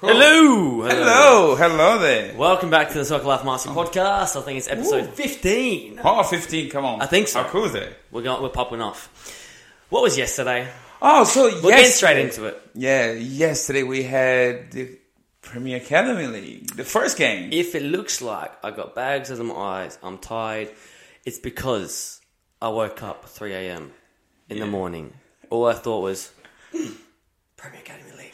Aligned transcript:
Cool. 0.00 0.10
Hello! 0.10 0.82
Hello, 0.82 1.56
hello 1.56 1.98
there. 1.98 2.36
Welcome 2.36 2.70
back 2.70 2.88
to 2.90 2.94
the 2.94 3.04
Soccer 3.04 3.26
Life 3.26 3.44
Master 3.44 3.70
podcast. 3.70 4.40
I 4.40 4.42
think 4.42 4.58
it's 4.58 4.68
episode 4.68 5.08
Ooh. 5.08 5.12
15. 5.12 6.00
Oh, 6.04 6.22
15, 6.22 6.70
come 6.70 6.84
on. 6.84 7.02
I 7.02 7.06
think 7.06 7.26
so. 7.26 7.42
How 7.42 7.48
cool 7.48 7.64
is 7.64 7.74
it? 7.74 7.96
We're, 8.12 8.22
going, 8.22 8.40
we're 8.40 8.48
popping 8.48 8.80
off. 8.80 9.10
What 9.88 10.02
was 10.04 10.16
yesterday? 10.16 10.68
Oh, 11.02 11.24
so 11.24 11.46
We're 11.62 11.70
getting 11.72 11.90
straight 11.90 12.18
into 12.18 12.44
it. 12.44 12.60
Yeah, 12.74 13.10
yesterday 13.10 13.82
we 13.82 14.04
had 14.04 14.70
the 14.70 14.98
Premier 15.42 15.78
Academy 15.78 16.28
League, 16.28 16.76
the 16.76 16.84
first 16.84 17.16
game. 17.18 17.52
If 17.52 17.74
it 17.74 17.82
looks 17.82 18.22
like 18.22 18.52
I 18.64 18.70
got 18.70 18.94
bags 18.94 19.32
under 19.32 19.42
my 19.44 19.54
eyes, 19.54 19.98
I'm 20.02 20.18
tired, 20.18 20.70
it's 21.24 21.40
because 21.40 22.20
I 22.62 22.68
woke 22.68 23.02
up 23.02 23.24
3 23.28 23.52
a.m. 23.52 23.90
in 24.48 24.60
the 24.60 24.66
morning. 24.66 25.12
All 25.50 25.66
I 25.66 25.72
thought 25.74 26.02
was, 26.02 26.30
"Hmm, 26.72 26.92
Premier 27.56 27.80
Academy 27.80 28.12
League. 28.16 28.27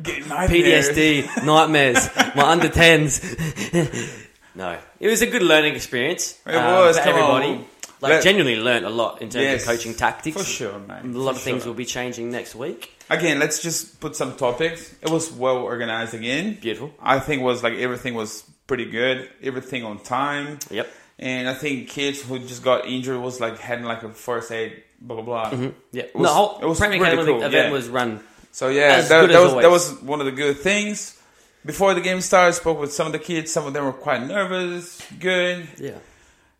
PTSD, 0.00 1.44
nightmares, 1.44 2.08
my 2.36 2.48
under 2.50 2.68
10s. 2.68 4.26
no, 4.54 4.78
it 5.00 5.08
was 5.08 5.22
a 5.22 5.26
good 5.26 5.42
learning 5.42 5.74
experience. 5.74 6.38
It 6.46 6.54
was, 6.54 6.96
um, 6.96 7.02
for 7.02 7.08
everybody. 7.10 7.46
on. 7.48 7.64
Like, 8.00 8.10
Let- 8.14 8.22
genuinely 8.24 8.56
learned 8.60 8.84
a 8.84 8.90
lot 8.90 9.22
in 9.22 9.28
terms 9.30 9.44
Yes, 9.44 9.62
of 9.62 9.68
coaching 9.68 9.94
tactics. 9.94 10.36
For 10.36 10.42
sure, 10.44 10.78
man. 10.80 11.14
A 11.14 11.18
lot 11.18 11.32
for 11.34 11.36
of 11.36 11.42
things 11.42 11.62
sure. 11.62 11.70
will 11.70 11.76
be 11.76 11.84
changing 11.84 12.32
next 12.32 12.54
week. 12.56 12.90
Again, 13.08 13.38
let's 13.38 13.62
just 13.62 14.00
put 14.00 14.16
some 14.16 14.34
topics. 14.36 14.92
It 15.02 15.08
was 15.08 15.30
well 15.30 15.58
organized 15.58 16.12
again. 16.12 16.58
Beautiful. 16.60 16.92
I 17.00 17.20
think 17.20 17.42
was 17.42 17.62
like 17.62 17.74
everything 17.74 18.14
was 18.14 18.42
pretty 18.66 18.86
good, 18.86 19.28
everything 19.40 19.84
on 19.84 20.00
time. 20.00 20.58
Yep. 20.70 20.88
And 21.20 21.48
I 21.48 21.54
think 21.54 21.88
kids 21.90 22.22
who 22.22 22.40
just 22.40 22.64
got 22.64 22.86
injured 22.86 23.20
was 23.20 23.38
like 23.40 23.58
having 23.60 23.84
like 23.84 24.02
a 24.02 24.08
first 24.08 24.50
aid, 24.50 24.82
blah 25.00 25.22
blah 25.22 25.24
blah. 25.24 25.50
Mm-hmm. 25.52 25.68
Yeah. 25.92 26.06
was- 26.12 26.22
the 26.28 26.34
whole 26.34 26.58
it 26.60 26.66
was 26.66 26.80
Academy 26.80 27.24
cool, 27.24 27.36
event 27.42 27.52
yeah. 27.54 27.70
was 27.70 27.88
run. 27.88 28.20
So 28.52 28.68
yeah, 28.68 29.00
that, 29.00 29.28
that 29.28 29.40
was 29.40 29.54
that 29.54 29.70
was 29.70 30.00
one 30.02 30.20
of 30.20 30.26
the 30.26 30.32
good 30.32 30.58
things. 30.58 31.18
Before 31.64 31.94
the 31.94 32.00
game 32.00 32.20
started, 32.20 32.48
I 32.48 32.50
spoke 32.52 32.78
with 32.80 32.92
some 32.92 33.06
of 33.06 33.12
the 33.12 33.18
kids. 33.18 33.52
Some 33.52 33.66
of 33.66 33.72
them 33.72 33.84
were 33.84 33.92
quite 33.92 34.26
nervous. 34.26 35.00
Good. 35.18 35.68
Yeah. 35.78 35.98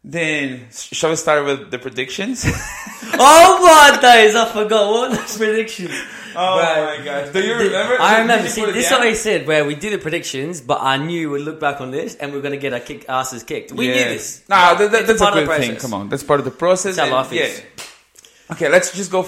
Then 0.05 0.69
shall 0.73 1.11
we 1.11 1.17
start 1.17 1.45
with 1.45 1.71
the 1.71 1.79
predictions? 1.79 2.45
oh 2.47 3.59
my 3.63 4.01
days! 4.01 4.35
I 4.35 4.47
forgot 4.51 4.91
what 4.91 5.11
were 5.11 5.17
those 5.17 5.37
predictions. 5.37 5.91
oh 6.35 6.59
Right. 6.59 6.99
my 6.99 7.05
gosh! 7.05 7.33
Do 7.33 7.41
you 7.41 7.55
remember? 7.55 8.01
I 8.01 8.21
remember. 8.21 8.49
See, 8.49 8.65
this 8.65 8.87
is 8.87 8.91
what 8.91 9.07
he 9.07 9.15
said, 9.15 9.47
where 9.47 9.65
we 9.65 9.75
did 9.77 9.93
the 9.93 9.99
predictions, 9.99 10.61
but 10.61 10.81
I 10.81 10.97
knew 10.97 11.31
we'd 11.31 11.43
look 11.43 11.61
back 11.61 11.81
on 11.81 11.91
this 11.93 12.17
and 12.17 12.33
we're 12.33 12.41
going 12.41 12.53
to 12.55 12.59
get 12.59 12.73
our 12.73 12.81
kick 12.81 13.09
asses 13.09 13.45
kicked. 13.45 13.71
We 13.73 13.87
knew 13.89 13.95
this. 13.95 14.43
Nah, 14.49 14.75
that, 14.75 14.91
that, 14.91 15.07
that's 15.07 15.21
a 15.21 15.31
good 15.31 15.49
the 15.49 15.55
thing. 15.57 15.77
Come 15.77 15.95
on, 15.95 16.09
that's 16.09 16.25
part 16.25 16.41
of 16.41 16.47
the 16.47 16.51
process. 16.53 16.97
That's 16.97 17.09
how 17.09 17.15
life 17.15 17.33
is. 17.33 17.61
Yeah. 17.61 18.55
Okay, 18.55 18.69
let's 18.69 18.97
just 18.97 19.11
go. 19.13 19.23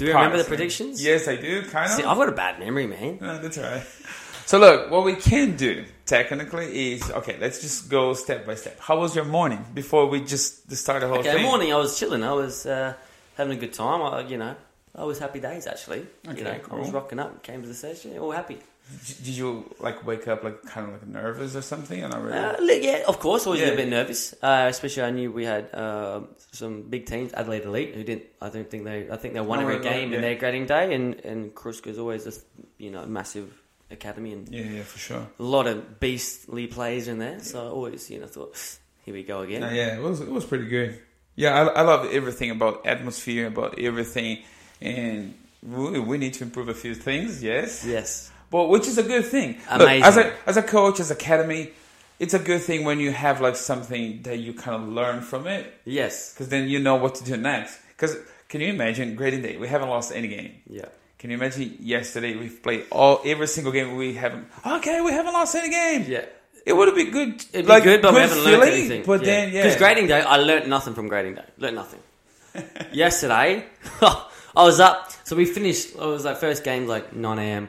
Do 0.00 0.06
you 0.06 0.14
remember 0.14 0.38
the 0.38 0.44
predictions? 0.44 1.04
Yes, 1.04 1.28
I 1.28 1.36
do. 1.36 1.60
Kind 1.66 1.90
of. 1.90 1.96
See, 1.98 2.04
I've 2.04 2.16
got 2.16 2.30
a 2.30 2.32
bad 2.32 2.58
memory, 2.58 2.86
man. 2.86 3.18
Uh, 3.20 3.36
that's 3.36 3.58
all 3.58 3.64
right. 3.64 3.82
So 4.46 4.58
look, 4.58 4.90
what 4.90 5.04
we 5.04 5.14
can 5.14 5.56
do 5.56 5.84
technically 6.06 6.92
is 6.94 7.10
okay. 7.10 7.36
Let's 7.38 7.60
just 7.60 7.90
go 7.90 8.14
step 8.14 8.46
by 8.46 8.54
step. 8.54 8.80
How 8.80 8.98
was 8.98 9.14
your 9.14 9.26
morning 9.26 9.62
before 9.74 10.06
we 10.06 10.24
just 10.24 10.72
start 10.74 11.02
the 11.02 11.08
whole 11.08 11.18
Okay, 11.18 11.34
thing? 11.34 11.42
morning 11.42 11.70
I 11.74 11.76
was 11.76 11.98
chilling. 11.98 12.24
I 12.24 12.32
was 12.32 12.64
uh, 12.64 12.94
having 13.36 13.58
a 13.58 13.60
good 13.60 13.74
time. 13.74 14.00
I, 14.00 14.22
you 14.26 14.38
know, 14.38 14.56
I 14.94 15.04
was 15.04 15.18
happy 15.18 15.38
days 15.38 15.66
actually. 15.66 16.06
Okay, 16.26 16.38
you 16.38 16.44
know, 16.44 16.58
I 16.70 16.74
was 16.76 16.90
rocking 16.90 17.18
up. 17.18 17.42
Came 17.42 17.60
to 17.60 17.68
the 17.68 17.74
session, 17.74 18.16
all 18.18 18.30
happy. 18.32 18.58
Did 19.24 19.36
you 19.36 19.64
like 19.78 20.04
wake 20.06 20.26
up 20.28 20.42
like 20.44 20.62
kind 20.64 20.86
of 20.88 20.92
like 20.94 21.06
nervous 21.06 21.54
or 21.54 21.62
something? 21.62 22.02
Or 22.04 22.08
not 22.08 22.22
really? 22.22 22.38
Uh, 22.38 22.80
yeah, 22.82 23.02
of 23.06 23.18
course, 23.20 23.46
always 23.46 23.60
a 23.60 23.64
Yeah. 23.64 23.70
little 23.70 23.84
bit 23.84 23.90
nervous. 23.90 24.34
Uh, 24.42 24.66
especially 24.68 25.02
I 25.04 25.10
knew 25.10 25.30
we 25.32 25.44
had 25.44 25.72
uh, 25.74 26.20
some 26.52 26.82
big 26.82 27.06
teams, 27.06 27.32
Adelaide 27.32 27.64
Elite, 27.64 27.94
who 27.94 28.02
didn't. 28.04 28.24
I 28.42 28.48
don't 28.48 28.68
think 28.68 28.84
they. 28.84 29.08
I 29.10 29.16
think 29.16 29.34
they 29.34 29.40
won 29.40 29.60
No, 29.60 29.66
every 29.68 29.76
no, 29.78 29.82
game 29.90 30.08
in 30.08 30.14
yeah. 30.14 30.20
their 30.20 30.34
grading 30.34 30.66
day, 30.66 30.92
and 30.94 31.14
and 31.24 31.54
Kruska's 31.54 31.98
always 31.98 32.26
a 32.26 32.32
you 32.78 32.90
know 32.90 33.06
massive 33.06 33.48
academy 33.90 34.32
and 34.32 34.48
yeah, 34.48 34.62
yeah, 34.62 34.82
for 34.82 34.98
sure. 34.98 35.26
a 35.38 35.42
lot 35.42 35.66
of 35.66 35.98
beastly 36.00 36.66
players 36.66 37.08
in 37.08 37.18
there. 37.18 37.40
So 37.40 37.64
I 37.66 37.70
always 37.70 38.10
you 38.10 38.18
know 38.20 38.26
thought, 38.26 38.56
here 39.04 39.14
we 39.14 39.22
go 39.22 39.40
again. 39.42 39.62
Yeah, 39.74 39.96
it 39.96 40.02
was 40.02 40.20
it 40.20 40.30
was 40.30 40.44
pretty 40.44 40.66
good. 40.66 40.98
Yeah, 41.36 41.54
I, 41.54 41.80
I 41.80 41.82
love 41.82 42.06
everything 42.12 42.50
about 42.50 42.84
atmosphere, 42.86 43.46
about 43.46 43.78
everything, 43.78 44.42
and 44.80 45.34
we, 45.62 45.98
we 46.00 46.18
need 46.18 46.34
to 46.34 46.44
improve 46.44 46.68
a 46.68 46.74
few 46.74 46.94
things. 46.94 47.42
Yes, 47.42 47.84
Yes, 47.86 48.30
but 48.50 48.68
which 48.68 48.86
is 48.86 48.98
a 48.98 49.02
good 49.02 49.24
thing. 49.26 49.58
Look, 49.78 49.88
as 49.88 50.16
a 50.16 50.32
as 50.46 50.56
a 50.56 50.62
coach, 50.62 51.00
as 51.00 51.10
academy, 51.10 51.70
it's 52.18 52.34
a 52.34 52.38
good 52.38 52.60
thing 52.62 52.84
when 52.84 53.00
you 53.00 53.12
have 53.12 53.40
like 53.40 53.56
something 53.56 54.22
that 54.22 54.38
you 54.38 54.52
kind 54.52 54.82
of 54.82 54.88
learn 54.88 55.20
from 55.22 55.46
it, 55.46 55.72
yes, 55.84 56.32
because 56.32 56.48
then 56.48 56.68
you 56.68 56.78
know 56.78 56.96
what 56.96 57.14
to 57.16 57.24
do 57.24 57.36
next. 57.36 57.78
Because 57.88 58.16
can 58.48 58.60
you 58.60 58.68
imagine 58.68 59.14
grading 59.14 59.42
day? 59.42 59.56
We 59.56 59.68
haven't 59.68 59.88
lost 59.88 60.12
any 60.12 60.28
game. 60.28 60.52
yeah. 60.68 60.86
Can 61.18 61.28
you 61.28 61.36
imagine 61.36 61.76
yesterday 61.80 62.34
we've 62.34 62.62
played 62.62 62.86
all 62.90 63.20
every 63.26 63.46
single 63.46 63.72
game 63.72 63.94
we 63.94 64.14
haven't? 64.14 64.46
Okay, 64.66 65.02
we 65.02 65.12
haven't 65.12 65.34
lost 65.34 65.54
any 65.54 65.68
game. 65.68 66.06
Yeah. 66.08 66.24
It 66.64 66.72
would 66.72 66.88
have 66.88 66.96
been 66.96 67.10
good. 67.10 67.34
It'd 67.52 67.66
be 67.66 67.72
like, 67.72 67.82
good, 67.82 68.00
but 68.00 68.14
we 68.14 68.20
haven't 68.20 68.42
learned 68.42 68.62
anything. 68.62 69.02
But 69.04 69.22
then, 69.22 69.52
yeah, 69.52 69.64
because 69.64 69.76
grading 69.76 70.06
day, 70.06 70.22
I 70.22 70.36
learned 70.38 70.68
nothing 70.68 70.94
from 70.94 71.08
grading 71.08 71.34
day. 71.34 71.44
Learned 71.58 71.76
nothing. 71.76 72.00
Yesterday, 72.92 73.66
I 74.00 74.24
was 74.56 74.80
up. 74.80 75.12
So 75.24 75.36
we 75.36 75.44
finished. 75.44 75.90
It 75.94 75.98
was 76.00 76.24
like 76.24 76.38
first 76.38 76.64
game 76.64 76.86
like 76.86 77.14
nine 77.14 77.38
a.m. 77.38 77.68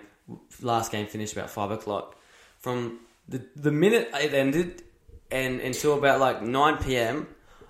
Last 0.61 0.91
game 0.91 1.07
finished 1.07 1.33
about 1.33 1.49
five 1.49 1.71
o'clock. 1.71 2.15
From 2.59 2.99
the 3.27 3.41
the 3.55 3.71
minute 3.71 4.09
it 4.13 4.33
ended 4.33 4.83
and 5.31 5.59
until 5.61 5.97
about 5.97 6.19
like 6.19 6.41
nine 6.41 6.77
p.m., 6.77 7.27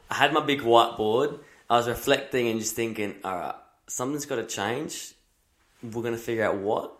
I 0.09 0.15
had 0.15 0.33
my 0.33 0.41
big 0.41 0.61
whiteboard. 0.61 1.39
I 1.69 1.77
was 1.77 1.87
reflecting 1.87 2.49
and 2.49 2.59
just 2.59 2.75
thinking, 2.75 3.15
all 3.23 3.35
right, 3.35 3.55
something's 3.87 4.25
got 4.25 4.35
to 4.37 4.45
change. 4.45 5.13
We're 5.81 6.03
gonna 6.03 6.17
figure 6.17 6.43
out 6.45 6.57
what. 6.57 6.93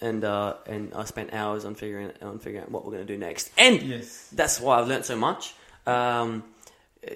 And 0.00 0.22
uh, 0.24 0.54
and 0.66 0.92
I 0.94 1.04
spent 1.04 1.32
hours 1.32 1.64
on 1.64 1.74
figuring 1.74 2.12
on 2.22 2.38
figuring 2.38 2.64
out 2.64 2.70
what 2.70 2.84
we're 2.84 2.92
gonna 2.92 3.04
do 3.04 3.16
next. 3.18 3.50
And 3.58 3.82
Yes. 3.82 4.28
that's 4.32 4.60
why 4.60 4.78
I've 4.78 4.86
learned 4.88 5.04
so 5.06 5.16
much. 5.16 5.54
Um, 5.86 6.44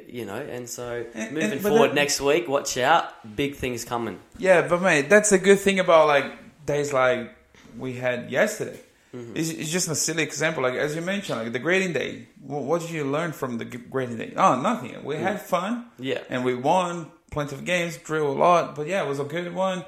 you 0.08 0.24
know, 0.24 0.36
and 0.36 0.68
so 0.68 1.04
And- 1.14 1.32
moving 1.32 1.52
and- 1.52 1.60
forward 1.60 1.88
that- 1.88 1.94
next 1.94 2.20
week, 2.20 2.48
watch 2.48 2.76
out, 2.78 3.36
big 3.36 3.56
things 3.56 3.84
coming. 3.84 4.18
Yeah, 4.38 4.66
but 4.66 4.80
mate, 4.80 5.08
that's 5.10 5.32
a 5.32 5.38
good 5.38 5.60
thing 5.60 5.78
about 5.80 6.06
like 6.08 6.24
days 6.66 6.92
like 6.92 7.30
we 7.78 7.94
had 7.94 8.30
yesterday. 8.30 8.78
Mm-hmm. 9.14 9.36
It's, 9.36 9.50
it's 9.50 9.70
just 9.70 9.88
a 9.88 9.94
silly 9.94 10.22
example, 10.22 10.62
like 10.62 10.74
as 10.74 10.94
you 10.96 11.02
mentioned, 11.02 11.38
like 11.40 11.52
the 11.52 11.58
grading 11.58 11.92
day. 11.92 12.28
Wh- 12.40 12.64
What 12.68 12.80
did 12.80 12.90
you 12.90 13.04
learn 13.04 13.32
from 13.32 13.58
the 13.58 13.64
grading 13.66 14.16
day? 14.18 14.32
Oh, 14.36 14.60
nothing. 14.60 15.04
We 15.04 15.16
had 15.16 15.40
fun. 15.40 15.86
Yeah. 15.98 16.20
and 16.30 16.44
we 16.44 16.54
won 16.54 17.10
plenty 17.30 17.54
of 17.56 17.64
games, 17.64 17.96
drew 17.98 18.26
a 18.26 18.32
lot, 18.32 18.74
but 18.74 18.86
yeah, 18.86 19.02
it 19.04 19.08
was 19.08 19.20
a 19.20 19.24
good 19.24 19.54
one. 19.54 19.84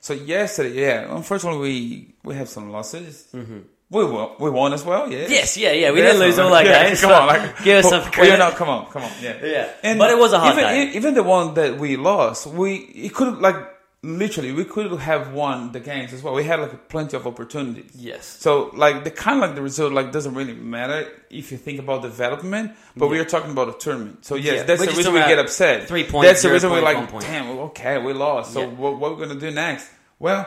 So 0.00 0.12
yesterday, 0.12 0.80
yeah, 0.82 1.14
unfortunately 1.16 1.60
we 1.60 2.14
we 2.24 2.34
have 2.34 2.48
some 2.48 2.70
losses. 2.70 3.28
Mm-hmm. 3.32 3.58
We 3.90 4.04
won, 4.06 4.30
we 4.40 4.50
won 4.50 4.72
as 4.72 4.84
well. 4.84 5.10
Yeah. 5.10 5.26
Yes, 5.28 5.56
yeah, 5.56 5.70
yeah. 5.72 5.92
We 5.92 6.00
didn't 6.00 6.18
lose 6.20 6.38
all 6.38 6.52
our 6.52 6.64
Yeah, 6.64 6.84
games. 6.88 7.00
Come 7.00 7.10
so 7.10 7.16
on, 7.20 7.26
like 7.28 7.62
give 7.64 7.84
us 7.84 7.90
some 7.90 8.02
credit. 8.10 8.32
you 8.32 8.38
know, 8.38 8.50
come 8.50 8.68
on, 8.68 8.86
come 8.90 9.02
on, 9.04 9.10
yeah, 9.22 9.36
Yeah. 9.84 9.96
But 9.98 10.10
it 10.10 10.18
was 10.18 10.32
a 10.32 10.40
hard 10.40 10.58
even, 10.58 10.96
Even 10.96 11.14
the 11.14 11.22
one 11.22 11.54
that 11.54 11.78
we 11.78 11.96
lost, 11.96 12.46
we 12.48 12.74
it 12.76 13.14
could 13.14 13.38
like 13.38 13.56
literally 14.04 14.52
we 14.52 14.64
could 14.64 14.90
have 15.00 15.32
won 15.32 15.72
the 15.72 15.80
games 15.80 16.12
as 16.12 16.22
well. 16.22 16.34
We 16.34 16.44
had 16.44 16.60
like 16.60 16.88
plenty 16.88 17.16
of 17.16 17.26
opportunities. 17.26 17.90
yes. 17.94 18.26
So 18.26 18.70
like 18.74 19.04
the 19.04 19.10
kind 19.10 19.36
of 19.42 19.48
like 19.48 19.54
the 19.56 19.62
result 19.62 19.92
like 19.92 20.12
doesn't 20.12 20.34
really 20.34 20.52
matter 20.54 21.08
if 21.30 21.50
you 21.50 21.58
think 21.58 21.78
about 21.80 22.02
development, 22.02 22.72
but 22.96 23.08
we 23.08 23.18
are 23.18 23.24
talking 23.24 23.50
about 23.52 23.68
a 23.68 23.78
tournament. 23.78 24.24
So 24.24 24.34
yes, 24.34 24.56
Yeah. 24.56 24.62
that's 24.64 24.80
We're 24.80 24.86
the 24.92 24.96
reason 24.96 25.12
we 25.14 25.20
get 25.20 25.38
upset. 25.38 25.88
three 25.88 26.04
points, 26.04 26.28
That's 26.28 26.42
the 26.42 26.50
reason 26.52 26.70
we're 26.70 26.82
like, 26.82 27.08
point. 27.08 27.24
damn, 27.24 27.58
okay, 27.70 27.98
we 27.98 28.12
lost. 28.12 28.52
So 28.52 28.60
Yeah. 28.60 28.66
what, 28.66 28.98
what 28.98 29.16
we're 29.16 29.26
gonna 29.26 29.40
do 29.40 29.50
next? 29.50 29.88
Well, 30.18 30.46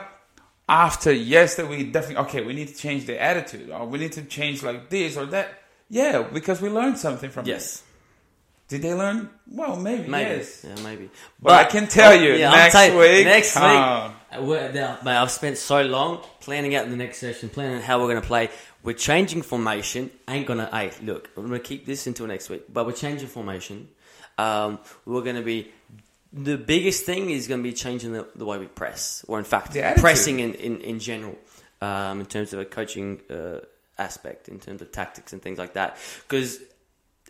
after 0.68 1.12
yesterday, 1.12 1.68
we 1.68 1.84
definitely 1.84 2.18
okay. 2.24 2.42
We 2.42 2.52
need 2.54 2.68
to 2.68 2.74
change 2.76 3.06
the 3.06 3.20
attitude, 3.20 3.70
or 3.70 3.86
we 3.86 3.98
need 3.98 4.12
to 4.12 4.22
change 4.22 4.62
like 4.62 4.88
this 4.90 5.16
or 5.16 5.26
that. 5.26 5.48
Yeah, 5.90 6.22
because 6.22 6.60
we 6.60 6.68
learned 6.68 6.98
something 6.98 7.30
from 7.30 7.46
it. 7.46 7.82
Did 8.68 8.82
they 8.82 8.92
learn? 8.92 9.30
Well, 9.50 9.76
maybe. 9.76 10.08
Maybe. 10.08 10.30
Yes. 10.36 10.64
Yeah, 10.66 10.82
maybe. 10.84 11.08
But 11.40 11.52
I 11.52 11.64
can 11.64 11.88
tell 11.88 12.14
you, 12.14 12.34
I'm 12.34 12.52
next 12.52 12.74
week, 12.94 13.24
Next 13.24 13.56
week. 13.56 13.64
uh, 13.64 14.12
now, 14.30 14.98
mate, 15.02 15.16
I've 15.16 15.30
spent 15.30 15.56
so 15.56 15.82
long 15.82 16.20
planning 16.40 16.74
out 16.74 16.88
the 16.90 16.96
next 16.96 17.18
session, 17.18 17.48
planning 17.48 17.80
how 17.80 17.98
we're 17.98 18.08
going 18.08 18.20
to 18.20 18.26
play. 18.26 18.50
We're 18.82 18.92
changing 18.92 19.42
formation. 19.42 20.10
Ain't 20.28 20.46
gonna. 20.46 20.68
Hey, 20.70 20.92
look, 21.02 21.30
I'm 21.36 21.44
gonna 21.44 21.58
keep 21.58 21.84
this 21.86 22.06
until 22.06 22.26
next 22.26 22.48
week. 22.50 22.64
But 22.72 22.86
we're 22.86 22.92
changing 22.92 23.28
formation. 23.28 23.88
Um, 24.36 24.78
we're 25.06 25.22
gonna 25.22 25.42
be. 25.42 25.72
The 26.32 26.58
biggest 26.58 27.04
thing 27.06 27.30
is 27.30 27.48
going 27.48 27.62
to 27.62 27.68
be 27.68 27.72
changing 27.72 28.12
the, 28.12 28.28
the 28.36 28.44
way 28.44 28.58
we 28.58 28.66
press, 28.66 29.24
or 29.28 29.38
in 29.38 29.46
fact, 29.46 29.74
pressing 29.98 30.40
in, 30.40 30.52
in, 30.54 30.82
in 30.82 30.98
general, 30.98 31.38
um, 31.80 32.20
in 32.20 32.26
terms 32.26 32.52
of 32.52 32.60
a 32.60 32.66
coaching 32.66 33.22
uh, 33.30 33.60
aspect, 33.96 34.48
in 34.50 34.60
terms 34.60 34.82
of 34.82 34.92
tactics 34.92 35.32
and 35.32 35.40
things 35.40 35.58
like 35.58 35.72
that. 35.72 35.96
Because 36.28 36.60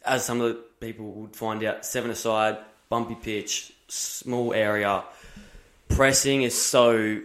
as 0.05 0.25
some 0.25 0.41
of 0.41 0.49
the 0.49 0.55
people 0.81 1.07
would 1.13 1.37
find 1.37 1.63
out, 1.65 1.85
seven 1.85 2.11
aside, 2.11 2.59
bumpy 2.89 3.15
pitch, 3.15 3.73
small 3.89 4.53
area, 4.53 5.03
pressing 5.89 6.43
is 6.43 6.61
so 6.61 7.21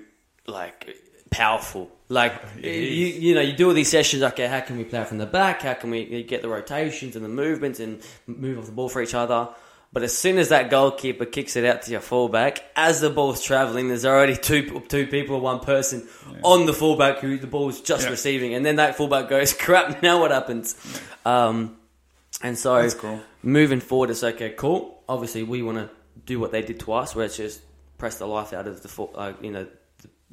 like 0.48 0.96
powerful. 1.30 1.90
Like 2.10 2.34
you, 2.62 2.70
you 2.72 3.36
know, 3.36 3.42
you 3.42 3.54
do 3.54 3.68
all 3.70 3.74
these 3.74 3.90
sessions. 3.90 4.24
Okay, 4.24 4.48
how 4.48 4.60
can 4.62 4.78
we 4.78 4.84
play 4.84 5.04
from 5.04 5.18
the 5.18 5.26
back? 5.26 5.62
How 5.62 5.74
can 5.74 5.90
we 5.90 6.24
get 6.24 6.42
the 6.42 6.50
rotations 6.50 7.16
and 7.16 7.24
the 7.24 7.30
movements 7.30 7.80
and 7.80 8.02
move 8.28 8.60
off 8.60 8.66
the 8.66 8.72
ball 8.72 8.90
for 8.90 9.02
each 9.02 9.14
other? 9.16 9.50
But 9.92 10.02
as 10.02 10.18
soon 10.18 10.40
as 10.40 10.50
that 10.50 10.72
goalkeeper 10.72 11.26
kicks 11.26 11.56
it 11.56 11.66
out 11.66 11.84
to 11.84 11.92
your 11.92 12.00
fullback, 12.02 12.64
as 12.76 13.00
the 13.00 13.12
ball's 13.12 13.44
travelling, 13.44 13.90
there's 13.90 14.06
already 14.08 14.36
two 14.36 14.80
two 14.90 15.06
people, 15.06 15.40
one 15.40 15.60
person 15.60 16.08
on 16.44 16.66
the 16.66 16.74
fullback 16.74 17.20
who 17.20 17.38
the 17.38 17.46
ball's 17.46 17.80
just 17.80 18.06
Yeah. 18.06 18.10
receiving, 18.10 18.56
and 18.56 18.66
then 18.66 18.78
that 18.78 18.96
fullback 18.98 19.30
goes, 19.30 19.54
"Crap! 19.58 20.02
Now 20.02 20.20
what 20.20 20.32
happens?" 20.32 20.76
Um, 21.26 21.78
and 22.44 22.58
so 22.58 22.90
cool. 22.92 23.22
moving 23.42 23.80
forward, 23.80 24.10
it's 24.10 24.24
okay, 24.24 24.52
cool. 24.52 25.02
Obviously, 25.10 25.44
we 25.44 25.64
want 25.64 25.78
to 25.78 25.90
do 26.26 26.40
what 26.40 26.52
they 26.52 26.62
did 26.62 26.80
to 26.82 26.94
us, 26.94 27.16
where 27.16 27.26
it's 27.26 27.38
just 27.38 27.62
press 27.98 28.18
the 28.20 28.28
life 28.28 28.54
out 28.54 28.68
of 28.68 28.84
the 28.84 29.04
uh, 29.16 29.34
you 29.42 29.52
know, 29.52 29.66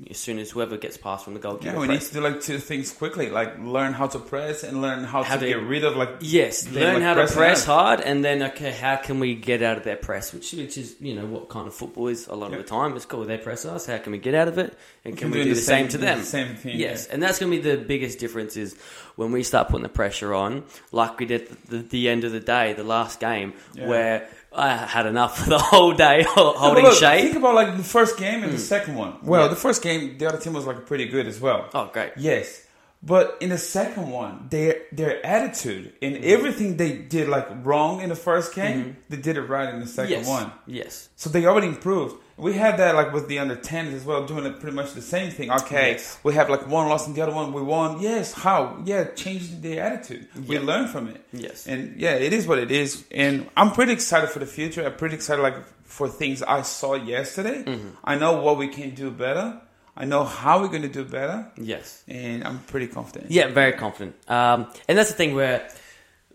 as 0.09 0.17
soon 0.17 0.39
as 0.39 0.51
whoever 0.51 0.77
gets 0.79 0.97
past 0.97 1.25
from 1.27 1.35
the 1.35 1.41
goalkeeper. 1.41 1.75
Yeah, 1.75 1.79
we 1.81 1.89
need 1.89 2.01
to 2.01 2.13
do 2.15 2.21
like 2.21 2.41
two 2.41 2.59
things 2.59 2.91
quickly, 2.91 3.29
like 3.29 3.59
learn 3.59 3.93
how 3.93 4.07
to 4.07 4.19
press 4.19 4.63
and 4.63 4.81
learn 4.81 5.05
how, 5.05 5.23
How 5.23 5.35
to 5.35 5.41
to- 5.41 5.47
get 5.47 5.63
rid 5.63 5.85
of 5.85 5.97
like 5.97 6.09
Yes, 6.21 6.67
learn 6.71 6.95
like 6.95 7.03
how 7.03 7.15
to 7.15 7.27
press 7.27 7.69
out. 7.69 7.75
hard, 7.75 8.01
and 8.01 8.25
then 8.25 8.43
okay, 8.45 8.71
how 8.71 8.97
can 8.97 9.21
we 9.21 9.35
get 9.35 9.63
out 9.63 9.77
of 9.77 9.85
their 9.85 9.97
press? 9.97 10.33
Which, 10.33 10.53
which 10.53 10.79
is 10.79 10.97
you 11.01 11.15
know 11.15 11.27
what 11.27 11.49
kind 11.51 11.67
of 11.67 11.75
football 11.75 12.09
is 12.09 12.29
a 12.29 12.35
lot 12.35 12.51
Yeah. 12.51 12.57
of 12.59 12.63
the 12.63 12.69
time. 12.69 12.97
It's 12.97 13.05
cool. 13.05 13.25
They 13.25 13.37
press 13.37 13.65
us. 13.67 13.85
How 13.87 13.99
can 13.99 14.13
we 14.13 14.19
get 14.19 14.35
out 14.35 14.49
of 14.49 14.57
it? 14.57 14.77
And 15.05 15.17
can 15.17 15.31
can 15.31 15.39
we 15.39 15.45
do 15.45 15.51
the 15.51 15.55
the 15.57 15.61
same, 15.61 15.85
same- 15.85 15.89
to 15.89 15.99
the 15.99 16.07
them? 16.07 16.23
same 16.23 16.57
thing, 16.57 16.79
Yes, 16.79 17.07
yeah. 17.09 17.15
and 17.15 17.23
that's 17.23 17.39
going 17.39 17.53
to 17.53 17.59
be 17.61 17.63
the 17.71 17.77
biggest 17.77 18.19
difference 18.19 18.57
is 18.57 18.77
when 19.17 19.33
we 19.33 19.43
start 19.43 19.69
putting 19.69 19.83
the 19.83 19.89
pressure 19.91 20.33
on, 20.35 20.65
like 20.93 21.19
we 21.19 21.27
did 21.27 21.43
at 21.43 21.67
the, 21.67 21.79
the 21.79 22.09
end 22.09 22.25
of 22.25 22.33
the 22.33 22.41
day, 22.41 22.73
the 22.73 22.85
last 22.85 23.21
game, 23.21 23.53
Yeah. 23.75 23.87
where 23.89 24.29
I 24.53 24.75
had 24.77 25.07
enough 25.07 25.39
for 25.39 25.51
the 25.51 25.59
whole 25.59 25.93
day 25.93 26.25
holding 26.29 26.83
but 26.85 26.91
look, 26.91 26.99
shape. 26.99 27.23
Think 27.25 27.37
about 27.37 27.55
like 27.55 27.77
the 27.77 27.85
first 27.85 28.19
game 28.19 28.43
and 28.43 28.53
the 28.53 28.59
second 28.59 28.97
one. 28.97 29.15
Well, 29.23 29.43
Yeah. 29.43 29.49
the 29.49 29.57
first 29.57 29.83
game, 29.83 30.19
the 30.19 30.27
other 30.27 30.39
team 30.39 30.53
was 30.55 30.67
like 30.67 30.87
pretty 30.87 31.07
good 31.07 31.27
as 31.27 31.41
well. 31.41 31.69
Oh, 31.73 31.89
great. 31.93 32.13
Yes, 32.17 32.67
but 33.03 33.37
in 33.41 33.51
the 33.51 33.59
second 33.59 34.11
one, 34.11 34.49
their 34.51 34.83
their 34.93 35.25
attitude 35.25 35.93
and 36.03 36.17
Mm-hmm. 36.17 36.25
everything 36.35 36.77
they 36.77 36.93
did 36.99 37.29
like 37.29 37.47
wrong 37.65 38.01
in 38.03 38.09
the 38.09 38.17
first 38.17 38.55
game, 38.55 38.97
they 39.09 39.17
did 39.17 39.37
it 39.37 39.43
right 39.43 39.73
in 39.73 39.81
the 39.81 39.87
second 39.87 40.11
yes, 40.11 40.27
one. 40.29 40.51
yes, 40.67 41.09
So 41.17 41.31
they 41.31 41.47
already 41.47 41.69
improved. 41.69 42.17
We 42.41 42.55
had 42.55 42.79
that 42.79 42.95
like 42.95 43.13
with 43.13 43.29
the 43.29 43.39
under 43.39 43.57
10s 43.57 43.93
as 43.93 44.05
well, 44.05 44.27
doing 44.27 44.47
it 44.47 44.61
pretty 44.61 44.75
much 44.75 44.95
the 44.95 45.03
same 45.03 45.31
thing. 45.31 45.51
Okay, 45.51 45.93
Yes. 45.93 46.19
we 46.23 46.35
have 46.35 46.49
like 46.51 46.67
one 46.67 46.89
loss 46.89 47.07
and 47.07 47.15
the 47.15 47.21
other 47.23 47.33
one 47.35 47.53
we 47.53 47.63
won. 47.63 48.01
Yes, 48.01 48.33
how? 48.33 48.81
Yeah, 48.85 49.05
changed 49.05 49.63
their 49.63 49.83
attitude. 49.85 50.27
We 50.49 50.59
learn 50.59 50.89
from 50.89 51.09
it. 51.09 51.25
Yes. 51.33 51.67
And 51.67 52.01
yeah, 52.01 52.15
it 52.15 52.33
is 52.33 52.47
what 52.47 52.59
it 52.59 52.71
is. 52.71 53.05
And 53.11 53.49
I'm 53.57 53.73
pretty 53.73 53.93
excited 53.93 54.31
for 54.31 54.39
the 54.39 54.47
future. 54.47 54.85
I'm 54.87 54.97
pretty 54.97 55.15
excited 55.17 55.43
like 55.43 55.57
for 55.85 56.09
things 56.09 56.43
I 56.43 56.63
saw 56.63 56.95
yesterday. 56.95 57.63
Mm-hmm. 57.65 57.89
I 58.05 58.15
know 58.17 58.41
what 58.43 58.57
we 58.59 58.69
can 58.69 58.95
do 58.95 59.11
better. 59.11 59.61
I 59.97 60.05
know 60.07 60.25
how 60.25 60.61
we're 60.61 60.69
going 60.69 60.83
to 60.83 60.89
do 60.89 61.05
better. 61.05 61.51
yes. 61.59 62.03
And 62.09 62.45
I'm 62.45 62.61
pretty 62.61 62.87
confident. 62.87 63.31
Yeah, 63.31 63.49
very 63.49 63.73
confident. 63.73 64.17
Um, 64.31 64.69
and 64.89 64.97
that's 64.97 65.11
the 65.11 65.17
thing 65.17 65.35
where, 65.35 65.69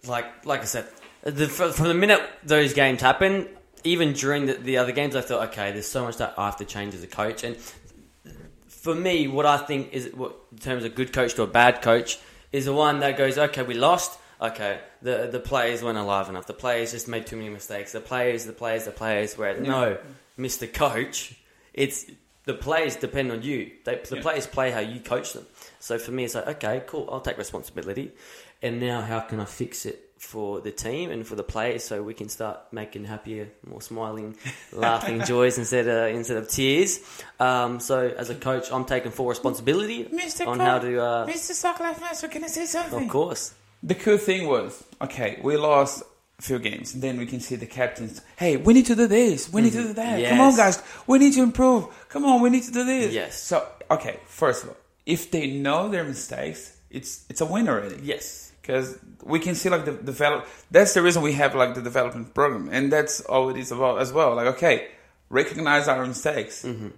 like, 0.07 0.45
like 0.45 0.61
I 0.61 0.65
said, 0.65 0.85
the, 1.23 1.47
from 1.47 1.87
the 1.87 1.93
minute 1.95 2.21
those 2.43 2.73
games 2.73 3.01
happen, 3.01 3.47
even 3.85 4.13
during 4.13 4.47
the, 4.47 4.53
the 4.53 4.77
other 4.77 4.91
games, 4.91 5.15
I 5.15 5.21
thought, 5.21 5.49
okay, 5.49 5.71
there's 5.71 5.87
so 5.87 6.03
much 6.03 6.17
that 6.17 6.33
I 6.37 6.45
have 6.45 6.57
to 6.57 6.65
change 6.65 6.93
as 6.93 7.03
a 7.03 7.07
coach. 7.07 7.43
And 7.43 7.55
for 8.67 8.93
me, 8.93 9.27
what 9.27 9.45
I 9.45 9.57
think 9.57 9.93
is, 9.93 10.13
what, 10.13 10.35
in 10.51 10.57
terms 10.57 10.83
of 10.83 10.91
a 10.91 10.95
good 10.95 11.13
coach 11.13 11.35
to 11.35 11.43
a 11.43 11.47
bad 11.47 11.81
coach, 11.81 12.19
is 12.51 12.65
the 12.65 12.73
one 12.73 12.99
that 12.99 13.17
goes, 13.17 13.37
okay, 13.37 13.63
we 13.63 13.75
lost. 13.75 14.19
Okay, 14.41 14.81
the 15.01 15.29
the 15.31 15.39
players 15.39 15.81
weren't 15.81 15.97
alive 15.97 16.27
enough. 16.27 16.45
The 16.45 16.53
players 16.53 16.91
just 16.91 17.07
made 17.07 17.25
too 17.25 17.37
many 17.37 17.47
mistakes. 17.47 17.93
The 17.93 18.01
players, 18.01 18.45
the 18.45 18.51
players, 18.51 18.83
the 18.83 18.91
players. 18.91 19.37
Where 19.37 19.57
no, 19.57 19.97
Mister 20.35 20.67
Coach, 20.67 21.35
it's 21.73 22.05
the 22.43 22.53
players 22.53 22.97
depend 22.97 23.31
on 23.31 23.43
you. 23.43 23.71
They, 23.85 23.95
the 23.95 24.17
Yeah. 24.17 24.21
players 24.21 24.45
play 24.45 24.71
how 24.71 24.81
you 24.81 24.99
coach 24.99 25.31
them. 25.31 25.45
So 25.79 25.97
for 25.97 26.11
me, 26.11 26.25
it's 26.25 26.35
like 26.35 26.47
okay, 26.47 26.83
cool. 26.85 27.07
I'll 27.09 27.21
take 27.21 27.37
responsibility. 27.37 28.11
And 28.61 28.81
now, 28.81 28.99
how 28.99 29.21
can 29.21 29.39
I 29.39 29.45
fix 29.45 29.85
it 29.85 30.04
for 30.25 30.59
the 30.61 30.71
team 30.71 31.11
and 31.11 31.25
for 31.25 31.35
the 31.35 31.43
players 31.43 31.83
so 31.83 32.01
we 32.03 32.13
can 32.13 32.27
start 32.29 32.57
making 32.71 33.05
happier, 33.05 33.47
more 33.65 33.81
smiling, 33.81 34.35
laughing 34.73 35.23
joys 35.23 35.57
instead 35.57 35.87
of 35.87 36.13
instead 36.15 36.37
of 36.37 36.49
tears? 36.49 36.99
Um, 37.39 37.79
so 37.79 38.07
as 38.17 38.29
a 38.29 38.35
coach, 38.35 38.71
I'm 38.71 38.85
taking 38.85 39.11
full 39.11 39.27
responsibility 39.27 40.05
Mr. 40.05 40.47
on 40.47 40.57
Coach, 40.57 40.67
how 40.67 40.79
to. 40.79 41.01
Uh, 41.01 41.27
Mr. 41.27 41.53
Sock 41.53 41.79
Life 41.79 42.01
Master, 42.01 42.27
can 42.27 42.43
I 42.43 42.47
say 42.47 42.65
something? 42.65 43.03
of 43.05 43.09
course. 43.09 43.53
The 43.83 43.95
cool 43.95 44.17
thing 44.17 44.47
was, 44.47 44.83
okay, 44.99 45.39
we 45.43 45.57
lost 45.57 46.01
a 46.39 46.41
few 46.41 46.57
games. 46.59 46.93
Then 46.93 47.17
we 47.17 47.27
can 47.27 47.39
see 47.39 47.55
the 47.55 47.67
captains. 47.67 48.21
Hey, 48.35 48.57
we 48.57 48.73
need 48.73 48.87
to 48.87 48.95
do 48.95 49.05
this. 49.05 49.51
We 49.53 49.61
need 49.61 49.73
to 49.73 49.83
do 49.83 49.93
that. 49.93 50.27
Come 50.29 50.41
on, 50.41 50.51
Mm-hmm. 50.51 50.57
Guys. 50.57 50.81
We 51.05 51.19
need 51.19 51.33
to 51.33 51.43
improve. 51.43 51.85
Come 52.09 52.25
on, 52.25 52.41
we 52.41 52.49
need 52.49 52.63
to 52.63 52.71
do 52.71 52.83
this. 52.83 53.13
Yes. 53.13 53.39
So, 53.39 53.65
okay, 53.91 54.19
first 54.25 54.63
of 54.63 54.69
all, 54.69 54.77
if 55.05 55.31
they 55.31 55.47
know 55.47 55.89
their 55.89 56.03
mistakes, 56.03 56.77
it's 56.89 57.25
it's 57.29 57.41
a 57.41 57.45
win 57.45 57.67
already. 57.69 57.99
Yes. 58.03 58.51
Because 58.61 58.97
we 59.23 59.39
can 59.39 59.53
see 59.53 59.69
like 59.69 59.85
the 59.85 59.91
develop. 59.91 60.47
That's 60.71 60.93
the 60.93 61.01
reason 61.01 61.21
we 61.21 61.33
have 61.33 61.53
like 61.53 61.75
the 61.75 61.81
development 61.81 62.33
program, 62.33 62.69
and 62.71 62.91
that's 62.91 63.21
all 63.21 63.49
it 63.49 63.57
is 63.57 63.71
about 63.71 64.01
as 64.01 64.11
well. 64.11 64.33
Like, 64.35 64.47
okay, 64.55 64.87
recognize 65.29 65.87
our 65.87 66.05
mistakes. 66.05 66.63
Mm-hmm. 66.63 66.89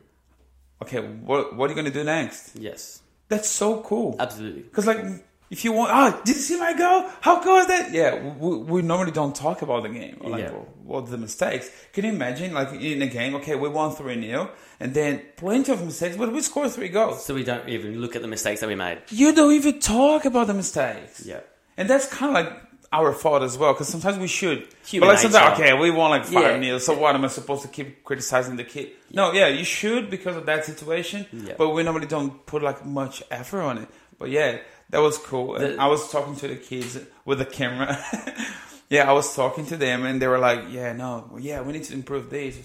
Okay, 0.81 0.99
what 1.01 1.55
what 1.55 1.69
are 1.69 1.73
you 1.73 1.75
gonna 1.75 1.91
do 1.91 2.03
next? 2.03 2.55
Yes. 2.55 3.01
That's 3.27 3.49
so 3.49 3.81
cool. 3.81 4.15
Absolutely. 4.19 4.61
Because 4.61 4.87
like, 4.87 5.03
if 5.49 5.63
you 5.63 5.71
want, 5.71 5.91
oh, 5.93 6.21
did 6.25 6.35
you 6.35 6.41
see 6.41 6.59
my 6.59 6.73
goal? 6.73 7.05
How 7.21 7.41
cool 7.41 7.57
is 7.57 7.67
that? 7.67 7.91
Yeah, 7.93 8.33
we, 8.37 8.57
we 8.57 8.81
normally 8.81 9.11
don't 9.11 9.35
talk 9.35 9.61
about 9.61 9.83
the 9.83 9.89
game 9.89 10.17
like 10.21 10.41
Yeah. 10.43 10.51
what, 10.51 10.77
what 10.85 11.09
the 11.09 11.17
mistakes. 11.17 11.69
Can 11.93 12.03
you 12.05 12.11
imagine 12.11 12.53
like 12.53 12.73
in 12.73 13.01
a 13.01 13.07
game? 13.07 13.35
Okay, 13.35 13.55
we 13.55 13.69
won 13.69 13.91
three 13.95 14.19
0 14.21 14.49
and 14.79 14.93
then 14.93 15.21
plenty 15.37 15.71
of 15.71 15.83
mistakes, 15.83 16.17
but 16.17 16.31
we 16.33 16.41
scored 16.41 16.71
three 16.71 16.89
goals. 16.89 17.23
So 17.25 17.33
we 17.33 17.43
don't 17.43 17.67
even 17.69 17.99
look 18.01 18.15
at 18.15 18.21
the 18.21 18.27
mistakes 18.27 18.59
that 18.61 18.67
we 18.67 18.75
made. 18.75 18.99
You 19.09 19.33
don't 19.33 19.53
even 19.53 19.79
talk 19.79 20.25
about 20.25 20.47
the 20.47 20.53
mistakes. 20.53 21.25
Yeah. 21.25 21.39
and 21.77 21.89
that's 21.89 22.07
kind 22.07 22.35
of 22.35 22.43
like 22.45 22.61
our 22.93 23.11
fault 23.13 23.43
as 23.43 23.57
well. 23.57 23.73
Because 23.73 23.89
sometimes 23.89 24.17
we 24.17 24.27
should. 24.27 24.67
Human 24.85 25.07
but 25.07 25.13
like 25.13 25.19
sometimes, 25.19 25.59
okay, 25.59 25.73
we 25.77 25.91
won 25.91 26.09
like 26.11 26.25
five 26.25 26.61
Yeah. 26.63 26.77
0 26.77 26.77
So 26.79 26.97
what 26.97 27.15
am 27.15 27.23
I 27.25 27.27
supposed 27.27 27.61
to 27.63 27.67
keep 27.67 28.03
criticizing 28.03 28.55
the 28.57 28.63
kid? 28.63 28.91
No, 29.11 29.31
yeah, 29.33 29.47
you 29.47 29.63
should 29.63 30.09
because 30.09 30.35
of 30.37 30.45
that 30.45 30.65
situation. 30.65 31.25
Yeah. 31.31 31.55
But 31.57 31.69
we 31.69 31.83
normally 31.83 32.07
don't 32.07 32.45
put 32.45 32.61
like 32.63 32.85
much 32.85 33.23
effort 33.31 33.61
on 33.61 33.77
it. 33.79 33.87
But 34.19 34.29
yeah, 34.29 34.57
that 34.89 34.99
was 34.99 35.17
cool. 35.17 35.55
And 35.55 35.77
The- 35.77 35.81
I 35.81 35.87
was 35.87 36.09
talking 36.11 36.35
to 36.37 36.47
the 36.47 36.55
kids 36.55 36.97
with 37.25 37.39
the 37.39 37.45
camera. 37.45 37.97
yeah, 38.89 39.09
I 39.09 39.13
was 39.13 39.35
talking 39.35 39.65
to 39.67 39.77
them, 39.77 40.05
and 40.05 40.21
they 40.21 40.27
were 40.27 40.39
like, 40.39 40.61
"Yeah, 40.69 40.93
no, 40.93 41.37
yeah, 41.39 41.61
we 41.61 41.73
need 41.73 41.83
to 41.85 41.93
improve 41.93 42.29
this. 42.29 42.57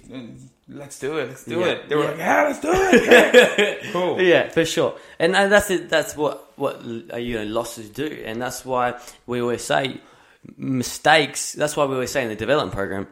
Let's 0.69 0.99
do 1.01 1.19
it. 1.19 1.29
Let's 1.29 1.45
do 1.45 1.59
Yeah. 1.61 1.67
it." 1.67 1.89
They 1.89 1.97
were 1.97 2.05
Yeah. 2.05 2.11
like, 2.11 2.19
"Yeah, 2.19 2.43
let's 2.49 2.61
do 2.61 2.71
it." 2.73 3.83
Yeah. 3.85 3.93
cool. 3.93 4.21
Yeah, 4.21 4.49
for 4.51 4.65
sure. 4.65 4.95
And 5.19 5.35
uh, 5.35 5.49
that's 5.49 5.71
it. 5.71 5.89
That's 5.91 6.17
what 6.17 6.53
what 6.57 6.77
uh, 7.13 7.17
you 7.17 7.35
know 7.39 7.45
losses 7.45 7.91
do, 7.91 8.07
and 8.25 8.41
that's 8.41 8.65
why 8.65 8.95
we 9.27 9.41
always 9.41 9.63
say 9.65 10.01
mistakes. 10.57 11.53
That's 11.53 11.77
why 11.77 11.85
we 11.87 11.95
always 11.95 12.11
say 12.11 12.23
in 12.23 12.29
the 12.29 12.37
development 12.37 12.73
program, 12.75 13.07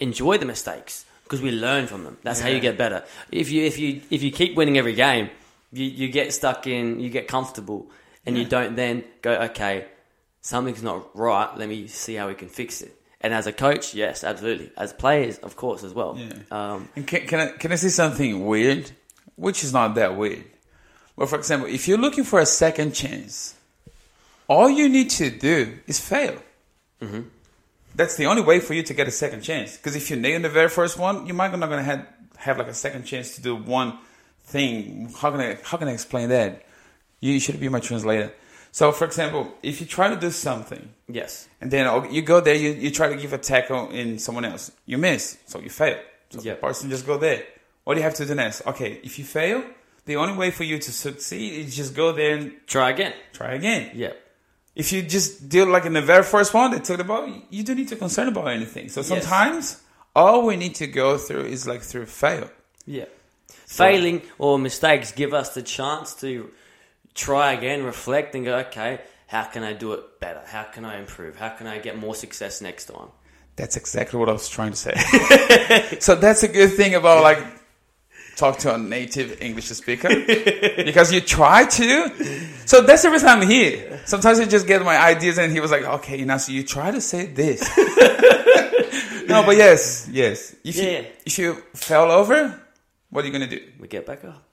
enjoy 0.00 0.38
the 0.38 0.46
mistakes 0.46 1.04
because 1.24 1.40
we 1.42 1.50
learn 1.50 1.86
from 1.86 2.04
them. 2.04 2.16
That's 2.22 2.40
how 2.40 2.48
you 2.48 2.60
get 2.60 2.76
better. 2.78 3.04
If 3.30 3.50
you 3.50 3.64
if 3.64 3.78
you 3.78 4.02
if 4.10 4.22
you 4.22 4.30
keep 4.30 4.56
winning 4.56 4.78
every 4.78 4.94
game, 4.94 5.30
you 5.72 5.84
you 5.84 6.08
get 6.08 6.32
stuck 6.32 6.66
in, 6.66 7.00
you 7.00 7.10
get 7.10 7.28
comfortable, 7.28 7.90
and 8.28 8.38
you 8.38 8.44
don't 8.44 8.76
then 8.76 9.04
go, 9.22 9.32
okay, 9.50 9.86
something's 10.40 10.82
not 10.82 11.16
right. 11.16 11.56
Let 11.56 11.68
me 11.68 11.86
see 11.86 12.14
how 12.14 12.28
we 12.28 12.34
can 12.34 12.48
fix 12.48 12.82
it. 12.82 12.94
And 13.20 13.34
as 13.34 13.46
a 13.46 13.52
coach, 13.52 13.94
yes, 13.94 14.22
absolutely. 14.22 14.70
As 14.76 14.92
players, 14.92 15.38
of 15.38 15.56
course, 15.56 15.82
as 15.82 15.92
well. 15.92 16.16
Yeah. 16.16 16.32
Um, 16.50 16.88
And 16.94 17.06
can, 17.06 17.26
can 17.26 17.40
I 17.40 17.46
can 17.52 17.72
I 17.72 17.74
say 17.74 17.88
something 17.88 18.46
weird, 18.46 18.92
which 19.34 19.64
is 19.64 19.72
not 19.72 19.94
that 19.96 20.16
weird? 20.16 20.44
Well, 21.16 21.26
for 21.26 21.36
example, 21.36 21.68
if 21.68 21.88
you're 21.88 21.98
looking 21.98 22.22
for 22.22 22.38
a 22.38 22.46
second 22.46 22.94
chance, 22.94 23.56
all 24.46 24.70
you 24.70 24.88
need 24.88 25.10
to 25.10 25.30
do 25.30 25.78
is 25.88 25.98
fail. 25.98 26.38
Mm-hmm. 27.02 27.22
That's 27.96 28.16
the 28.16 28.26
only 28.26 28.42
way 28.42 28.60
for 28.60 28.74
you 28.74 28.84
to 28.84 28.94
get 28.94 29.08
a 29.08 29.10
second 29.10 29.42
chance. 29.42 29.76
Because 29.76 29.96
if 29.96 30.10
you 30.10 30.16
nail 30.16 30.40
the 30.40 30.48
very 30.48 30.68
first 30.68 30.96
one, 30.96 31.26
you 31.26 31.34
might 31.34 31.50
not 31.58 31.68
gonna 31.68 31.82
have 31.82 32.06
have 32.36 32.58
like 32.58 32.68
a 32.68 32.74
second 32.74 33.02
chance 33.02 33.34
to 33.34 33.42
do 33.42 33.56
one 33.56 33.98
thing. 34.44 35.12
How 35.18 35.32
can 35.32 35.40
I 35.40 35.58
how 35.64 35.76
can 35.76 35.88
I 35.88 35.92
explain 35.92 36.28
that? 36.28 36.64
You 37.20 37.38
should 37.40 37.58
be 37.60 37.68
my 37.68 37.80
translator. 37.80 38.32
So, 38.70 38.92
for 38.92 39.06
example, 39.06 39.52
if 39.62 39.80
you 39.80 39.86
try 39.86 40.08
to 40.08 40.16
do 40.16 40.30
something 40.30 40.90
yes. 41.08 41.48
and 41.60 41.70
then 41.70 42.12
you 42.12 42.22
go 42.22 42.40
there, 42.40 42.54
you, 42.54 42.70
you 42.70 42.90
try 42.90 43.08
to 43.08 43.16
give 43.16 43.32
a 43.32 43.38
tackle 43.38 43.90
in 43.90 44.18
someone 44.18 44.44
else. 44.44 44.70
You 44.86 44.98
miss, 44.98 45.38
so 45.46 45.58
you 45.58 45.70
fail. 45.70 45.98
So 46.30 46.40
Yeah. 46.42 46.52
the 46.54 46.60
person 46.60 46.90
just 46.90 47.06
go 47.06 47.16
there. 47.16 47.42
What 47.84 47.94
do 47.94 48.00
you 48.00 48.04
have 48.04 48.14
to 48.14 48.26
do 48.26 48.34
next? 48.34 48.66
Okay, 48.66 49.00
if 49.02 49.18
you 49.18 49.24
fail, 49.24 49.64
the 50.04 50.16
only 50.16 50.34
way 50.34 50.50
for 50.50 50.64
you 50.64 50.78
to 50.78 50.92
succeed 50.92 51.64
is 51.66 51.74
just 51.76 51.94
go 51.94 52.12
there 52.12 52.36
and 52.36 52.52
Try 52.66 52.90
again. 52.90 53.14
try 53.32 53.54
again. 53.54 53.90
Yeah. 53.94 54.12
If 54.76 54.92
you 54.92 55.02
just 55.02 55.48
deal 55.48 55.66
like 55.66 55.86
in 55.86 55.94
the 55.94 56.02
very 56.02 56.22
first 56.22 56.52
one, 56.54 56.70
they 56.70 56.78
took 56.78 56.98
the 56.98 57.04
ball, 57.04 57.26
you 57.50 57.64
don't 57.64 57.76
need 57.76 57.88
to 57.88 57.96
concern 57.96 58.28
about 58.28 58.48
anything. 58.48 58.90
So 58.90 59.00
Yes. 59.00 59.08
sometimes 59.08 59.80
all 60.14 60.44
we 60.46 60.56
need 60.56 60.74
to 60.76 60.86
go 60.86 61.16
through 61.18 61.46
is 61.46 61.66
like 61.66 61.80
through 61.82 62.06
fail. 62.06 62.48
Yeah. 62.86 63.06
Failing 63.66 64.22
or 64.38 64.58
mistakes 64.58 65.10
give 65.12 65.32
us 65.34 65.54
the 65.54 65.62
chance 65.62 66.14
to 66.16 66.50
try 67.18 67.52
again, 67.52 67.82
reflect, 67.84 68.34
and 68.34 68.44
go, 68.44 68.58
okay, 68.58 69.00
how 69.26 69.44
can 69.44 69.62
I 69.64 69.72
do 69.74 69.92
it 69.92 70.20
better? 70.20 70.40
How 70.46 70.62
can 70.64 70.84
I 70.84 70.98
improve? 70.98 71.36
How 71.36 71.50
can 71.50 71.66
I 71.66 71.78
get 71.78 71.98
more 71.98 72.14
success 72.14 72.60
next 72.62 72.86
time? 72.86 73.08
That's 73.56 73.76
exactly 73.76 74.18
what 74.20 74.28
I 74.28 74.32
was 74.32 74.48
trying 74.48 74.70
to 74.70 74.76
say. 74.76 74.94
so 76.00 76.14
that's 76.14 76.42
a 76.44 76.48
good 76.48 76.72
thing 76.74 76.94
about 76.94 77.22
like 77.24 77.38
talk 78.36 78.58
to 78.58 78.72
a 78.72 78.78
native 78.78 79.42
English 79.42 79.66
speaker 79.66 80.08
because 80.08 81.12
you 81.12 81.20
try 81.20 81.66
to. 81.66 81.90
So 82.66 82.82
that's 82.82 83.02
the 83.02 83.10
reason 83.10 83.28
I'm 83.28 83.42
here. 83.46 84.00
Sometimes 84.06 84.38
I 84.38 84.44
just 84.44 84.66
get 84.68 84.82
my 84.84 84.96
ideas 84.96 85.38
and 85.38 85.52
he 85.52 85.58
was 85.58 85.72
like, 85.72 85.82
okay, 85.82 86.24
now 86.24 86.36
so 86.36 86.52
you 86.52 86.62
try 86.62 86.92
to 86.92 87.00
say 87.00 87.26
this. 87.26 87.60
no, 89.28 89.42
but 89.44 89.56
yes, 89.56 90.08
yes. 90.10 90.54
If 90.64 90.76
Yeah. 90.76 90.84
you 91.00 91.04
if 91.26 91.38
you 91.38 91.54
fell 91.74 92.10
over, 92.12 92.62
what 93.10 93.24
are 93.24 93.26
you 93.26 93.32
gonna 93.32 93.48
do? 93.48 93.60
We 93.80 93.88
get 93.88 94.06
back 94.06 94.24
up. 94.24 94.47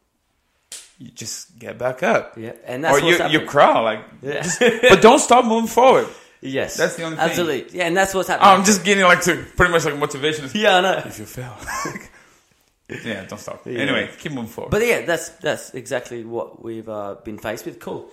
You 0.98 1.12
just 1.12 1.60
get 1.60 1.78
back 1.78 2.04
up, 2.04 2.38
Yeah, 2.38 2.54
and 2.66 2.84
that's 2.84 2.98
or 2.98 3.02
what's 3.02 3.06
you 3.18 3.18
happening. 3.24 3.42
you 3.42 3.48
crawl 3.48 3.84
like, 3.84 4.00
Yeah. 4.22 4.48
but 4.90 5.02
don't 5.02 5.20
stop 5.20 5.44
moving 5.46 5.68
forward. 5.68 6.08
yes, 6.42 6.78
That's 6.78 6.96
the 6.96 7.04
only 7.04 7.18
thing. 7.18 7.26
Absolutely. 7.26 7.78
Yeah, 7.78 7.88
and 7.88 7.98
that's 7.98 8.14
what's 8.14 8.30
happening. 8.30 8.50
I'm 8.50 8.64
just 8.64 8.86
getting 8.86 9.04
like 9.04 9.22
to 9.24 9.44
pretty 9.58 9.72
much 9.74 9.84
like 9.86 9.98
motivation. 9.98 10.50
yeah, 10.54 10.78
I 10.78 10.82
know. 10.82 11.04
If 11.06 11.20
you 11.20 11.26
fail, 11.26 11.54
yeah, 13.04 13.26
don't 13.26 13.40
stop. 13.40 13.66
Yeah. 13.66 13.80
Anyway, 13.80 14.10
keep 14.20 14.32
moving 14.32 14.50
forward. 14.50 14.72
But 14.72 14.86
yeah, 14.86 15.02
that's 15.06 15.30
that's 15.30 15.74
exactly 15.74 16.24
what 16.24 16.64
we've 16.64 16.88
uh, 16.88 17.16
been 17.24 17.38
faced 17.40 17.66
with. 17.66 17.80
Cool. 17.80 18.10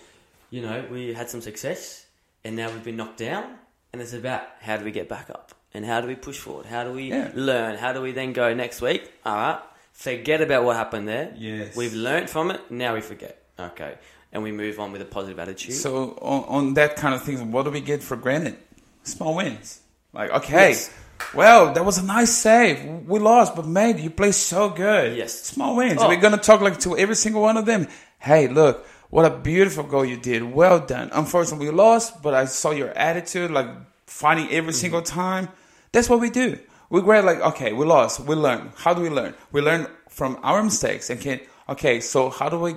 You 0.51 0.63
know, 0.63 0.85
we 0.91 1.13
had 1.15 1.31
some 1.31 1.41
success, 1.41 2.05
and 2.45 2.57
now 2.57 2.71
we've 2.71 2.85
been 2.85 2.97
knocked 2.97 3.19
down, 3.19 3.45
and 3.93 4.03
it's 4.03 4.13
about 4.13 4.43
how 4.61 4.77
do 4.77 4.85
we 4.85 4.91
get 4.91 5.09
back 5.09 5.31
up, 5.31 5.53
and 5.73 5.85
how 5.85 6.01
do 6.01 6.09
we 6.09 6.15
push 6.15 6.39
forward, 6.39 6.67
how 6.67 6.85
do 6.85 6.93
we 6.93 7.05
Yeah. 7.11 7.31
learn, 7.35 7.77
how 7.79 7.93
do 7.93 8.01
we 8.03 8.13
then 8.13 8.33
go 8.33 8.53
next 8.55 8.81
week? 8.83 9.11
All 9.25 9.35
right, 9.37 9.61
forget 9.93 10.41
about 10.41 10.65
what 10.65 10.77
happened 10.77 11.09
there. 11.09 11.33
Yes. 11.37 11.77
we've 11.77 11.95
learned 11.95 12.29
from 12.29 12.51
it. 12.51 12.61
Now 12.71 12.95
we 12.95 13.01
forget. 13.01 13.43
Okay, 13.59 13.95
and 14.33 14.43
we 14.43 14.51
move 14.53 14.81
on 14.81 14.93
with 14.93 15.03
a 15.03 15.05
positive 15.05 15.39
attitude. 15.39 15.75
So 15.75 16.19
on, 16.21 16.45
on 16.45 16.75
that 16.75 16.97
kind 16.97 17.15
of 17.15 17.23
things, 17.23 17.41
what 17.43 17.65
do 17.65 17.71
we 17.71 17.81
get 17.81 18.03
for 18.03 18.17
granted? 18.17 18.57
Small 19.03 19.37
wins. 19.37 19.81
Like 20.13 20.31
okay, 20.31 20.71
Yes. 20.71 20.93
well 21.35 21.73
that 21.73 21.85
was 21.85 21.99
a 21.99 22.05
nice 22.05 22.33
save. 22.33 23.07
We 23.07 23.19
lost, 23.19 23.55
but 23.55 23.67
mate, 23.67 23.99
you 23.99 24.11
played 24.11 24.35
so 24.35 24.71
good. 24.71 25.17
Yes. 25.17 25.33
small 25.43 25.77
wins. 25.77 25.99
Oh. 26.01 26.09
We're 26.09 26.21
gonna 26.21 26.39
talk 26.39 26.61
like 26.61 26.81
to 26.81 26.97
every 26.97 27.17
single 27.17 27.43
one 27.43 27.57
of 27.57 27.67
them. 27.67 27.89
Hey, 28.19 28.49
look, 28.49 28.87
what 29.11 29.25
a 29.27 29.31
beautiful 29.31 29.85
goal 29.85 30.05
you 30.05 30.17
did. 30.17 30.43
Well 30.43 30.81
done. 30.81 31.11
Unfortunately, 31.13 31.67
we 31.67 31.73
lost, 31.73 32.23
but 32.23 32.35
I 32.35 32.47
saw 32.47 32.71
your 32.71 32.91
attitude, 32.91 33.51
like 33.51 33.69
fighting 34.07 34.49
every 34.51 34.73
mm-hmm. 34.73 34.81
single 34.81 35.03
time. 35.03 35.49
That's 35.93 36.09
what 36.09 36.21
we 36.21 36.31
do. 36.31 36.59
We 36.93 37.01
grab 37.01 37.25
like 37.25 37.41
okay, 37.53 37.73
we 37.73 37.85
lost. 37.87 38.21
We 38.21 38.35
learn. 38.37 38.71
How 38.77 38.93
do 38.93 39.01
we 39.01 39.09
learn? 39.09 39.33
We 39.51 39.61
learn 39.63 39.87
from 40.11 40.39
our 40.43 40.63
mistakes 40.63 41.09
and 41.11 41.19
can 41.19 41.41
okay. 41.69 42.01
So 42.01 42.29
how 42.39 42.49
do 42.51 42.59
we 42.59 42.73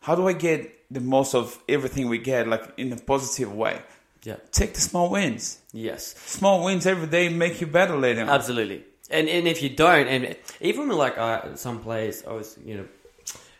how 0.00 0.14
do 0.16 0.26
I 0.26 0.32
get 0.32 0.58
the 0.90 1.00
most 1.00 1.34
of 1.34 1.56
everything 1.68 2.08
we 2.08 2.18
get, 2.18 2.48
like 2.48 2.64
in 2.76 2.92
a 2.92 2.96
positive 2.96 3.52
way? 3.54 3.76
yeah, 4.24 4.36
Take 4.50 4.74
the 4.74 4.80
small 4.80 5.08
wins. 5.08 5.60
yes. 5.72 6.14
Small 6.26 6.64
wins 6.64 6.84
every 6.86 7.06
day 7.06 7.28
make 7.28 7.60
you 7.60 7.68
better 7.68 7.96
later. 7.96 8.22
Absolutely. 8.22 8.82
And 9.10 9.28
and 9.28 9.46
if 9.46 9.62
you 9.62 9.68
don't, 9.68 10.08
and 10.08 10.36
even 10.60 10.88
like 10.88 11.16
uh, 11.16 11.54
some 11.54 11.78
players, 11.80 12.24
I 12.26 12.32
was 12.32 12.58
you 12.64 12.74
know, 12.78 12.86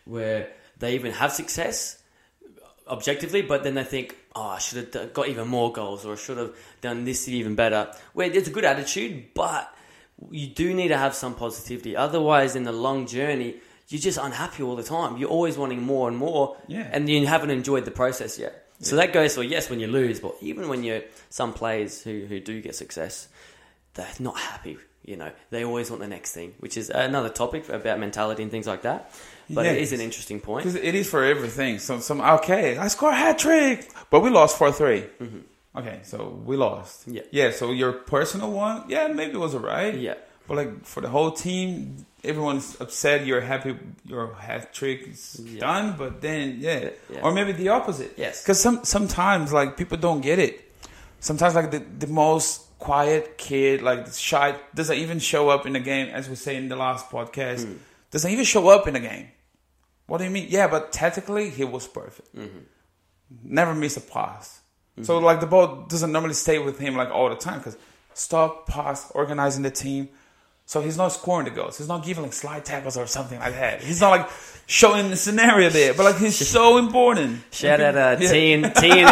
where 0.07 0.49
they 0.81 0.97
even 0.97 1.13
have 1.13 1.31
success 1.33 2.03
objectively, 2.89 3.43
but 3.43 3.63
then 3.63 3.75
they 3.75 3.85
think, 3.85 4.17
oh, 4.35 4.49
I 4.49 4.59
should 4.59 4.95
have 4.95 5.13
got 5.15 5.29
even 5.29 5.47
more 5.49 5.71
goals, 5.73 6.05
or 6.05 6.15
I 6.15 6.17
should 6.17 6.39
have 6.39 6.53
done 6.81 7.05
this 7.05 7.29
even 7.29 7.55
better. 7.55 7.93
Where 8.13 8.31
it's 8.31 8.49
a 8.49 8.51
good 8.51 8.65
attitude, 8.65 9.35
but 9.35 9.71
you 10.30 10.47
do 10.47 10.75
need 10.75 10.88
to 10.88 10.97
have 10.97 11.14
some 11.14 11.35
positivity. 11.35 11.97
Otherwise, 11.97 12.56
in 12.56 12.64
the 12.64 12.73
long 12.73 13.06
journey, 13.06 13.56
you're 13.88 14.00
just 14.00 14.18
unhappy 14.18 14.62
all 14.62 14.76
the 14.76 14.83
time. 14.83 15.16
You're 15.16 15.28
always 15.30 15.56
wanting 15.59 15.83
more 15.83 16.09
and 16.09 16.16
more, 16.16 16.56
Yeah. 16.68 16.88
and 16.92 17.09
you 17.09 17.26
haven't 17.26 17.50
enjoyed 17.50 17.85
the 17.85 17.90
process 17.90 18.38
yet. 18.38 18.61
So 18.80 18.97
that 18.97 19.12
goes 19.12 19.35
for 19.35 19.42
yes 19.42 19.71
when 19.71 19.80
you 19.80 19.87
lose, 19.87 20.21
but 20.21 20.35
even 20.40 20.68
when 20.68 20.83
you're 20.83 21.02
some 21.30 21.52
players 21.52 22.02
who, 22.02 22.26
who 22.26 22.40
do 22.40 22.61
get 22.61 22.75
success, 22.75 23.28
they're 23.94 24.06
not 24.18 24.37
happy. 24.38 24.78
You 25.04 25.16
know, 25.16 25.30
they 25.50 25.64
always 25.64 25.90
want 25.90 26.00
the 26.00 26.09
next 26.09 26.33
thing, 26.33 26.54
which 26.61 26.76
is 26.76 26.88
another 26.90 27.28
topic 27.28 27.68
about 27.68 28.00
mentality 28.00 28.42
and 28.42 28.50
things 28.50 28.66
like 28.66 28.83
that. 28.83 29.12
But 29.50 29.66
it 29.66 29.78
Yes. 29.78 29.88
is 29.88 29.92
an 29.92 30.00
interesting 30.00 30.40
point. 30.40 30.64
Because 30.64 30.76
it 30.80 30.94
is 30.94 31.09
for 31.09 31.23
everything. 31.23 31.78
So 31.78 32.00
some 32.00 32.21
okay, 32.21 32.78
I 32.78 32.88
score 32.88 33.11
a 33.11 33.14
hat 33.14 33.38
trick, 33.38 33.90
but 34.11 34.21
we 34.21 34.30
lost 34.30 34.56
four 34.56 34.71
mm-hmm. 34.71 35.40
Okay, 35.76 36.00
so 36.02 36.40
we 36.45 36.57
lost. 36.57 37.09
Yeah. 37.09 37.23
yeah. 37.33 37.50
So 37.50 37.73
your 37.73 37.93
personal 37.93 38.52
one, 38.52 38.85
yeah, 38.88 39.09
maybe 39.09 39.33
it 39.33 39.38
was 39.38 39.54
alright. 39.54 39.95
Yeah. 39.99 40.14
But 40.47 40.57
like 40.57 40.85
for 40.85 41.00
the 41.00 41.09
whole 41.09 41.33
team, 41.33 42.07
everyone's 42.23 42.81
upset. 42.81 43.26
You're 43.26 43.40
happy 43.40 43.76
your 44.07 44.35
hat 44.35 44.73
trick 44.73 45.09
is 45.09 45.40
Yeah. 45.43 45.61
done, 45.61 45.95
but 45.99 46.21
then 46.21 46.59
yeah. 46.61 46.90
Yeah. 47.11 47.23
or 47.23 47.33
maybe 47.33 47.52
the 47.52 47.71
opposite. 47.71 48.12
Yes. 48.16 48.43
because 48.43 48.61
some 48.61 48.85
sometimes 48.85 49.52
like 49.52 49.76
people 49.76 49.99
don't 49.99 50.21
get 50.21 50.38
it. 50.38 50.61
Sometimes 51.21 51.54
like 51.54 51.71
the 51.71 51.78
the 51.99 52.07
most 52.07 52.61
quiet 52.78 53.38
kid, 53.38 53.81
like 53.83 54.12
shy, 54.12 54.54
doesn't 54.75 54.99
even 54.99 55.19
show 55.19 55.49
up 55.49 55.64
in 55.66 55.73
the 55.73 55.81
game. 55.81 56.09
As 56.14 56.28
we 56.28 56.37
say 56.37 56.54
in 56.57 56.69
the 56.69 56.76
last 56.76 57.09
podcast, 57.11 57.64
Hmm. 57.64 57.78
doesn't 58.11 58.31
even 58.31 58.45
show 58.45 58.69
up 58.69 58.87
in 58.87 58.95
the 58.95 59.00
game. 59.00 59.28
What 60.07 60.19
do 60.19 60.25
you 60.25 60.31
mean? 60.31 60.47
Yeah, 60.50 60.69
but 60.69 60.93
technically 60.93 61.49
he 61.49 61.64
was 61.64 61.88
perfect. 61.88 62.28
Mm-hmm. 62.37 62.59
Never 63.43 63.75
missed 63.75 63.97
a 63.97 64.02
pass. 64.02 64.61
So 65.03 65.19
like 65.19 65.41
the 65.41 65.47
ball 65.47 65.87
doesn't 65.89 66.13
normally 66.13 66.35
stay 66.35 66.59
with 66.59 66.79
him 66.79 66.95
like 66.97 67.11
all 67.11 67.29
the 67.29 67.35
time 67.37 67.59
because 67.59 67.77
stop, 68.15 68.67
pass, 68.69 69.11
organizing 69.13 69.63
the 69.65 69.71
team. 69.71 70.09
So 70.67 70.81
he's 70.81 70.97
not 70.97 71.09
scoring 71.09 71.45
the 71.45 71.51
goals. 71.51 71.77
He's 71.79 71.89
not 71.89 72.05
giving 72.05 72.23
like 72.23 72.33
slide 72.33 72.65
tackles 72.65 72.97
or 72.97 73.07
something 73.07 73.39
like 73.39 73.53
that. 73.55 73.83
He's 73.83 74.01
not 74.01 74.11
like 74.11 74.29
showing 74.67 75.11
the 75.11 75.17
scenario 75.17 75.69
there, 75.69 75.93
but 75.95 76.05
like 76.05 76.17
he's 76.19 76.37
so 76.49 76.79
important. 76.85 77.41
Shout 77.51 77.81
out 77.81 77.97
uh, 77.97 78.17
Yeah. 78.21 78.31
Tien, 78.31 78.63
Tien 78.75 79.05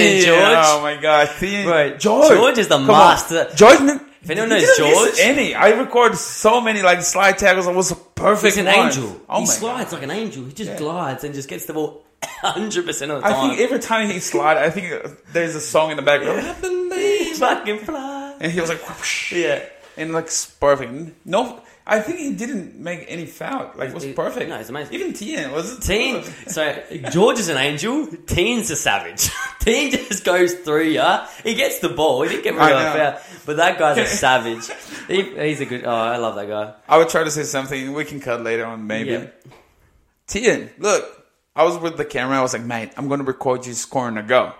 and 0.00 0.24
George. 0.24 0.64
Oh 0.64 0.80
my 0.82 0.96
god. 1.00 1.28
Right. 1.42 1.98
George. 2.00 2.28
George 2.30 2.58
is 2.58 2.68
the 2.68 2.76
Come 2.78 2.86
master. 2.86 3.48
On. 3.50 3.56
George. 3.56 4.00
If 4.22 4.28
anyone 4.30 4.48
knows 4.50 4.76
George- 4.78 5.18
any 5.18 5.54
I 5.54 5.70
record 5.70 6.14
so 6.16 6.60
many 6.60 6.82
like 6.82 7.02
slide 7.02 7.36
tackles. 7.38 7.66
I 7.66 7.72
was 7.72 7.90
a 7.90 7.96
perfect. 7.96 8.56
He's 8.56 8.64
an 8.64 8.74
one. 8.74 8.86
angel. 8.86 9.20
Oh 9.28 9.40
he 9.40 9.46
slides 9.46 9.92
like 9.92 10.02
an 10.02 10.10
angel. 10.12 10.44
He 10.44 10.52
just 10.52 10.70
Yeah. 10.70 10.78
glides 10.78 11.24
and 11.24 11.34
just 11.34 11.48
gets 11.48 11.66
the 11.66 11.72
ball 11.74 12.04
100% 12.22 12.86
of 12.86 12.86
the 12.86 13.20
time. 13.20 13.22
I 13.24 13.32
think 13.48 13.60
every 13.60 13.78
time 13.78 14.10
he 14.10 14.20
slide, 14.20 14.56
I 14.56 14.70
think 14.70 14.92
there's 15.32 15.54
a 15.54 15.60
song 15.60 15.90
in 15.90 15.96
the 15.96 16.02
background. 16.02 16.40
I 16.40 16.52
believe. 16.60 17.36
fucking 17.36 17.78
fly. 17.80 18.36
And 18.40 18.52
he 18.52 18.60
was 18.60 18.70
like, 18.70 18.86
whoosh, 18.88 19.32
Yeah. 19.32 19.64
and 19.96 20.12
like 20.12 20.30
perfect. 20.60 21.26
No, 21.26 21.60
I 21.86 22.00
think 22.00 22.18
he 22.18 22.32
didn't 22.34 22.78
make 22.78 23.04
any 23.08 23.26
foul. 23.26 23.72
Like 23.74 23.88
it 23.90 23.94
was 23.94 24.04
It- 24.04 24.14
perfect. 24.16 24.48
no, 24.48 24.56
it's 24.60 24.68
amazing. 24.68 24.94
Even 24.94 25.12
Tien 25.12 25.50
was 25.50 25.78
it? 25.78 25.82
Tien, 25.82 26.22
so 26.46 26.82
George 27.10 27.38
is 27.38 27.48
an 27.48 27.56
angel. 27.56 28.06
Tien's 28.26 28.70
a 28.70 28.76
savage. 28.76 29.30
Tien 29.60 29.90
just 29.90 30.24
goes 30.24 30.54
through 30.54 30.84
ya. 30.84 31.26
He 31.42 31.54
gets 31.54 31.80
the 31.80 31.88
ball. 31.88 32.22
He 32.22 32.28
didn't 32.28 32.44
get 32.44 32.54
I 32.58 32.70
of 33.16 33.44
but 33.46 33.56
that 33.56 33.78
guy's 33.78 33.98
a 33.98 34.06
savage. 34.16 34.70
He, 35.08 35.22
he's 35.22 35.60
a 35.60 35.66
good. 35.66 35.84
Oh, 35.84 35.90
I 35.90 36.16
love 36.18 36.36
that 36.36 36.48
guy. 36.48 36.74
I 36.88 36.98
would 36.98 37.08
try 37.08 37.24
to 37.24 37.30
say 37.30 37.42
something. 37.42 37.92
We 37.92 38.04
can 38.04 38.20
cut 38.20 38.42
later 38.42 38.64
on, 38.66 38.86
maybe. 38.86 39.10
Yeah. 39.10 39.26
Tien, 40.26 40.70
look. 40.78 41.16
I 41.54 41.64
was 41.64 41.78
with 41.78 41.96
the 41.96 42.04
camera. 42.04 42.38
I 42.38 42.42
was 42.42 42.52
like, 42.52 42.64
mate, 42.64 42.92
I'm 42.96 43.08
going 43.08 43.20
to 43.20 43.26
record 43.26 43.66
you 43.66 43.74
scoring 43.74 44.16
a 44.16 44.22
goal. 44.22 44.52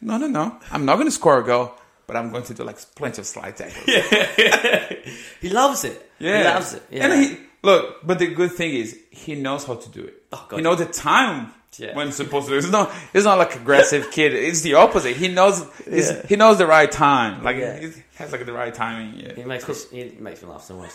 No, 0.00 0.16
no, 0.18 0.26
no. 0.26 0.58
I'm 0.70 0.84
not 0.84 0.96
going 0.96 1.06
to 1.06 1.12
score 1.12 1.38
a 1.38 1.44
goal, 1.44 1.72
but 2.06 2.16
I'm 2.16 2.30
going 2.30 2.44
to 2.44 2.54
do 2.54 2.64
like 2.64 2.78
plenty 2.94 3.20
of 3.20 3.26
slide 3.26 3.56
tackles. 3.56 3.84
He 5.40 5.50
loves 5.50 5.84
it. 5.84 6.10
Yeah. 6.18 6.38
He 6.38 6.44
loves 6.44 6.74
it. 6.74 6.82
Yeah. 6.90 7.06
And 7.06 7.24
he 7.24 7.36
look, 7.64 8.06
but 8.06 8.18
the 8.18 8.28
good 8.28 8.52
thing 8.52 8.72
is 8.74 8.98
he 9.10 9.34
knows 9.34 9.64
how 9.64 9.74
to 9.76 9.88
do 9.88 10.02
it. 10.04 10.14
Oh, 10.32 10.46
God. 10.48 10.56
he 10.56 10.62
knows 10.62 10.78
the 10.78 10.86
time 10.86 11.52
Yeah. 11.78 11.96
when 11.96 12.08
it's 12.08 12.16
supposed 12.16 12.46
to 12.46 12.50
do 12.52 12.56
it. 12.56 12.62
It's 12.64 12.70
not 12.78 12.92
it's 13.14 13.24
not 13.24 13.38
like 13.38 13.52
aggressive 13.56 14.10
kid. 14.16 14.30
It's 14.34 14.62
the 14.62 14.74
opposite. 14.74 15.16
He 15.16 15.28
knows 15.28 15.56
Yeah. 15.90 16.26
he 16.30 16.36
knows 16.36 16.56
the 16.58 16.66
right 16.66 16.90
time. 16.90 17.42
Like 17.42 17.56
Yeah. 17.56 17.78
he 17.82 17.88
has 18.20 18.30
like 18.32 18.44
the 18.46 18.52
right 18.62 18.72
timing. 18.72 19.10
Yeah. 19.20 19.32
He 19.34 19.44
makes 19.52 19.64
me, 19.68 19.74
he 19.98 20.02
makes 20.20 20.40
me 20.42 20.48
laugh 20.48 20.62
so 20.70 20.74
much. 20.76 20.90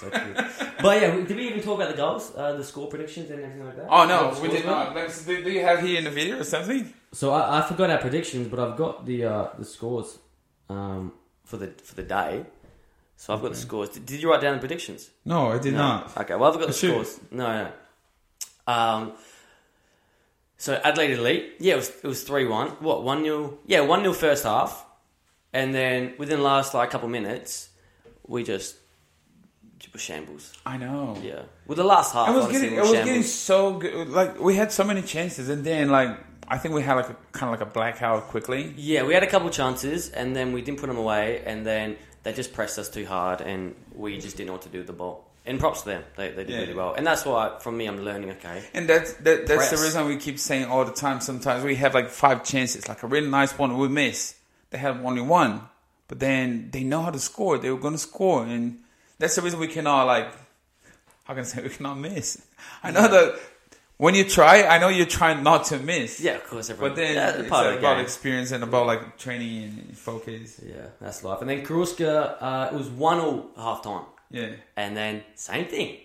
But 0.86 0.94
yeah, 1.02 1.12
did 1.28 1.36
we 1.36 1.44
even 1.50 1.62
talk 1.62 1.76
about 1.80 1.90
the 1.92 1.98
goals, 1.98 2.32
uh, 2.36 2.54
the 2.60 2.64
score 2.64 2.88
predictions, 2.94 3.30
and 3.32 3.40
everything 3.44 3.66
like 3.66 3.76
that? 3.80 3.88
Oh 3.96 4.06
no, 4.06 4.20
we 4.42 4.48
did 4.56 4.66
not. 4.66 4.96
Let's- 4.96 5.26
Do 5.26 5.44
do 5.44 5.50
you 5.58 5.64
have 5.70 5.80
here 5.88 5.98
in 5.98 6.06
the 6.10 6.12
video 6.20 6.40
or 6.40 6.44
something? 6.56 6.94
So 7.12 7.26
I, 7.40 7.42
I 7.58 7.68
forgot 7.70 7.90
our 7.90 7.98
predictions, 8.08 8.48
but 8.52 8.60
I've 8.64 8.78
got 8.84 9.06
the 9.10 9.18
uh, 9.34 9.48
the 9.62 9.66
scores 9.66 10.10
um, 10.70 11.12
for 11.50 11.58
the 11.58 11.68
for 11.88 11.96
the 11.96 12.04
day. 12.04 12.46
So 13.22 13.34
I've 13.34 13.42
got 13.42 13.50
the 13.52 13.58
scores. 13.58 13.90
Did, 13.90 14.06
did 14.06 14.22
you 14.22 14.32
write 14.32 14.40
down 14.40 14.54
the 14.54 14.60
predictions? 14.60 15.10
No, 15.26 15.52
I 15.52 15.60
did 15.60 15.74
No. 15.74 16.06
Okay, 16.16 16.36
well, 16.36 16.54
I've 16.54 16.58
got 16.58 16.68
the 16.68 16.74
Shoot. 16.74 17.06
scores. 17.06 17.20
No, 17.32 17.46
no. 18.68 18.74
Um, 18.74 19.12
so 20.58 20.80
Adelaide 20.86 21.12
Elite, 21.20 21.56
yeah, 21.60 21.74
it 21.74 21.76
was 21.76 21.90
it 21.90 22.08
was 22.08 22.24
three 22.24 22.46
one. 22.46 22.70
What 22.80 23.04
one 23.04 23.22
0 23.24 23.58
Yeah, 23.66 23.82
one 23.82 24.02
0 24.04 24.14
first 24.14 24.46
half, 24.46 24.86
and 25.52 25.76
then 25.76 26.14
within 26.18 26.38
the 26.38 26.44
last 26.46 26.74
like 26.74 26.92
couple 26.92 27.10
minutes, 27.10 27.70
we 28.26 28.44
just 28.46 28.78
it 29.82 29.92
was 29.92 30.02
shambles. 30.02 30.54
I 30.66 30.78
know. 30.78 31.18
Yeah, 31.22 31.42
with 31.68 31.78
the 31.78 31.84
last 31.84 32.14
half, 32.14 32.30
I 32.30 32.32
was 32.32 32.46
honestly, 32.46 32.70
getting, 32.70 32.78
it 32.78 32.80
I 32.80 32.82
was 32.84 32.92
shambles. 32.92 33.06
getting 33.10 33.24
so 33.24 33.74
good. 33.80 34.08
Like 34.10 34.40
we 34.40 34.56
had 34.56 34.72
so 34.72 34.86
many 34.86 35.02
chances, 35.02 35.50
and 35.50 35.66
then 35.66 35.90
like 35.90 36.18
I 36.48 36.58
think 36.58 36.74
we 36.74 36.84
had 36.84 36.94
like 36.96 37.10
a 37.10 37.18
kind 37.34 37.54
of 37.54 37.60
like 37.60 37.68
a 37.68 37.72
blackout 37.74 38.30
quickly. 38.30 38.74
Yeah, 38.78 39.04
we 39.04 39.14
had 39.14 39.24
a 39.24 39.28
couple 39.28 39.50
chances, 39.50 40.10
and 40.10 40.34
then 40.34 40.54
we 40.54 40.62
didn't 40.62 40.80
put 40.80 40.88
them 40.88 40.98
away, 40.98 41.44
and 41.46 41.66
then 41.66 41.98
they 42.24 42.34
just 42.34 42.54
pressed 42.54 42.78
us 42.80 42.90
too 42.90 43.06
hard, 43.06 43.42
and 43.42 43.76
we 43.96 44.18
just 44.20 44.38
didn't 44.38 44.48
know 44.48 44.54
what 44.54 44.62
to 44.64 44.70
do 44.70 44.80
with 44.80 44.88
the 44.88 44.94
ball. 44.94 45.26
And 45.46 45.60
props 45.60 45.82
to 45.82 45.88
them; 45.90 46.04
they, 46.16 46.30
they 46.32 46.44
did 46.44 46.50
Yeah. 46.50 46.60
really 46.60 46.74
well, 46.76 46.94
and 46.94 47.08
that's 47.08 47.26
why, 47.26 47.58
from 47.60 47.78
me, 47.78 47.88
I'm 47.88 48.04
learning. 48.04 48.30
Okay, 48.32 48.62
And 48.74 48.88
that's 48.88 49.14
that, 49.14 49.48
that's 49.48 49.72
the 49.72 49.78
reason 49.78 50.06
we 50.08 50.18
keep 50.18 50.38
saying 50.38 50.66
all 50.66 50.86
the 50.86 50.92
time. 50.92 51.22
Sometimes 51.22 51.64
we 51.64 51.76
have 51.76 51.94
like 51.96 52.10
five 52.10 52.44
chances, 52.44 52.88
like 52.88 53.02
a 53.04 53.08
really 53.08 53.30
nice 53.30 53.58
one 53.58 53.76
we 53.78 53.88
miss. 53.88 54.36
They 54.70 54.78
have 54.78 55.04
only 55.04 55.22
one, 55.22 55.62
but 56.08 56.20
then 56.20 56.70
they 56.72 56.84
know 56.84 57.02
how 57.02 57.10
to 57.10 57.20
score. 57.20 57.58
They 57.58 57.72
were 57.72 57.80
going 57.80 57.96
to 57.96 58.00
score, 58.00 58.44
and 58.46 58.80
that's 59.18 59.36
the 59.36 59.42
reason 59.42 59.60
we 59.60 59.68
cannot 59.68 60.04
like. 60.04 60.32
How 61.24 61.34
can 61.34 61.40
I 61.40 61.44
say 61.44 61.64
we 61.68 61.70
cannot 61.70 61.98
miss? 61.98 62.42
I 62.84 62.92
know 62.92 63.08
that 63.08 63.40
when 64.00 64.16
you 64.16 64.24
try, 64.24 64.64
I 64.64 64.80
know 64.80 64.88
you're 64.88 65.06
trying 65.20 65.44
not 65.44 65.66
to 65.66 65.78
miss. 65.78 66.20
Yeah, 66.22 66.36
of 66.36 66.46
course. 66.48 66.70
Everyone, 66.70 66.92
But 66.92 66.96
then 66.96 67.16
that's 67.16 67.38
it's 67.40 67.50
part 67.50 67.68
about 67.78 67.96
game. 67.98 68.04
experience 68.06 68.52
and 68.52 68.64
about 68.64 68.88
like 68.88 69.18
training 69.18 69.64
and 69.88 69.98
focus. 69.98 70.60
Yeah, 70.66 70.88
that's 71.02 71.22
life. 71.24 71.42
And 71.42 71.50
then 71.50 71.66
Karuska, 71.66 72.36
uh, 72.42 72.70
it 72.72 72.76
was 72.78 72.88
one 72.90 73.20
all 73.20 73.52
half 73.58 73.84
time, 73.84 74.06
Yeah. 74.32 74.52
and 74.78 74.96
then 74.96 75.24
same 75.36 75.66
thing, 75.68 75.98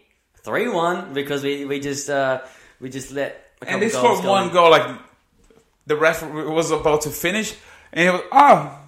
three 0.42 0.68
one 0.68 1.14
because 1.14 1.42
we 1.44 1.64
we 1.64 1.78
just 1.80 2.10
uh, 2.10 2.42
we 2.80 2.90
just 2.90 3.12
let 3.12 3.30
And 3.66 3.80
this 3.80 3.94
for 3.94 4.20
one 4.26 4.50
goal, 4.50 4.70
like 4.70 4.86
the 5.86 5.96
ref 5.96 6.22
was 6.22 6.70
about 6.72 7.02
to 7.02 7.10
finish, 7.10 7.54
and 7.92 8.00
he 8.04 8.10
was 8.10 8.22
ah, 8.32 8.80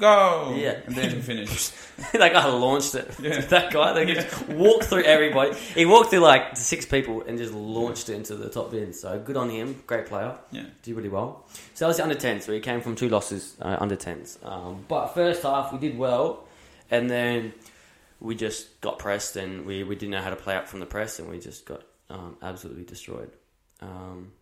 go, 0.00 0.54
Yeah. 0.56 0.80
and 0.86 0.94
then 0.96 1.10
he 1.10 1.20
finished. 1.20 1.72
that 2.12 2.32
guy 2.32 2.46
launched 2.46 2.94
it. 2.94 3.08
Yeah. 3.20 3.40
that 3.48 3.72
guy, 3.72 3.92
they 3.92 4.14
just 4.14 4.48
walked 4.48 4.84
through 4.86 5.02
everybody. 5.04 5.52
He 5.74 5.84
walked 5.86 6.10
through 6.10 6.20
like 6.20 6.56
six 6.56 6.84
people 6.86 7.22
and 7.22 7.38
just 7.38 7.52
launched 7.52 8.08
it 8.08 8.14
into 8.14 8.34
the 8.34 8.48
top 8.48 8.70
bin. 8.72 8.92
So 8.92 9.18
good 9.20 9.36
on 9.36 9.50
him. 9.50 9.82
Great 9.86 10.06
player. 10.06 10.36
Yeah. 10.50 10.64
Did 10.82 10.96
really 10.96 11.08
well. 11.08 11.46
So 11.74 11.84
that 11.84 11.88
was 11.88 11.96
the 11.98 12.02
under 12.02 12.14
10s. 12.16 12.42
So 12.42 12.52
he 12.52 12.60
came 12.60 12.80
from 12.80 12.96
two 12.96 13.08
losses 13.08 13.56
uh, 13.60 13.76
under 13.78 13.96
10s. 13.96 14.44
Um, 14.44 14.84
but 14.88 15.08
first 15.08 15.42
half 15.42 15.72
we 15.72 15.78
did 15.78 15.96
well, 15.98 16.44
and 16.90 17.08
then 17.08 17.52
we 18.20 18.34
just 18.34 18.80
got 18.80 18.98
pressed 18.98 19.36
and 19.36 19.64
we, 19.66 19.82
we 19.84 19.94
didn't 19.94 20.10
know 20.10 20.20
how 20.22 20.30
to 20.30 20.36
play 20.36 20.54
out 20.54 20.68
from 20.68 20.80
the 20.80 20.86
press 20.86 21.18
and 21.18 21.28
we 21.30 21.38
just 21.38 21.64
got 21.66 21.82
um, 22.10 22.36
absolutely 22.42 22.84
destroyed. 22.84 23.30
Um, 23.80 24.32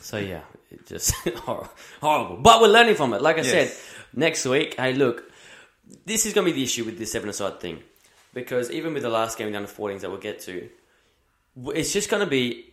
so 0.00 0.18
yeah, 0.18 0.42
it 0.70 0.86
just 0.86 1.14
horrible. 2.00 2.36
But 2.36 2.60
we're 2.60 2.68
learning 2.68 2.94
from 2.96 3.12
it. 3.14 3.22
Like 3.22 3.36
I 3.38 3.42
Yes. 3.42 3.50
said, 3.76 3.96
next 4.14 4.44
week, 4.46 4.74
hey, 4.74 4.92
look, 4.94 5.30
this 6.06 6.26
is 6.26 6.32
going 6.34 6.46
to 6.46 6.52
be 6.52 6.56
the 6.56 6.64
issue 6.64 6.84
with 6.84 6.98
this 6.98 7.12
seven 7.12 7.28
aside 7.28 7.60
thing, 7.60 7.82
because 8.34 8.70
even 8.70 8.94
with 8.94 9.02
the 9.02 9.08
last 9.10 9.38
game 9.38 9.52
down 9.52 9.62
to 9.62 9.68
14s 9.68 10.00
that 10.00 10.10
we'll 10.10 10.20
get 10.20 10.40
to, 10.40 10.68
it's 11.74 11.92
just 11.92 12.08
going 12.10 12.24
to 12.24 12.30
be. 12.30 12.66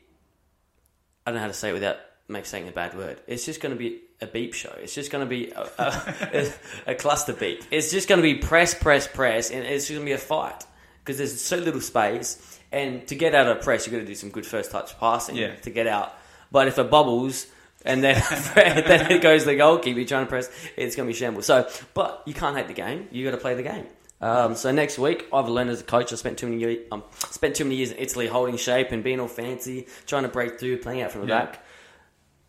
I 1.25 1.31
don't 1.31 1.35
know 1.35 1.41
how 1.41 1.47
to 1.47 1.53
say 1.53 1.69
it 1.71 1.73
without 1.73 1.97
make 2.29 2.45
saying 2.45 2.67
a 2.67 2.71
bad 2.71 2.95
word. 2.95 3.19
It's 3.27 3.45
just 3.45 3.59
going 3.61 3.73
to 3.73 3.77
be 3.79 4.01
a 4.21 4.27
beep 4.27 4.53
show. 4.53 4.73
It's 4.81 4.93
just 4.95 5.11
going 5.11 5.23
to 5.25 5.29
be 5.29 5.51
a, 5.51 5.69
a, 5.77 6.53
a 6.91 6.95
cluster 6.95 7.33
beep. 7.33 7.63
It's 7.71 7.91
just 7.91 8.07
going 8.07 8.19
to 8.19 8.23
be 8.23 8.35
press, 8.35 8.73
press, 8.73 9.07
press, 9.07 9.49
and 9.51 9.65
it's 9.65 9.89
going 9.89 10.01
to 10.01 10.05
be 10.05 10.11
a 10.13 10.17
fight 10.17 10.65
because 10.99 11.17
there's 11.17 11.39
so 11.41 11.57
little 11.57 11.81
space. 11.81 12.59
And 12.71 13.07
to 13.07 13.15
get 13.15 13.33
out 13.35 13.47
of 13.47 13.61
press, 13.61 13.85
you've 13.85 13.93
got 13.93 13.99
to 13.99 14.05
do 14.05 14.15
some 14.15 14.29
good 14.29 14.45
first 14.45 14.71
touch 14.71 14.97
passing 14.99 15.35
Yeah. 15.37 15.55
to 15.55 15.69
get 15.69 15.87
out. 15.87 16.13
But 16.51 16.67
if 16.67 16.77
it 16.79 16.89
bubbles 16.89 17.47
and 17.85 18.03
then 18.03 18.21
then 18.55 19.11
it 19.11 19.21
goes 19.21 19.41
to 19.43 19.47
the 19.49 19.55
goalkeeper, 19.55 19.99
you're 19.99 20.07
trying 20.07 20.25
to 20.25 20.29
press, 20.29 20.49
it's 20.75 20.95
going 20.95 21.07
to 21.07 21.13
be 21.13 21.17
shambles. 21.17 21.45
So, 21.45 21.69
but 21.93 22.23
you 22.25 22.33
can't 22.33 22.55
hate 22.55 22.67
the 22.67 22.73
game. 22.73 23.07
You 23.11 23.25
got 23.25 23.31
to 23.31 23.37
play 23.41 23.53
the 23.55 23.63
game. 23.63 23.85
Um, 24.19 24.55
so 24.55 24.71
next 24.71 24.97
week, 24.97 25.27
I've 25.31 25.47
learned 25.47 25.69
as 25.69 25.81
a 25.81 25.83
coach. 25.83 26.11
I 26.11 26.15
spent 26.15 26.39
too 26.39 26.47
many 26.47 26.59
years, 26.59 26.87
um, 26.91 27.03
spent 27.29 27.55
too 27.55 27.65
many 27.65 27.75
years 27.75 27.91
in 27.91 27.99
Italy 27.99 28.27
holding 28.27 28.57
shape 28.57 28.91
and 28.91 29.03
being 29.03 29.19
all 29.19 29.27
fancy, 29.27 29.87
trying 30.07 30.23
to 30.23 30.29
break 30.29 30.59
through, 30.59 30.77
playing 30.77 31.01
out 31.03 31.11
from 31.11 31.21
the 31.21 31.27
Yeah. 31.27 31.45
back. 31.45 31.63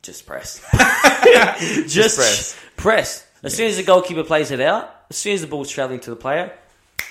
Just 0.01 0.27
press. 0.27 0.65
Just, 1.89 2.17
press. 2.17 2.57
press. 2.77 3.27
As 3.43 3.55
soon 3.55 3.67
as 3.69 3.77
the 3.77 3.83
goalkeeper 3.83 4.25
plays 4.25 4.51
it 4.51 4.61
out, 4.61 4.95
as 5.11 5.17
soon 5.17 5.35
as 5.35 5.43
the 5.43 5.47
ball's 5.47 5.71
travelling 5.71 6.01
to 6.01 6.11
the 6.11 6.17
player, 6.17 6.53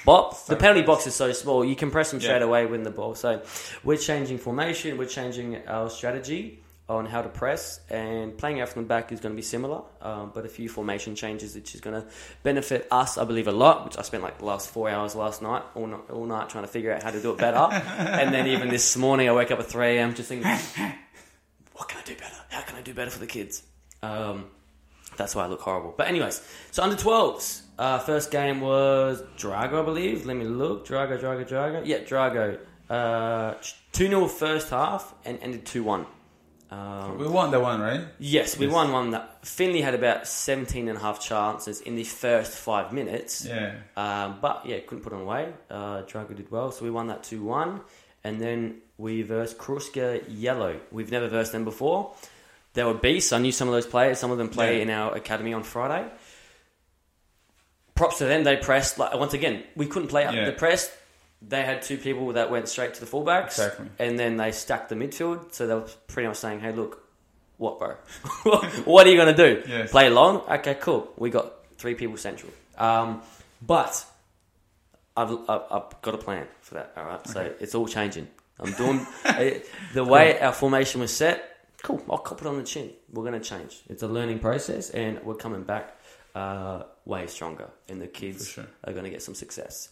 bop. 0.05 0.45
The 0.47 0.55
penalty 0.55 0.81
box 0.81 1.05
is 1.05 1.13
so 1.15 1.31
small, 1.33 1.63
you 1.63 1.75
can 1.75 1.91
press 1.91 2.11
them 2.11 2.19
straight 2.19 2.41
away 2.41 2.65
with 2.65 2.83
the 2.83 2.89
ball. 2.89 3.13
So 3.15 3.43
we're 3.83 3.97
changing 3.97 4.39
formation, 4.39 4.97
we're 4.97 5.05
changing 5.05 5.67
our 5.67 5.89
strategy 5.89 6.63
on 6.89 7.05
how 7.05 7.21
to 7.21 7.27
press, 7.27 7.81
and 7.89 8.37
playing 8.37 8.61
out 8.61 8.69
from 8.69 8.83
the 8.83 8.87
back 8.87 9.11
is 9.11 9.19
going 9.19 9.33
to 9.33 9.35
be 9.35 9.41
similar, 9.41 9.81
um, 10.01 10.31
but 10.33 10.45
a 10.45 10.49
few 10.49 10.69
formation 10.69 11.15
changes, 11.15 11.53
which 11.53 11.75
is 11.75 11.81
going 11.81 12.01
to 12.01 12.07
benefit 12.43 12.87
us, 12.91 13.17
I 13.17 13.25
believe, 13.25 13.47
a 13.47 13.51
lot. 13.51 13.83
Which 13.83 13.97
I 13.97 14.03
spent 14.03 14.23
like 14.23 14.37
the 14.37 14.45
last 14.45 14.69
four 14.69 14.89
hours 14.89 15.13
last 15.13 15.41
night, 15.41 15.63
all 15.75 15.87
night, 15.87 16.09
all 16.09 16.25
night 16.25 16.49
trying 16.49 16.63
to 16.63 16.69
figure 16.69 16.93
out 16.93 17.03
how 17.03 17.11
to 17.11 17.21
do 17.21 17.31
it 17.31 17.37
better. 17.37 17.57
and 17.97 18.33
then 18.33 18.47
even 18.47 18.69
this 18.69 18.95
morning, 18.95 19.27
I 19.27 19.33
wake 19.33 19.51
up 19.51 19.59
at 19.59 19.65
three 19.65 19.97
a.m. 19.97 20.13
just 20.13 20.29
thinking, 20.29 20.49
what 21.73 21.89
can 21.89 21.99
I 21.99 22.03
do 22.05 22.15
better? 22.15 22.37
How 22.49 22.61
can 22.61 22.77
I 22.77 22.81
do 22.81 22.93
better 22.93 23.11
for 23.11 23.19
the 23.19 23.27
kids? 23.27 23.63
Um, 24.01 24.45
that's 25.17 25.35
why 25.35 25.43
I 25.43 25.47
look 25.47 25.61
horrible. 25.61 25.93
But 25.97 26.07
anyways, 26.07 26.41
so 26.71 26.83
under 26.83 26.95
12s. 26.95 27.63
Uh, 27.77 27.99
first 27.99 28.31
game 28.31 28.61
was 28.61 29.21
Drago, 29.37 29.81
I 29.81 29.85
believe. 29.85 30.25
Let 30.25 30.37
me 30.37 30.45
look. 30.45 30.87
Drago, 30.87 31.19
Drago, 31.19 31.47
Drago. 31.47 31.81
Yeah, 31.85 31.99
Drago. 31.99 32.59
Uh, 32.89 33.55
2 33.91 34.07
0 34.07 34.27
first 34.27 34.69
half 34.69 35.13
and 35.25 35.37
ended 35.41 35.65
2 35.65 35.83
1. 35.83 36.05
Um, 36.69 37.17
We 37.17 37.27
won 37.27 37.51
that 37.51 37.61
one, 37.61 37.79
right? 37.79 38.01
yes, 38.19 38.57
we 38.57 38.65
Yes. 38.65 38.73
won 38.75 38.91
one. 38.91 39.11
That 39.11 39.45
Finley 39.45 39.81
had 39.81 39.93
about 39.95 40.27
17 40.27 40.89
and 40.89 40.97
a 40.97 41.01
half 41.01 41.21
chances 41.21 41.79
in 41.81 41.95
the 41.95 42.03
first 42.03 42.57
five 42.57 42.91
minutes. 42.91 43.45
Yeah. 43.45 43.75
Um, 43.95 44.39
but 44.41 44.65
yeah, 44.65 44.79
couldn't 44.79 45.03
put 45.03 45.13
it 45.13 45.19
away. 45.21 45.53
Uh, 45.69 46.01
Drago 46.03 46.35
did 46.35 46.51
well, 46.51 46.71
so 46.71 46.83
we 46.83 46.91
won 46.91 47.07
that 47.07 47.23
2 47.23 47.41
1. 47.43 47.81
And 48.23 48.41
then 48.41 48.81
we 48.97 49.21
versed 49.21 49.57
Kruska 49.57 50.23
Yellow. 50.27 50.79
We've 50.91 51.11
never 51.11 51.27
versed 51.29 51.53
them 51.53 51.63
before. 51.63 52.13
They 52.73 52.83
were 52.83 52.93
beasts. 52.93 53.31
I 53.31 53.37
knew 53.37 53.51
some 53.53 53.69
of 53.69 53.73
those 53.73 53.87
players. 53.87 54.19
Some 54.19 54.31
of 54.31 54.37
them 54.37 54.49
play 54.49 54.77
Yeah. 54.77 54.81
in 54.83 54.89
our 54.89 55.15
academy 55.15 55.53
on 55.53 55.63
Friday. 55.63 56.05
Props 57.95 58.17
to 58.19 58.25
them. 58.25 58.43
They 58.43 58.57
pressed. 58.57 58.99
Like, 58.99 59.13
once 59.15 59.33
again, 59.33 59.63
we 59.75 59.85
couldn't 59.87 60.09
play 60.09 60.25
up 60.25 60.35
Yeah. 60.35 60.45
the 60.45 60.51
press. 60.51 60.91
They 61.41 61.63
had 61.63 61.81
two 61.81 61.97
people 61.97 62.33
that 62.33 62.49
went 62.49 62.67
straight 62.67 62.95
to 62.95 62.99
the 62.99 63.05
fullbacks. 63.05 63.47
Exactly. 63.47 63.87
And 63.99 64.17
then 64.17 64.37
they 64.37 64.51
stacked 64.51 64.89
the 64.89 64.95
midfield. 64.95 65.53
So 65.53 65.67
they 65.67 65.75
were 65.75 65.87
pretty 66.07 66.27
much 66.27 66.37
saying, 66.37 66.61
hey, 66.61 66.71
look, 66.71 67.07
what, 67.57 67.79
bro? 67.79 67.95
what 68.85 69.07
are 69.07 69.09
you 69.09 69.17
going 69.17 69.35
to 69.35 69.55
do? 69.55 69.63
Yes. 69.67 69.91
Play 69.91 70.09
long? 70.09 70.37
Okay, 70.49 70.75
cool. 70.75 71.11
We 71.17 71.29
got 71.29 71.53
three 71.77 71.95
people 71.95 72.17
central. 72.17 72.51
Um, 72.77 73.21
but 73.61 74.05
I've, 75.15 75.31
I've, 75.49 75.61
I've 75.71 76.01
got 76.01 76.13
a 76.13 76.17
plan 76.17 76.47
for 76.61 76.75
that. 76.75 76.93
All 76.95 77.05
right, 77.05 77.27
so 77.27 77.53
it's 77.59 77.75
all 77.75 77.87
changing. 77.87 78.27
I'm 78.59 78.71
doing 78.73 79.05
the 79.93 80.03
way 80.03 80.39
our 80.39 80.53
formation 80.53 81.01
was 81.01 81.15
set. 81.15 81.55
Cool, 81.83 82.03
I'll 82.09 82.17
cop 82.17 82.41
it 82.41 82.47
on 82.47 82.57
the 82.57 82.63
chin. 82.63 82.91
We're 83.11 83.23
going 83.23 83.39
to 83.39 83.47
change. 83.47 83.81
It's 83.89 84.03
a 84.03 84.07
learning 84.07 84.39
process, 84.39 84.89
and 84.89 85.21
we're 85.23 85.35
coming 85.35 85.63
back 85.63 85.95
uh, 86.35 86.83
way 87.05 87.27
stronger. 87.27 87.69
And 87.89 88.01
the 88.01 88.07
kids 88.07 88.49
sure. 88.49 88.65
are 88.83 88.93
going 88.93 89.05
to 89.05 89.11
get 89.11 89.21
some 89.21 89.35
success. 89.35 89.89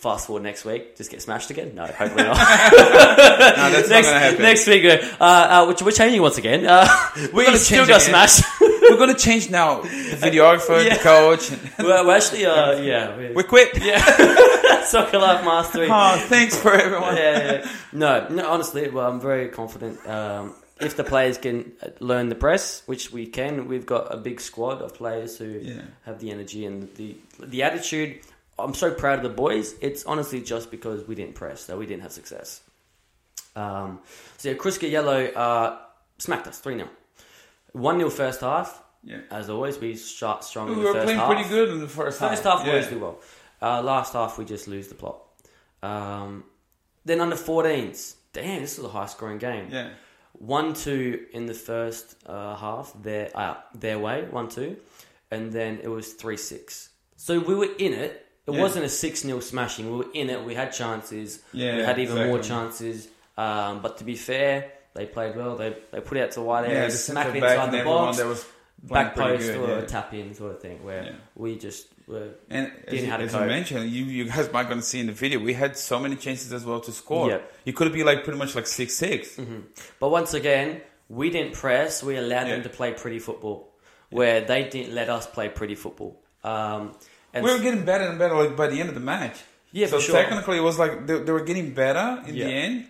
Fast 0.00 0.26
forward 0.28 0.42
next 0.44 0.64
week, 0.64 0.96
just 0.96 1.10
get 1.10 1.20
smashed 1.20 1.50
again? 1.50 1.74
No, 1.74 1.84
hopefully 2.00 2.24
not. 2.24 2.36
No, 2.38 3.70
that's 3.70 3.88
next, 3.90 4.06
not 4.08 4.22
happen. 4.22 4.42
next 4.42 4.66
week, 4.66 4.84
uh, 4.86 5.24
uh, 5.24 5.66
which 5.66 5.82
we're 5.82 5.90
changing 5.90 6.22
once 6.22 6.38
again. 6.38 6.64
Uh, 6.66 6.88
we're 7.34 7.44
gonna 7.44 7.58
still 7.58 7.84
change 7.84 7.88
got 7.88 8.00
again. 8.02 8.28
smashed. 8.28 8.44
We're 8.62 8.96
gonna 8.96 9.14
change 9.14 9.50
now. 9.50 9.82
The 9.82 10.16
videographer, 10.18 10.82
Yeah. 10.86 10.94
the 10.94 11.00
coach. 11.00 11.50
we're, 11.78 12.06
we're 12.06 12.16
actually, 12.16 12.46
uh, 12.46 12.80
yeah, 12.80 13.14
we 13.16 13.32
We 13.34 13.42
quit. 13.42 13.76
yeah, 13.82 14.82
soccer 14.84 15.18
life 15.18 15.44
mastery. 15.44 15.88
Oh, 15.90 16.16
thanks 16.28 16.56
for 16.56 16.72
everyone. 16.72 17.16
yeah, 17.16 17.52
yeah. 17.52 17.68
No, 17.92 18.26
no, 18.30 18.48
honestly, 18.50 18.88
well, 18.88 19.06
I'm 19.10 19.20
very 19.20 19.48
confident. 19.48 20.04
Um, 20.08 20.54
if 20.80 20.96
the 20.96 21.04
players 21.04 21.36
can 21.36 21.72
uh, 21.82 21.88
learn 22.00 22.30
the 22.30 22.34
press, 22.34 22.82
which 22.86 23.12
we 23.12 23.26
can, 23.26 23.68
we've 23.68 23.84
got 23.84 24.14
a 24.14 24.16
big 24.16 24.40
squad 24.40 24.80
of 24.80 24.94
players 24.94 25.36
who 25.36 25.44
Yeah. 25.60 25.82
have 26.06 26.20
the 26.20 26.30
energy 26.30 26.64
and 26.64 26.88
the 26.96 27.16
the 27.38 27.62
attitude. 27.64 28.20
I'm 28.62 28.74
so 28.74 28.92
proud 28.92 29.18
of 29.18 29.22
the 29.22 29.28
boys. 29.30 29.74
It's 29.80 30.04
honestly 30.04 30.40
just 30.40 30.70
because 30.70 31.06
we 31.06 31.14
didn't 31.14 31.34
press, 31.34 31.66
that 31.66 31.78
we 31.78 31.86
didn't 31.86 32.02
have 32.02 32.12
success. 32.12 32.62
Um, 33.56 34.00
so 34.38 34.50
yeah, 34.50 34.54
Kruska 34.56 34.90
Yellow 34.90 35.26
uh, 35.26 35.78
smacked 36.18 36.46
us 36.46 36.58
3 36.58 36.76
0. 36.76 36.88
1 37.72 37.96
0 37.98 38.10
first 38.10 38.40
half. 38.40 38.82
Yeah. 39.02 39.20
As 39.30 39.48
always, 39.48 39.78
we 39.78 39.96
shot 39.96 40.44
strong 40.44 40.68
We 40.68 40.74
in 40.74 40.80
the 40.80 40.86
were 40.86 41.04
playing 41.04 41.20
pretty 41.20 41.48
good 41.48 41.70
in 41.70 41.80
the 41.80 41.88
first 41.88 42.20
half. 42.20 42.30
First 42.30 42.44
half 42.44 42.64
we 42.64 42.70
always 42.70 42.88
do 42.88 42.98
well. 42.98 43.18
Uh, 43.62 43.82
last 43.82 44.12
half 44.12 44.38
we 44.38 44.44
just 44.44 44.68
lose 44.68 44.88
the 44.88 44.94
plot. 44.94 45.22
Um, 45.82 46.44
then 47.04 47.20
under 47.20 47.36
14s. 47.36 48.16
Damn, 48.32 48.60
this 48.60 48.78
was 48.78 48.86
a 48.86 48.90
high 48.90 49.06
scoring 49.06 49.38
game. 49.38 49.68
Yeah. 49.70 49.90
One 50.32 50.74
two 50.74 51.26
in 51.32 51.46
the 51.46 51.54
first 51.54 52.14
uh, 52.26 52.54
half, 52.56 52.94
their 53.02 53.30
uh, 53.34 53.56
their 53.74 53.98
way, 53.98 54.24
one 54.30 54.48
two, 54.48 54.76
and 55.30 55.52
then 55.52 55.80
it 55.82 55.88
was 55.88 56.12
three 56.12 56.36
six. 56.36 56.90
So 57.16 57.40
we 57.40 57.54
were 57.54 57.68
in 57.78 57.92
it. 57.92 58.26
It 58.50 58.56
Yeah. 58.56 58.62
wasn't 58.62 58.84
a 58.84 58.88
six 58.88 59.22
0 59.22 59.40
smashing. 59.40 59.90
We 59.90 59.96
were 59.98 60.12
in 60.14 60.30
it. 60.30 60.44
We 60.44 60.54
had 60.54 60.72
chances. 60.72 61.40
Yeah, 61.52 61.76
we 61.78 61.82
had 61.82 61.98
even 61.98 62.26
more 62.28 62.38
chances. 62.40 63.08
Um, 63.36 63.80
but 63.82 63.98
to 63.98 64.04
be 64.04 64.16
fair, 64.16 64.70
they 64.94 65.06
played 65.06 65.36
well. 65.36 65.56
They 65.56 65.76
they 65.92 66.00
put 66.00 66.18
it 66.18 66.22
out 66.24 66.30
to 66.32 66.42
wide 66.42 66.64
Yeah, 66.68 66.76
area, 66.76 66.86
the 66.90 66.96
smack 66.96 67.26
centre 67.26 67.38
it 67.38 67.42
inside 67.44 67.70
the 67.72 67.84
box, 67.84 68.18
that 68.18 68.26
was 68.26 68.44
back 68.82 69.14
post 69.14 69.42
good, 69.46 69.56
or 69.56 69.68
yeah. 69.68 69.78
a 69.78 69.86
tap 69.86 70.12
in 70.14 70.34
sort 70.34 70.52
of 70.52 70.60
thing. 70.60 70.84
Where 70.84 71.02
Yeah. 71.04 71.12
we 71.36 71.56
just 71.56 71.86
were 72.06 72.28
And 72.50 72.66
as, 72.66 72.90
Didn't 72.92 73.04
you- 73.04 73.10
have 73.10 73.20
to 73.20 73.26
as 73.26 73.34
you 73.34 73.40
mentioned, 73.40 73.90
you, 73.90 74.04
you 74.04 74.24
guys 74.24 74.52
might 74.52 74.68
gonna 74.68 74.82
see 74.82 75.00
in 75.00 75.06
the 75.06 75.12
video, 75.12 75.38
we 75.38 75.52
had 75.54 75.76
so 75.76 75.98
many 76.00 76.16
chances 76.16 76.52
as 76.52 76.64
well 76.64 76.80
to 76.80 76.92
score. 76.92 77.28
Yeah. 77.30 77.38
You 77.64 77.72
could 77.72 77.92
be 77.92 78.02
like 78.04 78.24
pretty 78.24 78.38
much 78.38 78.54
like 78.54 78.66
six 78.66 78.94
six. 78.94 79.38
But 80.00 80.08
once 80.10 80.34
again, 80.34 80.80
we 81.08 81.30
didn't 81.30 81.54
press. 81.54 82.02
We 82.02 82.16
allowed 82.16 82.48
them 82.48 82.62
to 82.64 82.68
play 82.68 82.92
pretty 82.92 83.18
football, 83.20 83.68
where 84.10 84.40
they 84.40 84.64
didn't 84.68 84.94
let 84.94 85.08
us 85.08 85.26
play 85.26 85.48
pretty 85.48 85.74
football. 85.76 86.20
Um, 86.42 86.94
and 87.34 87.44
We 87.44 87.52
were 87.52 87.58
getting 87.60 87.84
better 87.84 88.04
and 88.04 88.18
better 88.18 88.34
like 88.34 88.56
by 88.56 88.66
the 88.68 88.80
end 88.80 88.88
of 88.88 88.94
the 88.94 89.00
match. 89.00 89.36
Yeah, 89.72 89.86
so 89.86 90.00
sure. 90.00 90.16
technically 90.16 90.56
it 90.58 90.62
was 90.62 90.78
like 90.78 91.06
they, 91.06 91.18
they 91.20 91.32
were 91.32 91.44
getting 91.44 91.72
better 91.74 92.22
in 92.26 92.34
Yeah. 92.34 92.44
the 92.46 92.52
end, 92.52 92.86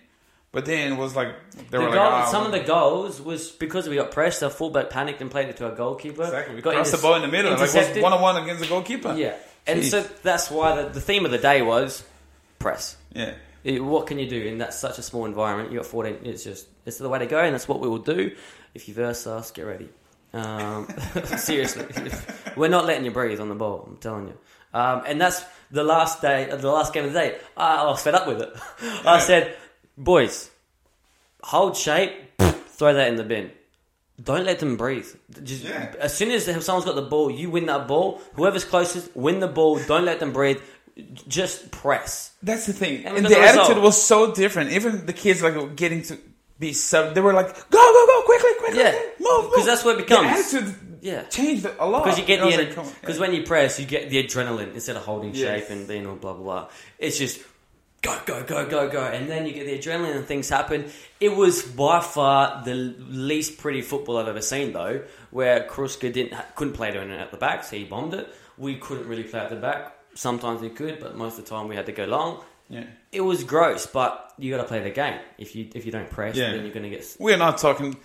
but 0.51 0.65
then 0.65 0.93
it 0.93 0.97
was 0.97 1.15
like 1.15 1.29
they 1.55 1.63
the 1.77 1.79
were 1.79 1.85
goal, 1.87 1.95
like 1.95 2.23
ah, 2.25 2.29
some 2.31 2.45
of 2.45 2.51
the 2.51 2.59
goals 2.61 3.21
was 3.21 3.51
because 3.51 3.87
we 3.87 3.95
got 3.95 4.11
pressed. 4.11 4.41
Our 4.43 4.49
fullback 4.49 4.89
panicked 4.89 5.21
and 5.21 5.29
played 5.29 5.49
it 5.49 5.57
to 5.57 5.65
our 5.69 5.75
goalkeeper. 5.75 6.23
exactly 6.23 6.55
we 6.55 6.61
got 6.61 6.73
crossed 6.73 6.91
the 6.91 6.97
ball 6.97 7.15
in 7.15 7.21
the 7.21 7.27
middle, 7.27 7.51
like 7.51 7.73
it 7.73 7.93
was 7.95 8.03
one 8.03 8.13
on 8.13 8.21
one 8.21 8.37
against 8.41 8.61
the 8.61 8.67
goalkeeper. 8.67 9.13
Yeah, 9.15 9.35
and 9.67 9.85
so 9.85 10.01
that's 10.23 10.49
why 10.49 10.81
the, 10.81 10.89
the 10.89 11.01
theme 11.01 11.23
of 11.25 11.31
the 11.31 11.37
day 11.37 11.61
was 11.61 12.03
press. 12.59 12.97
Yeah. 13.13 13.33
It- 13.63 13.83
what 13.83 14.07
can 14.07 14.17
you 14.17 14.27
do 14.27 14.41
in 14.41 14.57
that 14.57 14.73
such 14.73 14.97
a 14.97 15.03
small 15.03 15.25
environment? 15.25 15.71
You 15.71 15.77
got 15.77 15.85
14. 15.85 16.21
It's 16.23 16.43
just 16.43 16.65
it's 16.83 16.97
the 16.97 17.09
way 17.09 17.19
to 17.19 17.27
go, 17.27 17.39
and 17.39 17.53
that's 17.53 17.67
what 17.67 17.79
we 17.79 17.87
will 17.87 17.99
do. 17.99 18.35
If 18.73 18.87
you 18.87 18.95
verse 18.95 19.27
us, 19.27 19.51
get 19.51 19.63
ready. 19.67 19.87
Um, 20.33 20.87
seriously, 21.37 21.85
we're 22.55 22.69
not 22.69 22.85
letting 22.85 23.05
you 23.05 23.11
breathe 23.11 23.39
on 23.39 23.49
the 23.49 23.55
ball. 23.55 23.85
I'm 23.87 23.97
telling 23.97 24.27
you. 24.27 24.37
Um, 24.73 25.03
and 25.05 25.19
that's 25.19 25.43
the 25.71 25.83
last 25.83 26.21
day, 26.21 26.45
the 26.49 26.71
last 26.71 26.93
game 26.93 27.05
of 27.05 27.13
the 27.13 27.19
day. 27.19 27.37
I, 27.57 27.77
I 27.77 27.85
was 27.85 28.01
fed 28.01 28.15
up 28.15 28.27
with 28.27 28.41
it. 28.41 28.53
I 29.05 29.19
said, 29.19 29.55
boys, 29.97 30.49
hold 31.43 31.75
shape, 31.75 32.13
throw 32.39 32.93
that 32.93 33.07
in 33.09 33.15
the 33.15 33.23
bin. 33.23 33.51
Don't 34.23 34.45
let 34.45 34.59
them 34.59 34.77
breathe. 34.77 35.07
Just, 35.43 35.63
Yeah. 35.63 35.93
As 35.99 36.15
soon 36.15 36.31
as 36.31 36.45
someone's 36.63 36.85
got 36.85 36.95
the 36.95 37.01
ball, 37.01 37.31
you 37.31 37.49
win 37.49 37.65
that 37.65 37.87
ball. 37.87 38.21
Whoever's 38.35 38.63
closest, 38.65 39.15
win 39.15 39.39
the 39.39 39.47
ball. 39.47 39.79
Don't 39.87 40.05
let 40.05 40.19
them 40.19 40.31
breathe. 40.31 40.59
Just 41.27 41.71
press. 41.71 42.31
That's 42.43 42.67
the 42.67 42.73
thing. 42.73 43.05
And 43.05 43.17
And, 43.17 43.25
the 43.25 43.29
the 43.29 43.39
attitude 43.39 43.81
was 43.81 44.01
so 44.01 44.33
different. 44.33 44.71
Even 44.71 45.05
the 45.05 45.13
kids 45.13 45.41
like 45.41 45.75
getting 45.75 46.03
to 46.03 46.19
be 46.59 46.73
sub. 46.73 47.15
They 47.15 47.21
were 47.21 47.33
like, 47.33 47.47
"Go, 47.71 47.79
go, 47.79 48.05
go, 48.05 48.21
quickly, 48.25 48.51
quickly, 48.59 48.79
Yeah. 48.79 48.99
Move, 49.35 49.43
move." 49.45 49.53
'Cause 49.53 49.65
that's 49.65 49.83
what 49.85 49.95
it 49.99 50.07
becomes. 50.07 50.51
The 50.51 50.57
attitude 50.57 50.75
Yeah. 51.01 51.23
changed 51.23 51.65
a 51.79 51.85
lot. 51.85 52.03
Because 52.03 52.19
you 52.19 52.25
get 52.25 52.39
And 52.41 52.51
the 52.51 52.57
was 52.57 52.77
like, 52.77 53.01
because 53.01 53.15
yeah. 53.17 53.21
when 53.21 53.33
you 53.33 53.43
press, 53.43 53.79
you 53.79 53.85
get 53.85 54.09
the 54.09 54.23
adrenaline 54.23 54.73
instead 54.73 54.95
of 54.95 55.03
holding 55.03 55.33
Yes. 55.33 55.61
shape 55.61 55.69
and 55.71 55.87
being 55.87 56.05
all 56.05 56.15
blah 56.15 56.33
blah 56.33 56.43
blah. 56.43 56.67
It's 56.99 57.17
just 57.17 57.39
go 58.03 58.17
go 58.25 58.43
go 58.43 58.65
go 58.65 58.87
go, 58.89 59.01
and 59.03 59.29
then 59.29 59.45
you 59.45 59.53
get 59.53 59.65
the 59.65 59.77
adrenaline 59.77 60.15
and 60.15 60.25
things 60.27 60.49
happen. 60.49 60.91
It 61.19 61.35
was 61.35 61.61
by 61.63 61.99
far 62.01 62.61
the 62.65 62.73
least 62.73 63.57
pretty 63.59 63.81
football 63.81 64.17
I've 64.17 64.27
ever 64.27 64.41
seen, 64.41 64.73
though, 64.73 65.01
where 65.31 65.61
Kruska 65.69 66.11
didn't 66.13 66.33
couldn't 66.55 66.73
play 66.73 66.89
it 66.89 66.95
in 66.95 67.11
at 67.11 67.31
the 67.31 67.37
back, 67.37 67.63
so 67.63 67.75
he 67.75 67.83
bombed 67.83 68.13
it. 68.13 68.27
We 68.57 68.75
couldn't 68.75 69.07
really 69.07 69.23
play 69.23 69.39
at 69.39 69.49
the 69.49 69.55
back. 69.55 69.95
Sometimes 70.13 70.61
we 70.61 70.69
could, 70.69 70.99
but 70.99 71.15
most 71.15 71.39
of 71.39 71.45
the 71.45 71.49
time 71.49 71.67
we 71.67 71.75
had 71.75 71.85
to 71.87 71.91
go 71.93 72.05
long. 72.05 72.43
yeah. 72.69 72.83
It 73.11 73.21
was 73.21 73.43
gross, 73.43 73.85
but 73.85 74.33
you 74.37 74.49
got 74.51 74.61
to 74.61 74.67
play 74.67 74.79
the 74.79 74.89
game. 74.91 75.19
If 75.37 75.55
you 75.55 75.67
if 75.75 75.85
you 75.85 75.91
don't 75.91 76.09
press, 76.09 76.35
Yeah. 76.35 76.51
then 76.51 76.61
you're 76.63 76.73
going 76.73 76.83
to 76.83 76.89
get 76.89 77.05
We're 77.19 77.37
not 77.37 77.57
talking 77.57 77.97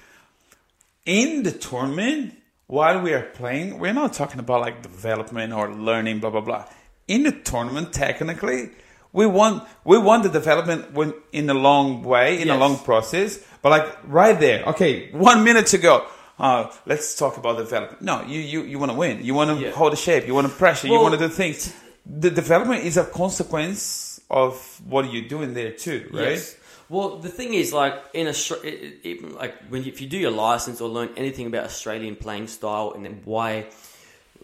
in 1.06 1.42
the 1.44 1.52
tournament 1.52 2.34
while 2.66 3.00
we 3.00 3.14
are 3.14 3.22
playing. 3.22 3.78
We're 3.78 3.92
not 3.94 4.12
talking 4.12 4.40
about 4.40 4.60
like 4.60 4.82
development 4.82 5.52
or 5.52 5.72
learning, 5.72 6.18
blah 6.20 6.30
blah 6.30 6.40
blah. 6.42 6.64
In 7.08 7.22
the 7.22 7.32
tournament, 7.32 7.92
technically, 7.92 8.70
we 9.12 9.26
want 9.26 9.62
We 9.84 9.96
want 9.98 10.24
the 10.24 10.28
development 10.28 10.92
when, 10.92 11.14
in 11.32 11.48
a 11.48 11.54
long 11.54 12.02
way, 12.02 12.42
in 12.42 12.50
a 12.50 12.58
long 12.58 12.76
process. 12.78 13.38
But 13.62 13.70
like 13.70 13.86
right 14.06 14.38
there, 14.38 14.64
okay, 14.66 15.10
one 15.12 15.44
minute 15.44 15.66
to 15.68 15.78
go. 15.78 16.06
Uh, 16.38 16.70
let's 16.84 17.16
talk 17.16 17.38
about 17.38 17.56
development. 17.56 18.02
No, 18.02 18.22
you 18.26 18.40
you, 18.40 18.62
you 18.64 18.78
want 18.78 18.92
to 18.92 18.98
win. 18.98 19.24
You 19.24 19.32
want 19.34 19.50
to 19.50 19.56
Yeah. 19.64 19.70
hold 19.70 19.92
the 19.92 19.96
shape. 19.96 20.26
You 20.26 20.34
want 20.34 20.46
to 20.48 20.52
pressure. 20.52 20.86
you 20.88 21.00
want 21.00 21.14
to 21.14 21.20
do 21.26 21.28
things. 21.28 21.72
The 22.04 22.30
development 22.30 22.84
is 22.84 22.96
a 22.98 23.04
consequence 23.04 24.20
of 24.30 24.52
what 24.86 25.10
you're 25.12 25.28
doing 25.28 25.54
there 25.54 25.70
too, 25.72 26.08
right? 26.12 26.30
Yes. 26.32 26.56
Well, 26.88 27.16
the 27.18 27.28
thing 27.28 27.54
is, 27.54 27.72
like 27.72 27.94
in 28.14 28.26
Australia, 28.28 28.92
even 29.02 29.34
like 29.34 29.54
when 29.68 29.82
you, 29.84 29.92
if 29.92 30.00
you 30.00 30.06
do 30.08 30.18
your 30.18 30.30
license 30.30 30.80
or 30.80 30.88
learn 30.88 31.10
anything 31.16 31.46
about 31.46 31.64
Australian 31.64 32.16
playing 32.16 32.46
style 32.48 32.92
and 32.94 33.04
then 33.04 33.22
why 33.24 33.66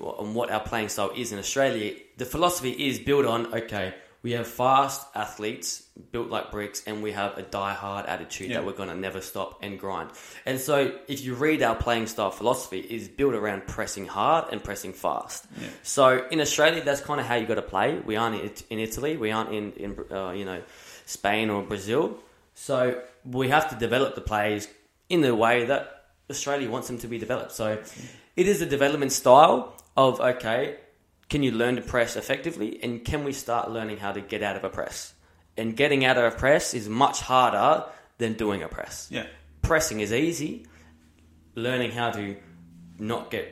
and 0.01 0.35
what 0.35 0.51
our 0.51 0.61
playing 0.61 0.89
style 0.89 1.13
is 1.17 1.31
in 1.33 1.39
Australia, 1.39 1.95
the 2.17 2.25
philosophy 2.25 2.71
is 2.71 2.99
built 2.99 3.27
on 3.27 3.55
okay, 3.55 3.95
we 4.23 4.33
have 4.33 4.47
fast 4.47 5.07
athletes 5.15 5.83
built 6.11 6.31
like 6.31 6.51
bricks, 6.51 6.83
and 6.87 7.03
we 7.03 7.13
have 7.13 7.37
a 7.37 7.43
die-hard 7.43 8.07
attitude 8.07 8.49
Yeah. 8.51 8.57
that 8.59 8.67
we're 8.67 8.73
going 8.73 8.89
to 8.89 8.95
never 8.95 9.21
stop 9.21 9.59
and 9.63 9.79
grind. 9.79 10.11
And 10.47 10.59
so, 10.59 10.93
if 11.07 11.23
you 11.23 11.35
read 11.35 11.63
our 11.63 11.75
playing 11.77 12.07
style 12.07 12.31
philosophy, 12.31 12.79
is 12.81 13.09
built 13.09 13.35
around 13.35 13.67
pressing 13.67 14.07
hard 14.07 14.47
and 14.53 14.65
pressing 14.65 14.95
fast. 14.95 15.45
Yeah. 15.61 15.69
So 15.83 16.27
in 16.31 16.41
Australia, 16.41 16.83
that's 16.83 17.01
kind 17.03 17.21
of 17.21 17.27
how 17.27 17.35
you 17.35 17.47
got 17.47 17.57
to 17.57 17.63
play. 17.63 17.99
We 17.99 18.17
aren't 18.17 18.41
in, 18.41 18.51
in 18.71 18.79
Italy. 18.79 19.17
We 19.17 19.31
aren't 19.33 19.53
in, 19.53 19.73
in 19.73 19.99
uh, 20.11 20.31
you 20.31 20.45
know 20.45 20.63
Spain 21.07 21.51
or 21.51 21.63
Brazil. 21.63 22.17
So 22.63 23.03
we 23.25 23.49
have 23.49 23.71
to 23.71 23.75
develop 23.77 24.15
the 24.15 24.21
players 24.21 24.69
in 25.09 25.21
the 25.21 25.35
way 25.35 25.65
that 25.65 26.05
Australia 26.31 26.71
wants 26.71 26.87
them 26.87 26.99
to 26.99 27.09
be 27.09 27.19
developed. 27.19 27.51
So 27.51 27.83
it 28.37 28.47
is 28.47 28.63
a 28.63 28.67
development 28.67 29.11
style 29.11 29.75
of 29.97 30.21
okay, 30.21 30.77
can 31.29 31.43
you 31.43 31.51
learn 31.51 31.75
to 31.75 31.83
press 31.83 32.15
effectively, 32.15 32.79
and 32.85 33.05
can 33.05 33.25
we 33.25 33.33
start 33.33 33.73
learning 33.73 33.97
how 33.97 34.13
to 34.13 34.21
get 34.21 34.45
out 34.45 34.55
of 34.55 34.63
a 34.63 34.69
press? 34.69 35.13
And 35.57 35.77
getting 35.77 36.05
out 36.05 36.17
of 36.17 36.33
a 36.33 36.37
press 36.37 36.73
is 36.73 36.89
much 36.89 37.21
harder 37.23 37.85
than 38.19 38.35
doing 38.35 38.63
a 38.63 38.69
press 38.69 39.09
Yeah. 39.11 39.27
pressing 39.63 39.99
is 39.99 40.13
easy. 40.13 40.67
Learning 41.57 41.91
how 41.91 42.13
to 42.13 42.37
not 42.97 43.33
get 43.33 43.47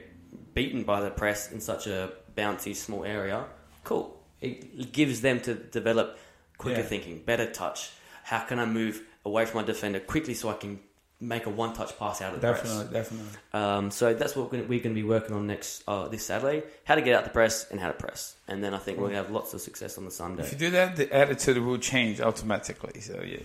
beaten 0.54 0.84
by 0.84 1.00
the 1.00 1.10
press 1.10 1.50
in 1.50 1.60
such 1.60 1.88
a 1.88 2.12
bouncy 2.36 2.76
small 2.76 3.04
area, 3.04 3.46
cool. 3.82 4.22
It 4.40 4.92
gives 4.92 5.20
them 5.20 5.40
to 5.40 5.54
develop 5.54 6.16
quicker 6.58 6.80
Yeah. 6.82 6.86
thinking, 6.86 7.18
better 7.22 7.50
touch. 7.50 7.90
How 8.30 8.40
can 8.48 8.58
I 8.60 8.66
move 8.66 9.02
away 9.24 9.44
from 9.46 9.60
my 9.60 9.66
defender 9.66 9.98
quickly 10.00 10.34
so 10.34 10.48
I 10.48 10.54
can 10.54 10.78
make 11.22 11.44
a 11.46 11.50
one-touch 11.50 11.98
pass 11.98 12.22
out 12.22 12.32
of 12.34 12.40
the 12.40 12.46
Definitely, 12.46 12.84
definitely. 12.94 13.26
press? 13.50 13.62
Um, 13.62 13.90
so 13.90 14.14
that's 14.14 14.34
what 14.36 14.44
we're 14.46 14.52
gonna, 14.58 14.68
we're 14.68 14.78
going 14.86 14.94
to 14.94 15.02
be 15.02 15.08
working 15.16 15.34
on 15.36 15.46
next 15.46 15.82
uh, 15.88 16.06
this 16.08 16.24
Saturday: 16.26 16.62
how 16.84 16.94
to 16.94 17.02
get 17.02 17.14
out 17.16 17.24
the 17.24 17.30
press 17.30 17.66
and 17.70 17.80
how 17.80 17.88
to 17.88 17.92
press. 18.04 18.36
And 18.48 18.62
then 18.64 18.72
I 18.72 18.78
think 18.78 18.98
we'll 18.98 19.10
have 19.10 19.30
lots 19.30 19.52
of 19.52 19.60
success 19.60 19.98
on 19.98 20.04
the 20.04 20.10
Sunday. 20.10 20.44
If 20.44 20.52
you 20.52 20.58
do 20.58 20.70
that, 20.70 20.96
the 20.96 21.12
attitude 21.12 21.58
will 21.58 21.78
change 21.78 22.20
automatically. 22.20 23.00
So 23.00 23.20
yeah. 23.26 23.38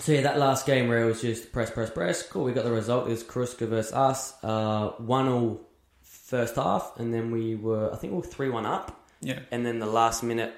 So 0.00 0.12
yeah, 0.12 0.20
that 0.22 0.38
last 0.38 0.66
game 0.66 0.88
where 0.88 1.02
it 1.02 1.06
was 1.06 1.20
just 1.22 1.50
press, 1.50 1.70
press, 1.70 1.90
press. 1.90 2.22
Cool. 2.22 2.44
We 2.44 2.52
got 2.52 2.64
the 2.64 2.70
result. 2.70 3.08
It 3.08 3.10
was 3.10 3.24
Kruska 3.24 3.66
versus 3.66 3.92
us. 3.92 4.34
Uh, 4.44 4.90
one 4.98 5.28
all 5.28 5.60
first 6.02 6.54
half, 6.56 6.92
and 6.98 7.12
then 7.12 7.30
we 7.30 7.54
were 7.56 7.92
I 7.92 7.96
think 7.96 8.12
we 8.12 8.18
were 8.18 8.24
three 8.36 8.50
one 8.50 8.66
up, 8.66 8.86
Yeah. 9.20 9.40
and 9.50 9.64
then 9.66 9.78
the 9.80 9.86
last 9.86 10.22
minute, 10.22 10.52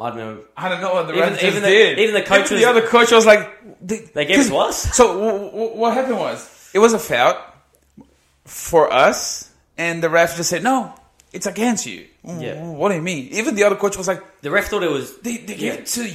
I 0.00 0.08
don't 0.10 0.18
know. 0.18 0.38
I 0.56 0.68
don't 0.68 0.80
know 0.80 0.94
what 0.94 1.06
the 1.08 1.14
Even- 1.14 1.38
even 1.46 1.62
the- 1.62 1.68
did. 1.68 1.98
even 1.98 2.14
the 2.14 2.22
coach 2.22 2.46
Even 2.46 2.54
was- 2.54 2.62
the 2.62 2.68
other 2.70 2.82
coach 2.86 3.10
was 3.12 3.26
like, 3.26 3.42
they, 3.86 3.98
They 4.14 4.24
gave 4.24 4.40
it 4.40 4.48
to 4.48 4.56
us. 4.56 4.76
So 4.96 5.08
w- 5.18 5.50
w- 5.50 5.76
what 5.76 5.94
happened 5.94 6.18
was 6.18 6.48
it 6.72 6.78
was 6.78 6.92
a 6.94 6.98
foul 6.98 7.36
for 8.44 8.92
us, 8.92 9.50
and 9.78 10.02
the 10.02 10.08
ref 10.08 10.36
just 10.36 10.50
said, 10.50 10.62
"No, 10.62 10.92
it's 11.32 11.46
against 11.46 11.86
you." 11.86 12.06
Yeah. 12.24 12.62
What 12.62 12.88
do 12.90 12.94
you 12.96 13.02
mean? 13.02 13.28
Even 13.32 13.54
the 13.54 13.64
other 13.64 13.76
coach 13.76 13.96
was 13.96 14.08
like, 14.08 14.22
The 14.42 14.50
ref 14.50 14.66
thought 14.68 14.82
it 14.82 14.90
was. 14.90 15.16
"They, 15.18 15.36
they 15.38 15.54
Yeah. 15.54 15.58
gave 15.70 15.74
it 15.80 15.86
to 15.86 16.10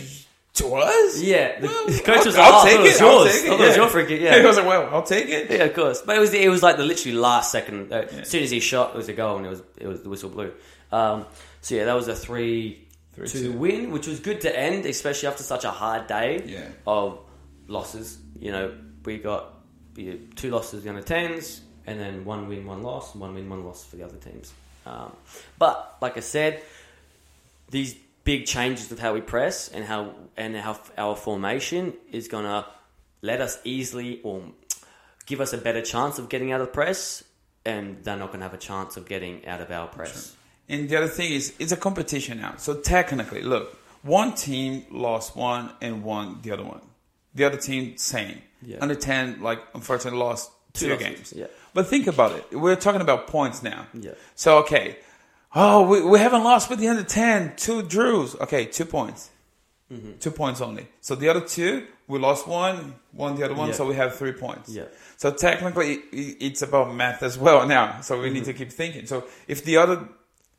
to 0.55 0.75
us." 0.75 1.19
Yeah, 1.19 1.59
the, 1.59 1.67
Well, 1.67 1.85
the 1.87 1.99
coach 2.11 2.25
was 2.25 2.35
I'll, 2.35 2.41
like, 2.43 2.53
I'll 2.53 2.59
"Oh, 2.59 2.61
I 2.61 2.69
take 2.69 2.79
it 2.79 2.83
was 2.83 2.95
it. 2.95 3.01
I'll 3.03 3.23
take 3.25 3.35
it. 3.35 3.47
thought 3.47 3.59
it 3.59 3.59
was 3.59 3.69
yeah. 3.69 3.75
your 3.81 3.89
free 3.89 4.05
kick." 4.05 4.19
he 4.19 4.25
Yeah, 4.25 4.45
was 4.45 4.57
like, 4.57 4.65
"Well, 4.67 4.89
I'll 4.91 5.03
take 5.03 5.29
it." 5.29 5.49
yeah, 5.51 5.63
of 5.65 5.73
course. 5.73 6.01
But 6.01 6.17
it 6.17 6.19
was 6.19 6.33
it 6.33 6.49
was 6.49 6.63
like 6.63 6.77
the 6.77 6.83
literally 6.85 7.17
last 7.17 7.51
second. 7.51 7.91
Uh, 7.93 8.05
As 8.21 8.29
soon 8.29 8.43
as 8.43 8.51
he 8.51 8.59
shot, 8.59 8.91
it 8.93 8.97
was 8.97 9.09
a 9.09 9.13
goal, 9.13 9.37
and 9.37 9.45
it 9.45 9.49
was 9.49 9.61
it 9.77 9.87
was 9.87 10.01
the 10.01 10.09
whistle 10.09 10.29
blew. 10.29 10.51
Um, 10.91 11.25
so 11.61 11.75
yeah, 11.75 11.85
that 11.85 11.93
was 11.95 12.07
a 12.07 12.15
three. 12.15 12.81
Three, 13.15 13.27
to 13.27 13.39
two. 13.43 13.51
win, 13.53 13.91
which 13.91 14.07
was 14.07 14.19
good 14.19 14.41
to 14.41 14.59
end, 14.59 14.85
especially 14.85 15.27
after 15.29 15.43
such 15.43 15.63
a 15.63 15.71
hard 15.71 16.07
day 16.07 16.43
Yeah. 16.45 16.67
of 16.85 17.19
losses. 17.67 18.17
You 18.39 18.51
know, 18.51 18.75
we 19.05 19.17
got 19.17 19.53
two 19.95 20.51
losses 20.51 20.85
in 20.85 20.95
the 20.95 21.01
tens, 21.01 21.61
and 21.87 21.99
then 21.99 22.25
one 22.25 22.47
win, 22.49 22.65
one 22.65 22.83
loss, 22.83 23.15
one 23.15 23.33
win, 23.33 23.49
one 23.49 23.63
loss 23.63 23.83
for 23.85 23.95
the 23.95 24.03
other 24.03 24.17
teams. 24.17 24.51
Um, 24.85 25.11
but 25.57 25.97
like 26.01 26.17
I 26.17 26.19
said, 26.19 26.61
these 27.71 27.95
big 28.23 28.45
changes 28.45 28.89
with 28.89 28.99
how 28.99 29.13
we 29.13 29.21
press 29.21 29.69
and 29.69 29.85
how 29.85 30.13
and 30.35 30.55
how 30.55 30.79
our 30.97 31.15
formation 31.15 31.93
is 32.11 32.27
gonna 32.27 32.65
let 33.21 33.39
us 33.41 33.57
easily 33.63 34.19
or 34.23 34.43
give 35.25 35.41
us 35.41 35.53
a 35.53 35.57
better 35.57 35.81
chance 35.81 36.19
of 36.19 36.27
getting 36.29 36.51
out 36.51 36.59
of 36.61 36.67
the 36.67 36.73
press, 36.73 37.23
and 37.65 38.03
they're 38.03 38.17
not 38.17 38.31
gonna 38.31 38.43
have 38.43 38.53
a 38.53 38.57
chance 38.57 38.97
of 38.97 39.07
getting 39.07 39.45
out 39.47 39.61
of 39.61 39.71
our 39.71 39.87
press. 39.87 40.35
And 40.67 40.89
the 40.89 40.95
other 40.97 41.07
thing 41.07 41.31
is, 41.31 41.53
it's 41.59 41.71
a 41.71 41.77
competition 41.77 42.39
now. 42.41 42.55
So 42.57 42.75
technically, 42.75 43.41
look, 43.41 43.77
one 44.01 44.33
team 44.33 44.85
lost 44.91 45.35
one 45.35 45.71
and 45.81 46.03
won 46.03 46.39
the 46.41 46.51
other 46.51 46.63
one. 46.63 46.81
The 47.35 47.43
other 47.45 47.57
team, 47.57 47.97
same. 47.97 48.41
Yeah. 48.61 48.77
Under 48.81 48.95
10, 48.95 49.41
like, 49.41 49.59
unfortunately 49.73 50.19
lost 50.19 50.51
two, 50.73 50.89
Two 50.89 50.97
games. 50.97 51.33
yeah. 51.35 51.47
But 51.73 51.87
think 51.87 52.07
about 52.07 52.31
it. 52.31 52.45
We're 52.57 52.75
talking 52.77 53.01
about 53.01 53.27
points 53.27 53.61
now. 53.61 53.85
Yeah. 53.93 54.11
So, 54.35 54.57
okay. 54.59 54.97
Oh, 55.53 55.87
we, 55.87 56.01
we 56.01 56.19
haven't 56.19 56.43
lost 56.43 56.69
with 56.69 56.79
the 56.79 56.87
under 56.87 57.03
10. 57.03 57.55
Two 57.57 57.81
drews. 57.83 58.35
Okay, 58.35 58.65
two 58.65 58.85
points. 58.85 59.29
Mm-hmm. 59.91 60.13
Two 60.19 60.31
points 60.31 60.61
only. 60.61 60.87
So 61.01 61.13
the 61.15 61.29
other 61.29 61.41
two, 61.41 61.85
we 62.07 62.17
lost 62.17 62.47
one, 62.47 62.95
won 63.13 63.35
the 63.35 63.43
other 63.45 63.53
one, 63.53 63.67
Yeah. 63.69 63.75
so 63.75 63.85
we 63.85 63.95
have 63.95 64.15
three 64.15 64.31
points. 64.31 64.69
Yeah. 64.69 64.85
So 65.17 65.31
technically, 65.31 65.93
it's 66.11 66.61
about 66.63 66.93
math 66.95 67.21
as 67.21 67.37
well 67.37 67.67
now. 67.77 68.01
So 68.01 68.19
we 68.19 68.29
need 68.31 68.43
Mm-hmm. 68.43 68.51
to 68.51 68.53
keep 68.53 68.71
thinking. 68.71 69.05
So 69.05 69.25
if 69.47 69.63
the 69.63 69.77
other, 69.77 70.07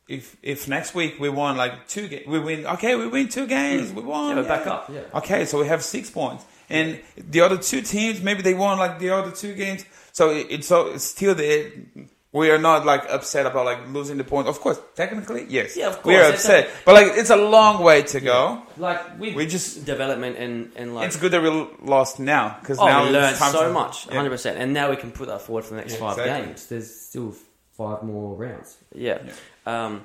if 0.09 0.37
if 0.43 0.69
next 0.69 0.95
week 0.95 1.19
we 1.19 1.29
won 1.29 1.57
like 1.57 1.89
two 1.89 2.09
games, 2.09 2.27
we 2.27 2.39
win. 2.39 2.67
Okay, 2.67 2.95
we 2.97 3.07
win 3.09 3.29
two 3.29 3.47
games. 3.47 3.93
We 3.93 4.03
won. 4.03 4.37
Mm. 4.37 4.43
Yeah, 4.43 4.49
back 4.49 4.67
up, 4.67 4.91
yeah. 4.93 5.01
Okay, 5.15 5.45
so 5.47 5.59
we 5.61 5.67
have 5.67 5.83
six 5.83 6.11
points, 6.11 6.45
and 6.71 7.01
the 7.17 7.41
other 7.41 7.59
two 7.59 7.81
teams 7.83 8.21
maybe 8.23 8.43
they 8.43 8.55
won 8.55 8.79
like 8.79 8.99
the 8.99 9.11
other 9.11 9.31
two 9.33 9.55
games. 9.55 9.85
So 10.13 10.31
it, 10.31 10.47
it's 10.51 10.69
so 10.69 10.89
it's 10.89 11.05
still 11.05 11.35
there. 11.35 11.71
We 12.33 12.51
are 12.51 12.59
not 12.59 12.85
like 12.85 13.05
upset 13.09 13.47
about 13.47 13.65
like 13.65 13.89
losing 13.89 14.19
the 14.19 14.25
point. 14.25 14.47
Of 14.47 14.61
course, 14.61 14.79
technically, 14.95 15.47
yes. 15.49 15.75
Yeah, 15.77 15.89
of 15.89 16.03
course. 16.03 16.07
we 16.07 16.17
are 16.17 16.31
upset, 16.31 16.69
but 16.85 16.93
like 16.95 17.13
it's 17.17 17.31
a 17.31 17.37
long 17.37 17.83
way 17.83 18.03
to 18.03 18.21
go. 18.21 18.63
Like 18.77 19.19
we, 19.19 19.33
We 19.35 19.47
just- 19.47 19.87
development 19.87 20.37
and 20.37 20.71
and 20.77 20.95
like 20.95 21.07
It's 21.07 21.17
good 21.17 21.33
that 21.33 21.43
we 21.43 21.49
lost 21.81 22.21
now 22.21 22.59
because 22.61 22.79
oh, 22.79 22.87
now 22.87 23.05
we 23.05 23.11
learned 23.11 23.37
so 23.37 23.73
much, 23.73 24.07
hundred 24.09 24.31
percent, 24.31 24.59
and 24.59 24.75
now 24.75 24.91
we 24.91 24.97
can 24.97 25.13
put 25.13 25.29
that 25.29 25.41
forward 25.43 25.65
for 25.65 25.75
the 25.75 25.81
next 25.81 25.95
Yeah, 25.95 25.99
five 26.01 26.19
exactly. 26.19 26.47
games. 26.47 26.67
There's 26.67 26.95
still 26.95 27.35
five 27.73 28.03
more 28.03 28.37
rounds. 28.37 28.77
Yeah. 28.95 29.19
Um, 29.67 30.05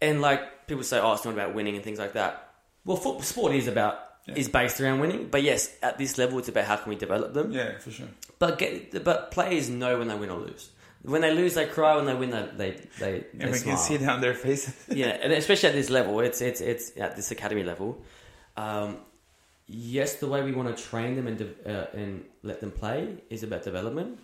and 0.00 0.20
like 0.20 0.66
people 0.66 0.84
say, 0.84 0.98
oh, 1.00 1.12
it's 1.14 1.24
not 1.24 1.34
about 1.34 1.54
winning 1.54 1.74
and 1.74 1.84
things 1.84 1.98
like 1.98 2.12
that. 2.14 2.52
Well, 2.84 2.96
football 2.96 3.22
sport 3.22 3.52
is 3.54 3.66
about 3.68 3.98
Yeah. 4.26 4.34
is 4.36 4.48
based 4.48 4.80
around 4.80 5.00
winning. 5.00 5.28
But 5.30 5.42
yes, 5.42 5.74
at 5.82 5.98
this 5.98 6.16
level, 6.18 6.38
it's 6.38 6.48
about 6.48 6.64
how 6.64 6.76
can 6.76 6.88
we 6.90 6.96
develop 6.96 7.34
them. 7.34 7.52
Yeah, 7.52 7.78
for 7.78 7.90
sure. 7.90 8.06
But 8.38 8.58
get, 8.58 9.04
but 9.04 9.30
players 9.30 9.68
know 9.68 9.98
when 9.98 10.08
they 10.08 10.14
win 10.14 10.30
or 10.30 10.38
lose. 10.38 10.70
When 11.02 11.22
they 11.22 11.34
lose, 11.34 11.54
they 11.54 11.66
cry. 11.66 11.96
When 11.96 12.04
they 12.06 12.14
win, 12.14 12.30
they 12.30 12.46
they 12.56 12.70
they, 12.98 13.24
And 13.38 13.50
we 13.50 13.58
smile. 13.58 13.76
can 13.76 13.84
see 13.84 13.94
it 13.94 14.08
on 14.08 14.20
their 14.20 14.34
faces. 14.34 14.74
yeah, 14.88 15.08
and 15.22 15.32
especially 15.32 15.70
at 15.70 15.74
this 15.74 15.90
level, 15.90 16.20
it's 16.20 16.40
it's 16.40 16.60
it's 16.60 16.92
at 16.98 17.16
this 17.16 17.30
academy 17.30 17.62
level. 17.64 18.02
Um, 18.56 18.98
yes, 19.66 20.16
the 20.16 20.26
way 20.26 20.42
we 20.42 20.52
want 20.52 20.74
to 20.76 20.82
train 20.82 21.16
them 21.16 21.26
and 21.26 21.38
de- 21.38 21.54
uh, 21.66 21.86
and 21.94 22.24
let 22.42 22.60
them 22.60 22.70
play 22.70 23.16
is 23.30 23.42
about 23.42 23.62
development. 23.62 24.18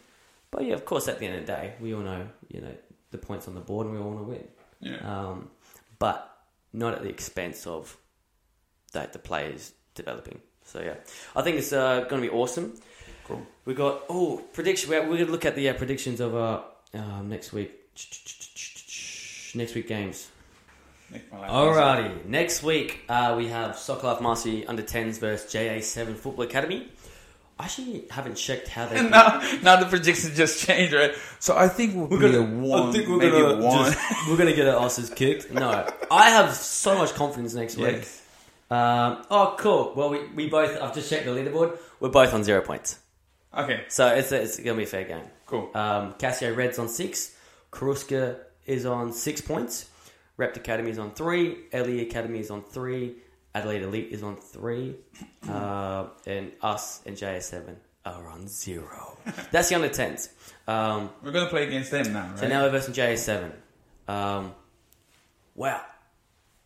But 0.51 0.65
yeah, 0.67 0.75
of 0.75 0.85
course, 0.85 1.09
at 1.09 1.19
the 1.19 1.27
end 1.27 1.37
of 1.41 1.47
the 1.47 1.53
day, 1.53 1.75
we 1.81 1.95
all 1.95 2.03
know 2.03 2.29
you 2.49 2.61
know 2.61 2.75
the 3.17 3.27
points 3.27 3.49
on 3.49 3.55
the 3.55 3.61
board, 3.61 3.87
and 3.87 3.95
we 3.95 4.01
all 4.01 4.11
want 4.11 4.21
to 4.21 4.25
win. 4.25 4.49
Yeah. 4.81 4.97
Um, 4.99 5.51
but 5.99 6.37
not 6.73 6.95
at 6.95 7.03
the 7.03 7.09
expense 7.09 7.67
of 7.67 7.97
that 8.93 9.13
the 9.13 9.19
players 9.19 9.73
developing. 9.95 10.41
So 10.65 10.81
yeah, 10.81 10.95
I 11.35 11.43
think 11.43 11.59
it's 11.59 11.73
uh, 11.73 12.01
going 12.01 12.23
to 12.23 12.29
be 12.29 12.35
awesome. 12.35 12.75
Cool. 13.27 13.47
We 13.65 13.75
got 13.75 14.03
oh 14.09 14.43
prediction. 14.53 14.91
We're, 14.91 15.03
we're 15.03 15.17
going 15.17 15.27
to 15.27 15.33
look 15.33 15.45
at 15.45 15.57
the 15.57 15.69
uh, 15.69 15.75
predictions 15.75 16.21
of 16.21 16.35
uh, 16.35 16.63
um, 16.95 17.29
next 17.29 17.53
week. 17.53 17.73
Next 19.55 19.75
week 19.75 19.89
games. 19.89 20.29
Alrighty, 21.33 22.25
next 22.27 22.65
week 22.65 23.01
uh, 23.09 23.35
we 23.39 23.47
have 23.47 23.79
Soccer 23.79 24.09
Life 24.09 24.21
Mastery 24.21 24.67
Under 24.67 24.83
10s 24.83 25.21
versus 25.21 25.53
JA7 25.53 26.17
Football 26.17 26.45
Academy. 26.45 26.89
I 27.59 27.65
actually 27.65 28.05
haven't 28.11 28.35
checked 28.35 28.69
how 28.69 28.87
they. 28.87 29.01
Now, 29.09 29.41
now 29.63 29.77
the 29.77 29.87
predictions 29.87 30.37
just 30.37 30.67
changed, 30.67 30.93
right? 30.93 31.15
So 31.39 31.57
I 31.57 31.69
think 31.69 31.95
we'll 31.95 32.07
be 32.21 32.35
a 32.37 32.43
one, 32.43 32.91
I 32.91 32.93
think 32.93 33.09
maybe 33.09 33.39
a 33.39 33.57
one. 33.57 33.91
just- 33.93 33.99
we're 34.29 34.37
gonna 34.37 34.53
get 34.55 34.69
our 34.69 34.85
asses 34.85 35.09
kicked. 35.11 35.51
No, 35.51 35.89
I 36.11 36.31
have 36.31 36.53
so 36.55 36.97
much 36.99 37.15
confidence 37.15 37.55
next 37.55 37.77
week. 37.77 37.87
yes. 37.97 38.23
Um, 38.71 39.25
oh, 39.31 39.55
cool. 39.59 39.93
Well, 39.97 40.11
we, 40.11 40.27
we 40.35 40.49
both. 40.49 40.81
I've 40.83 40.93
just 40.95 41.09
checked 41.09 41.25
the 41.25 41.31
leaderboard. 41.31 41.79
We're 42.01 42.09
both 42.11 42.35
on 42.35 42.43
zero 42.45 42.61
points, 42.61 42.99
Okay. 43.57 43.85
so 43.89 44.09
it's 44.09 44.33
it's 44.33 44.59
gonna 44.59 44.77
be 44.77 44.83
a 44.83 44.87
fair 44.87 45.05
game. 45.05 45.23
Cool. 45.47 45.71
Um, 45.75 46.15
Casio 46.19 46.55
Red's 46.55 46.79
on 46.79 46.89
six. 46.89 47.35
Karuska 47.73 48.39
is 48.67 48.85
on 48.85 49.13
six 49.13 49.41
points. 49.41 49.89
Rept 50.37 50.57
Academy 50.57 50.91
is 50.91 50.99
on 50.99 51.13
three. 51.13 51.57
LE 51.73 52.01
Academy 52.03 52.41
is 52.41 52.51
on 52.51 52.63
three. 52.63 53.17
Adelaide 53.57 53.83
Elite 53.83 54.09
is 54.13 54.23
on 54.23 54.37
three. 54.37 54.97
Uh, 55.49 56.07
and 56.27 56.53
us 56.63 57.01
and 57.07 57.17
JS7 57.17 57.75
are 58.05 58.29
on 58.29 58.47
zero. 58.49 59.17
That's 59.51 59.69
the 59.71 59.75
under 59.77 59.89
10s. 59.89 60.29
Um, 60.69 61.11
We're 61.23 61.33
gonna 61.33 61.49
play 61.49 61.67
against 61.67 61.91
them 61.91 62.13
now, 62.13 62.29
right? 62.31 62.39
so 62.39 62.49
now 62.49 62.63
we're 62.65 62.71
versus 62.71 62.97
JS7. 62.97 63.53
Um, 64.09 64.53
wow. 65.55 65.81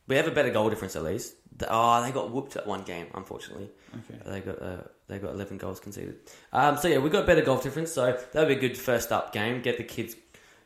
We 0.09 0.17
have 0.17 0.27
a 0.27 0.31
better 0.33 0.51
goal 0.51 0.69
difference 0.71 0.97
at 0.97 1.05
least. 1.05 1.35
Oh, 1.69 2.03
they 2.03 2.11
got 2.11 2.31
whooped 2.31 2.57
at 2.57 2.67
one 2.67 2.83
game, 2.85 3.07
unfortunately. 3.15 3.69
okay. 3.95 4.21
They 4.25 4.41
got 4.41 4.63
uh, 4.63 4.77
they 5.09 5.19
got 5.19 5.35
eleven 5.35 5.59
goals 5.59 5.79
conceded. 5.79 6.17
Um, 6.53 6.77
so 6.79 6.89
yeah, 6.89 6.99
we 6.99 7.11
got 7.11 7.27
better 7.27 7.43
goal 7.43 7.59
difference. 7.59 7.93
So 7.93 8.07
that 8.33 8.35
would 8.35 8.49
be 8.49 8.55
a 8.55 8.59
good 8.69 8.79
first 8.79 9.13
up 9.13 9.33
game. 9.33 9.61
Get 9.61 9.77
the 9.77 9.85
kids, 9.85 10.17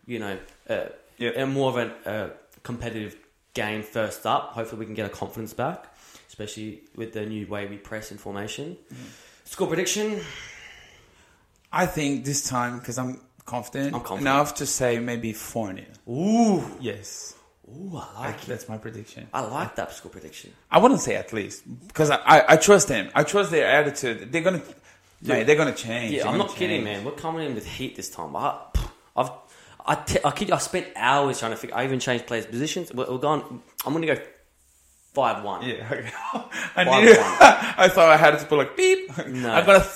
you 0.06 0.20
know, 0.20 0.38
uh, 0.70 0.84
Yeah. 1.18 1.30
and 1.36 1.52
more 1.52 1.70
of 1.70 1.76
a 1.76 2.08
uh, 2.08 2.30
competitive 2.62 3.16
game 3.54 3.82
first 3.82 4.24
up. 4.24 4.52
Hopefully, 4.52 4.78
we 4.80 4.86
can 4.86 4.94
get 4.94 5.04
our 5.04 5.10
confidence 5.16 5.52
back, 5.52 5.92
especially 6.34 6.82
with 6.96 7.12
the 7.12 7.24
new 7.24 7.46
way 7.46 7.64
we 7.66 7.76
press 7.76 8.10
in 8.10 8.18
formation. 8.18 8.76
Mm-hmm. 8.92 9.04
Score 9.44 9.68
prediction. 9.68 10.20
I 11.72 11.86
think 11.86 12.24
this 12.24 12.48
time 12.48 12.78
because 12.80 12.98
I'm 12.98 13.20
confident, 13.44 13.94
I'm 13.94 14.00
confident. 14.00 14.22
enough 14.22 14.54
to 14.56 14.66
say 14.66 14.98
maybe 14.98 15.32
four 15.32 15.72
0 15.72 15.86
Ooh, 16.08 16.64
Yes. 16.80 17.34
ooh, 17.68 17.96
I 18.16 18.26
like 18.26 18.44
that's 18.46 18.68
my 18.68 18.78
prediction. 18.78 19.28
I 19.32 19.42
like 19.42 19.76
that 19.76 19.92
score 19.92 20.10
prediction. 20.10 20.52
I 20.72 20.78
wouldn't 20.78 21.00
say 21.00 21.14
at 21.14 21.32
least 21.32 21.62
because 21.86 22.10
I, 22.10 22.16
I, 22.16 22.54
I 22.54 22.56
trust 22.56 22.88
them. 22.88 23.10
I 23.14 23.22
trust 23.22 23.52
their 23.52 23.68
attitude. 23.68 24.32
They're 24.32 24.42
gonna, 24.42 24.62
man, 25.22 25.46
they're 25.46 25.54
gonna 25.56 25.72
change. 25.72 26.14
Yeah, 26.14 26.24
They're 26.24 26.32
I'm 26.32 26.38
not 26.38 26.56
kidding, 26.56 26.82
man. 26.82 27.04
We're 27.04 27.12
coming 27.12 27.46
in 27.46 27.54
with 27.54 27.66
heat 27.66 27.94
this 27.94 28.10
time. 28.10 28.34
I, 28.34 28.58
I've, 29.16 29.30
I, 29.86 29.94
te- 29.96 30.24
I, 30.24 30.30
kid, 30.32 30.50
I 30.50 30.58
spent 30.58 30.88
hours 30.96 31.38
trying 31.38 31.52
to 31.52 31.56
figure. 31.58 31.76
I 31.76 31.84
even 31.84 32.00
changed 32.00 32.26
players' 32.26 32.46
positions. 32.46 32.92
We're, 32.92 33.08
we're 33.08 33.18
gone. 33.18 33.60
I'm 33.86 33.92
going 33.92 34.06
to 34.06 34.14
go 34.14 34.20
five 35.14 35.42
one. 35.42 35.62
Yeah, 35.62 35.88
okay. 35.90 36.10
I 36.76 36.84
Five 36.84 36.86
needed. 37.04 37.16
one. 37.18 37.26
I 37.78 37.88
thought 37.88 38.10
I 38.10 38.16
had 38.18 38.38
to 38.38 38.44
put 38.46 38.58
like 38.58 38.76
beep. 38.76 39.16
No. 39.26 39.50
I'm 39.54 39.64
gonna. 39.64 39.86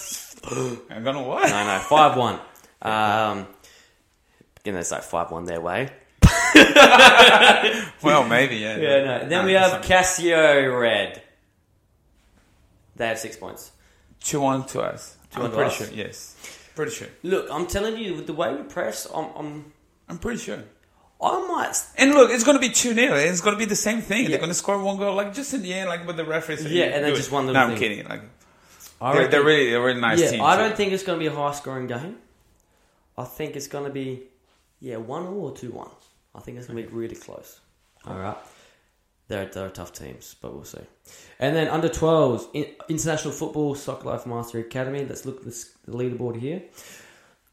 I'm 0.90 1.04
gonna 1.04 1.22
what? 1.22 1.50
No, 1.50 1.64
no, 1.66 1.78
five 1.80 2.16
one. 2.16 2.40
Um, 2.80 3.48
you 4.64 4.70
know, 4.70 4.78
it's 4.78 4.92
like 4.92 5.02
five 5.02 5.32
one 5.32 5.44
their 5.44 5.60
way. 5.60 5.90
Well, 8.02 8.24
maybe 8.28 8.56
yeah. 8.56 8.76
Yeah, 8.76 9.04
no. 9.04 9.28
Then 9.28 9.44
we 9.46 9.52
have 9.54 9.82
Casio 9.82 10.80
Red. 10.80 11.20
They 12.96 13.08
have 13.08 13.18
six 13.18 13.36
points. 13.36 13.72
two 14.20 14.44
on 14.44 14.64
to 14.68 14.80
us. 14.82 15.16
Two 15.32 15.40
I'm 15.40 15.44
on 15.46 15.50
to 15.50 15.56
pretty 15.56 15.70
us? 15.70 15.76
sure. 15.76 15.88
Yes, 15.92 16.36
pretty 16.76 16.92
sure. 16.92 17.08
Look, 17.24 17.48
I'm 17.50 17.66
telling 17.66 17.96
you, 17.98 18.14
with 18.14 18.26
the 18.28 18.32
way 18.32 18.54
we 18.54 18.62
press, 18.62 19.06
I'm, 19.12 19.26
I'm 19.36 19.72
I'm 20.08 20.18
pretty 20.18 20.38
sure. 20.38 20.62
I 21.20 21.46
might. 21.48 21.76
And 21.96 22.12
look, 22.12 22.30
it's 22.30 22.44
gonna 22.44 22.58
be 22.58 22.70
two 22.70 22.94
0 22.94 23.14
It's 23.16 23.40
gonna 23.40 23.56
be 23.56 23.64
the 23.64 23.76
same 23.76 24.00
thing. 24.02 24.24
Yeah. 24.24 24.28
They're 24.30 24.38
gonna 24.38 24.54
score 24.54 24.80
one 24.80 24.98
goal, 24.98 25.14
like 25.14 25.34
just 25.34 25.52
in 25.54 25.62
the 25.62 25.74
end, 25.74 25.88
like 25.88 26.06
with 26.06 26.16
the 26.16 26.24
referees. 26.24 26.64
Yeah, 26.64 26.84
and 26.84 27.04
then 27.04 27.14
just 27.14 27.32
one 27.32 27.46
little 27.46 27.60
No, 27.60 27.72
I'm 27.72 27.78
kidding. 27.78 28.06
Like 28.06 28.22
I 29.00 29.14
they're, 29.14 29.28
they're 29.28 29.44
really, 29.44 29.70
they're 29.70 29.82
really 29.82 30.00
nice 30.00 30.20
yeah, 30.20 30.30
team. 30.30 30.42
I 30.42 30.56
don't 30.56 30.76
think 30.76 30.92
it's 30.92 31.02
going 31.02 31.18
to 31.18 31.20
be 31.20 31.26
a 31.28 31.34
high 31.34 31.52
scoring 31.52 31.86
game. 31.86 32.16
I 33.16 33.24
think 33.24 33.56
it's 33.56 33.68
going 33.68 33.84
to 33.84 33.90
be, 33.90 34.22
yeah, 34.80 34.96
1 34.96 35.26
or 35.26 35.52
2 35.52 35.70
1. 35.70 35.88
I 36.34 36.40
think 36.40 36.58
it's 36.58 36.66
going 36.66 36.82
to 36.82 36.88
be 36.88 36.94
really 36.94 37.14
close. 37.14 37.60
All 38.06 38.18
right. 38.18 38.36
They're, 39.28 39.46
they're 39.46 39.68
tough 39.70 39.92
teams, 39.92 40.34
but 40.40 40.54
we'll 40.54 40.64
see. 40.64 40.78
And 41.38 41.54
then 41.54 41.68
under 41.68 41.88
12s, 41.88 42.48
in, 42.54 42.66
International 42.88 43.32
Football 43.32 43.74
Soccer 43.74 44.08
Life 44.08 44.26
Mastery 44.26 44.62
Academy. 44.62 45.04
Let's 45.04 45.26
look 45.26 45.38
at 45.38 45.44
this, 45.44 45.74
the 45.86 45.92
leaderboard 45.92 46.40
here. 46.40 46.62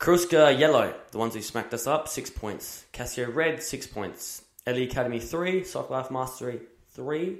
Kruska 0.05 0.55
Yellow, 0.59 0.93
the 1.09 1.17
ones 1.17 1.33
who 1.33 1.41
smacked 1.41 1.73
us 1.73 1.87
up, 1.87 2.07
6 2.07 2.29
points. 2.29 2.85
Casio 2.93 3.33
Red, 3.33 3.63
6 3.63 3.87
points. 3.87 4.43
LE 4.67 4.83
Academy, 4.83 5.19
3. 5.19 5.63
Soccer 5.63 5.93
Life 5.93 6.11
Mastery, 6.11 6.59
3. 6.91 7.39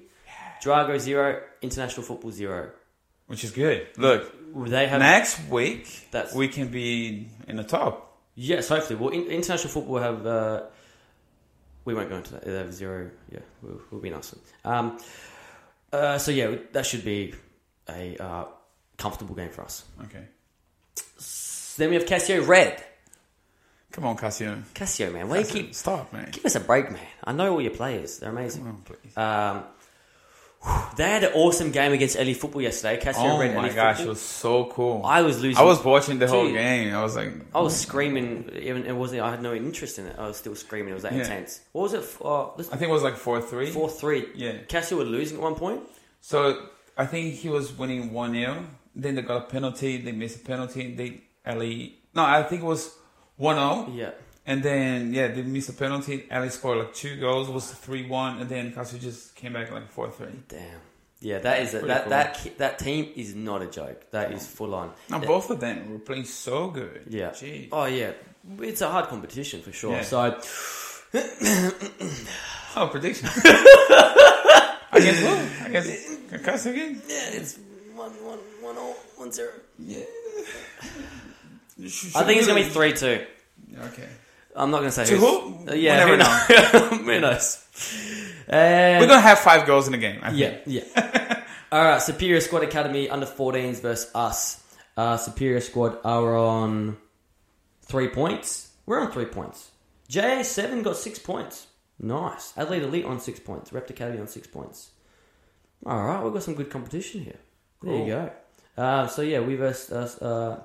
Drago, 0.64 1.00
0. 1.00 1.44
International 1.62 2.04
Football, 2.04 2.32
0. 2.32 2.72
which 3.28 3.44
is 3.44 3.52
good. 3.52 3.86
Look, 3.98 4.34
They 4.68 4.88
have 4.88 5.00
next 5.00 5.48
week 5.48 6.08
That's- 6.10 6.34
we 6.34 6.48
can 6.48 6.70
be 6.70 7.28
in 7.48 7.58
the 7.58 7.64
top. 7.64 8.18
Yes, 8.34 8.68
hopefully. 8.70 8.98
Well, 8.98 9.10
in, 9.10 9.28
international 9.28 9.72
football 9.72 9.98
have. 10.00 10.26
Uh, 10.26 10.64
we 11.86 11.94
won't 11.94 12.10
go 12.10 12.16
into 12.18 12.32
that. 12.34 12.46
They 12.46 12.54
have 12.54 12.74
zero. 12.74 13.12
Yeah, 13.32 13.40
we'll, 13.62 13.80
we'll 13.92 14.02
be 14.02 14.10
nice. 14.10 14.34
Um, 14.64 14.98
uh, 15.94 16.18
so 16.18 16.32
yeah, 16.32 16.56
that 16.74 16.86
should 16.88 17.06
be 17.06 17.36
a 17.88 18.18
uh, 18.18 18.46
comfortable 18.98 19.36
game 19.36 19.52
for 19.52 19.62
us. 19.64 19.84
Okay, 20.06 20.26
Then 21.78 21.90
we 21.90 21.96
have 21.96 22.06
Casio 22.06 22.46
Red. 22.48 22.84
come 23.92 24.06
on, 24.06 24.18
Cassio. 24.18 24.62
Casio, 24.74 25.12
man, 25.14 25.28
why 25.30 25.40
you 25.40 25.46
keep 25.46 25.74
stop, 25.76 26.12
man. 26.14 26.30
give 26.32 26.46
us 26.46 26.56
a 26.56 26.60
break, 26.60 26.92
man? 26.92 27.00
I 27.24 27.32
know 27.34 27.54
all 27.54 27.62
your 27.62 27.72
players; 27.72 28.20
they're 28.20 28.30
Come 28.30 28.38
amazing. 28.38 28.68
on, 28.68 28.82
please. 28.84 29.18
Um, 29.18 29.64
they 30.98 31.04
had 31.04 31.24
an 31.24 31.34
awesome 31.34 31.70
game 31.72 31.92
against 31.94 32.18
LE 32.18 32.34
Football 32.34 32.64
yesterday. 32.64 33.00
Casio 33.00 33.36
Oh 33.36 33.40
Red, 33.40 33.54
my 33.56 33.68
LE 33.68 33.74
gosh, 33.76 34.00
it 34.02 34.08
was 34.08 34.20
so 34.22 34.66
cool. 34.66 35.06
I 35.06 35.22
was 35.22 35.40
losing. 35.40 35.62
I 35.62 35.64
was 35.66 35.84
watching 35.84 36.18
the 36.18 36.28
whole 36.28 36.46
Dude. 36.46 36.56
game. 36.56 36.94
I 36.96 37.04
was 37.04 37.16
like, 37.16 37.32
I 37.54 37.60
was 37.62 37.76
screaming. 37.80 38.50
Even 38.56 38.86
it 38.86 38.96
wasn't. 38.96 39.22
I 39.22 39.30
had 39.32 39.44
no 39.44 39.54
interest 39.54 40.00
in 40.00 40.08
it. 40.08 40.16
I 40.18 40.26
was 40.28 40.38
still 40.38 40.56
screaming. 40.56 40.92
It 40.92 40.96
was 40.96 41.04
that 41.04 41.14
Yeah. 41.14 41.20
intense. 41.22 41.62
What 41.72 41.84
was 41.84 41.94
it? 41.94 42.04
Uh, 42.24 42.48
I 42.52 42.78
think 42.78 42.84
it 42.84 42.90
was 42.90 43.04
like 43.04 43.18
four 43.18 43.42
three. 43.42 43.70
four 43.70 43.90
three. 43.90 44.26
Yeah. 44.34 44.54
Casio 44.68 44.98
were 44.98 45.04
losing 45.04 45.38
at 45.38 45.44
one 45.44 45.56
point. 45.56 45.82
So 46.22 46.68
I 46.98 47.06
think 47.06 47.36
he 47.36 47.50
was 47.50 47.72
winning 47.78 48.12
one 48.12 48.34
0 48.34 48.66
Then 48.96 49.14
they 49.16 49.22
got 49.22 49.38
a 49.44 49.46
penalty. 49.46 49.98
They 49.98 50.14
missed 50.14 50.38
a 50.38 50.40
penalty. 50.40 50.96
They 50.96 51.22
Ali. 51.48 51.98
No, 52.14 52.24
I 52.24 52.44
think 52.44 52.62
it 52.62 52.66
was 52.66 52.94
one 53.38 53.56
0 53.56 53.90
Yeah. 53.96 54.12
And 54.48 54.62
then 54.62 55.14
yeah, 55.14 55.28
they 55.30 55.42
missed 55.42 55.70
a 55.70 55.74
penalty. 55.74 56.28
Ali 56.32 56.50
scored 56.50 56.78
like 56.78 56.94
two 56.94 57.20
goals. 57.20 57.50
It 57.50 57.54
was 57.54 57.72
three 57.72 58.06
one, 58.08 58.40
and 58.40 58.48
then 58.48 58.72
Cassio 58.74 59.00
just 59.00 59.36
came 59.36 59.54
back 59.54 59.72
like 59.72 59.90
four 59.90 60.10
three. 60.12 60.28
Damn. 60.48 60.80
Yeah, 61.20 61.40
that 61.40 61.62
is 61.64 61.74
a, 61.74 61.80
that 61.80 62.02
cool. 62.04 62.10
that 62.12 62.58
that 62.60 62.78
team 62.80 63.12
is 63.16 63.34
not 63.34 63.64
a 63.64 63.68
joke. 63.68 64.12
That 64.12 64.32
is 64.32 64.46
full 64.46 64.76
on. 64.76 64.92
Now 65.10 65.18
both 65.20 65.50
of 65.50 65.60
them 65.60 65.92
were 65.92 65.98
playing 66.00 66.26
so 66.26 66.68
good. 66.68 67.06
Yeah. 67.10 67.32
Gee. 67.32 67.70
Oh 67.72 67.86
yeah, 67.86 68.12
it's 68.60 68.82
a 68.82 68.90
hard 68.90 69.08
competition 69.08 69.62
for 69.64 69.72
sure. 69.72 69.94
Yeah. 69.94 70.04
So 70.04 70.40
Oh, 72.76 72.88
prediction. 72.92 73.28
I 74.92 75.00
guess 75.00 75.24
what? 75.24 75.66
I 75.68 75.70
guess 75.72 76.44
Cassio 76.44 76.72
again. 76.72 77.02
yeah, 77.08 77.30
it's 77.40 77.58
one 77.96 78.12
one 78.24 78.40
one 78.62 78.78
all 78.78 78.94
one 79.16 79.32
zero. 79.32 79.54
Yeah. 79.80 80.04
I 81.80 82.24
think 82.24 82.40
it's 82.40 82.48
gonna 82.48 82.62
be 82.64 82.70
three 82.70 82.94
two. 82.94 83.26
Okay. 83.80 84.08
I'm 84.56 84.72
not 84.72 84.78
gonna 84.80 84.92
say 84.92 85.06
To 85.06 85.18
who? 85.18 85.68
Uh, 85.70 85.74
yeah, 85.74 86.06
We 86.06 86.12
who 86.12 86.18
knows? 86.18 86.90
who 87.02 87.20
knows? 87.20 88.44
And- 88.48 89.02
We're 89.02 89.08
gonna 89.08 89.20
have 89.22 89.40
five 89.40 89.66
goals 89.68 89.86
in 89.88 89.92
the 89.92 89.98
game. 89.98 90.20
I 90.24 90.32
think. 90.32 90.62
Yeah, 90.66 90.82
yeah. 90.96 91.44
All 91.72 91.84
right, 91.84 92.02
Superior 92.02 92.40
Squad 92.40 92.64
Academy 92.64 93.10
under 93.10 93.26
14s 93.26 93.82
versus 93.82 94.10
us. 94.16 94.64
Uh, 94.96 95.18
Superior 95.18 95.60
Squad 95.60 95.98
are 96.06 96.38
on 96.38 96.96
three 97.82 98.08
points. 98.08 98.72
We're 98.86 99.02
on 99.02 99.12
three 99.12 99.26
points. 99.26 99.72
JA7 100.10 100.84
got 100.84 100.96
six 100.96 101.20
points. 101.20 101.68
Nice. 102.00 102.54
Adelaide 102.56 102.84
Elite 102.84 103.06
on 103.06 103.20
six 103.20 103.40
points. 103.40 103.74
Rept 103.74 103.90
Academy 103.90 104.20
on 104.22 104.28
six 104.28 104.48
points. 104.48 104.92
All 105.86 106.02
right, 106.06 106.24
we've 106.24 106.32
got 106.32 106.44
some 106.44 106.54
good 106.54 106.70
competition 106.70 107.22
here. 107.22 107.40
There 107.84 107.96
you 107.98 108.06
go. 108.06 108.32
Uh, 108.78 109.08
so 109.08 109.22
yeah, 109.22 109.40
we 109.42 109.56
versus 109.56 109.92
uh, 110.22 110.26
uh, 110.26 110.62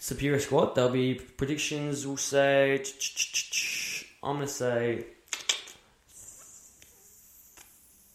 Superior 0.00 0.40
Squad. 0.40 0.74
There'll 0.74 0.90
be 0.90 1.14
predictions. 1.14 2.06
We'll 2.06 2.16
say. 2.16 2.82
I'm 4.22 4.36
gonna 4.36 4.48
say 4.48 5.04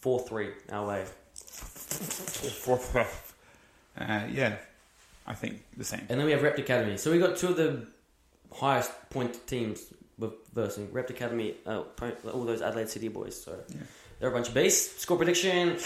four 0.00 0.20
three 0.20 0.50
our 0.70 0.86
way. 0.86 1.04
Uh, 3.98 4.26
yeah, 4.32 4.56
I 5.26 5.34
think 5.34 5.62
the 5.76 5.84
same. 5.84 6.00
And 6.08 6.18
then 6.20 6.26
we 6.26 6.32
have 6.32 6.42
Rept 6.42 6.58
Academy. 6.58 6.96
So 6.98 7.10
we 7.12 7.18
got 7.18 7.36
two 7.36 7.48
of 7.48 7.56
the 7.56 7.86
highest 8.52 8.90
point 9.10 9.46
teams 9.46 9.80
versing 10.54 10.90
Rept 10.92 11.10
Academy. 11.10 11.54
Uh, 11.64 11.82
all 12.32 12.44
those 12.44 12.62
Adelaide 12.62 12.88
City 12.88 13.08
boys. 13.08 13.40
So 13.40 13.58
Yeah. 13.68 13.76
they're 14.18 14.30
a 14.30 14.32
bunch 14.32 14.48
of 14.48 14.54
beasts. 14.54 15.00
Score 15.02 15.16
prediction. 15.16 15.76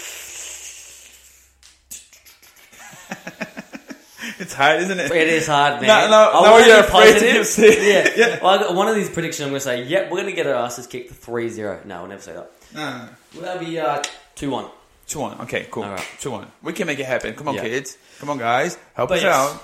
It's 4.41 4.53
hard, 4.53 4.81
isn't 4.81 4.99
it? 4.99 5.11
It 5.11 5.27
is 5.27 5.47
hard, 5.47 5.81
man. 5.81 5.87
No, 5.87 6.09
no, 6.09 6.39
I 6.39 6.59
no, 6.59 6.65
you're 6.65 6.79
afraid 6.79 7.13
positive. 7.13 7.83
yeah. 7.83 8.09
yeah. 8.17 8.39
Well, 8.43 8.53
I 8.53 8.57
got 8.57 8.75
one 8.75 8.87
of 8.87 8.95
these 8.95 9.09
predictions. 9.09 9.41
I'm 9.45 9.49
going 9.49 9.59
to 9.59 9.63
say, 9.63 9.83
yep, 9.83 10.05
we're 10.11 10.17
going 10.21 10.29
to 10.29 10.35
get 10.35 10.47
our 10.47 10.55
asses 10.55 10.87
kicked 10.87 11.13
3-0. 11.13 11.85
No, 11.85 11.99
we'll 12.01 12.09
never 12.09 12.21
say 12.21 12.33
that. 12.33 12.51
Uh, 12.75 13.07
Well, 13.33 13.43
that'll 13.43 13.63
be 13.65 13.79
uh, 13.79 14.01
2-1. 14.35 14.69
two 15.07 15.19
one. 15.19 15.41
Okay, 15.41 15.67
cool. 15.69 15.83
All 15.83 15.91
right. 15.91 16.07
Two 16.19 16.31
one. 16.31 16.47
We 16.63 16.73
can 16.73 16.87
make 16.87 16.99
it 16.99 17.05
happen. 17.05 17.35
Come 17.35 17.47
on, 17.49 17.55
Yeah. 17.55 17.61
kids. 17.61 17.97
Come 18.19 18.29
on, 18.29 18.37
guys. 18.37 18.77
Help 18.93 19.09
But 19.09 19.19
us 19.19 19.23
yes. 19.23 19.35
out. 19.35 19.63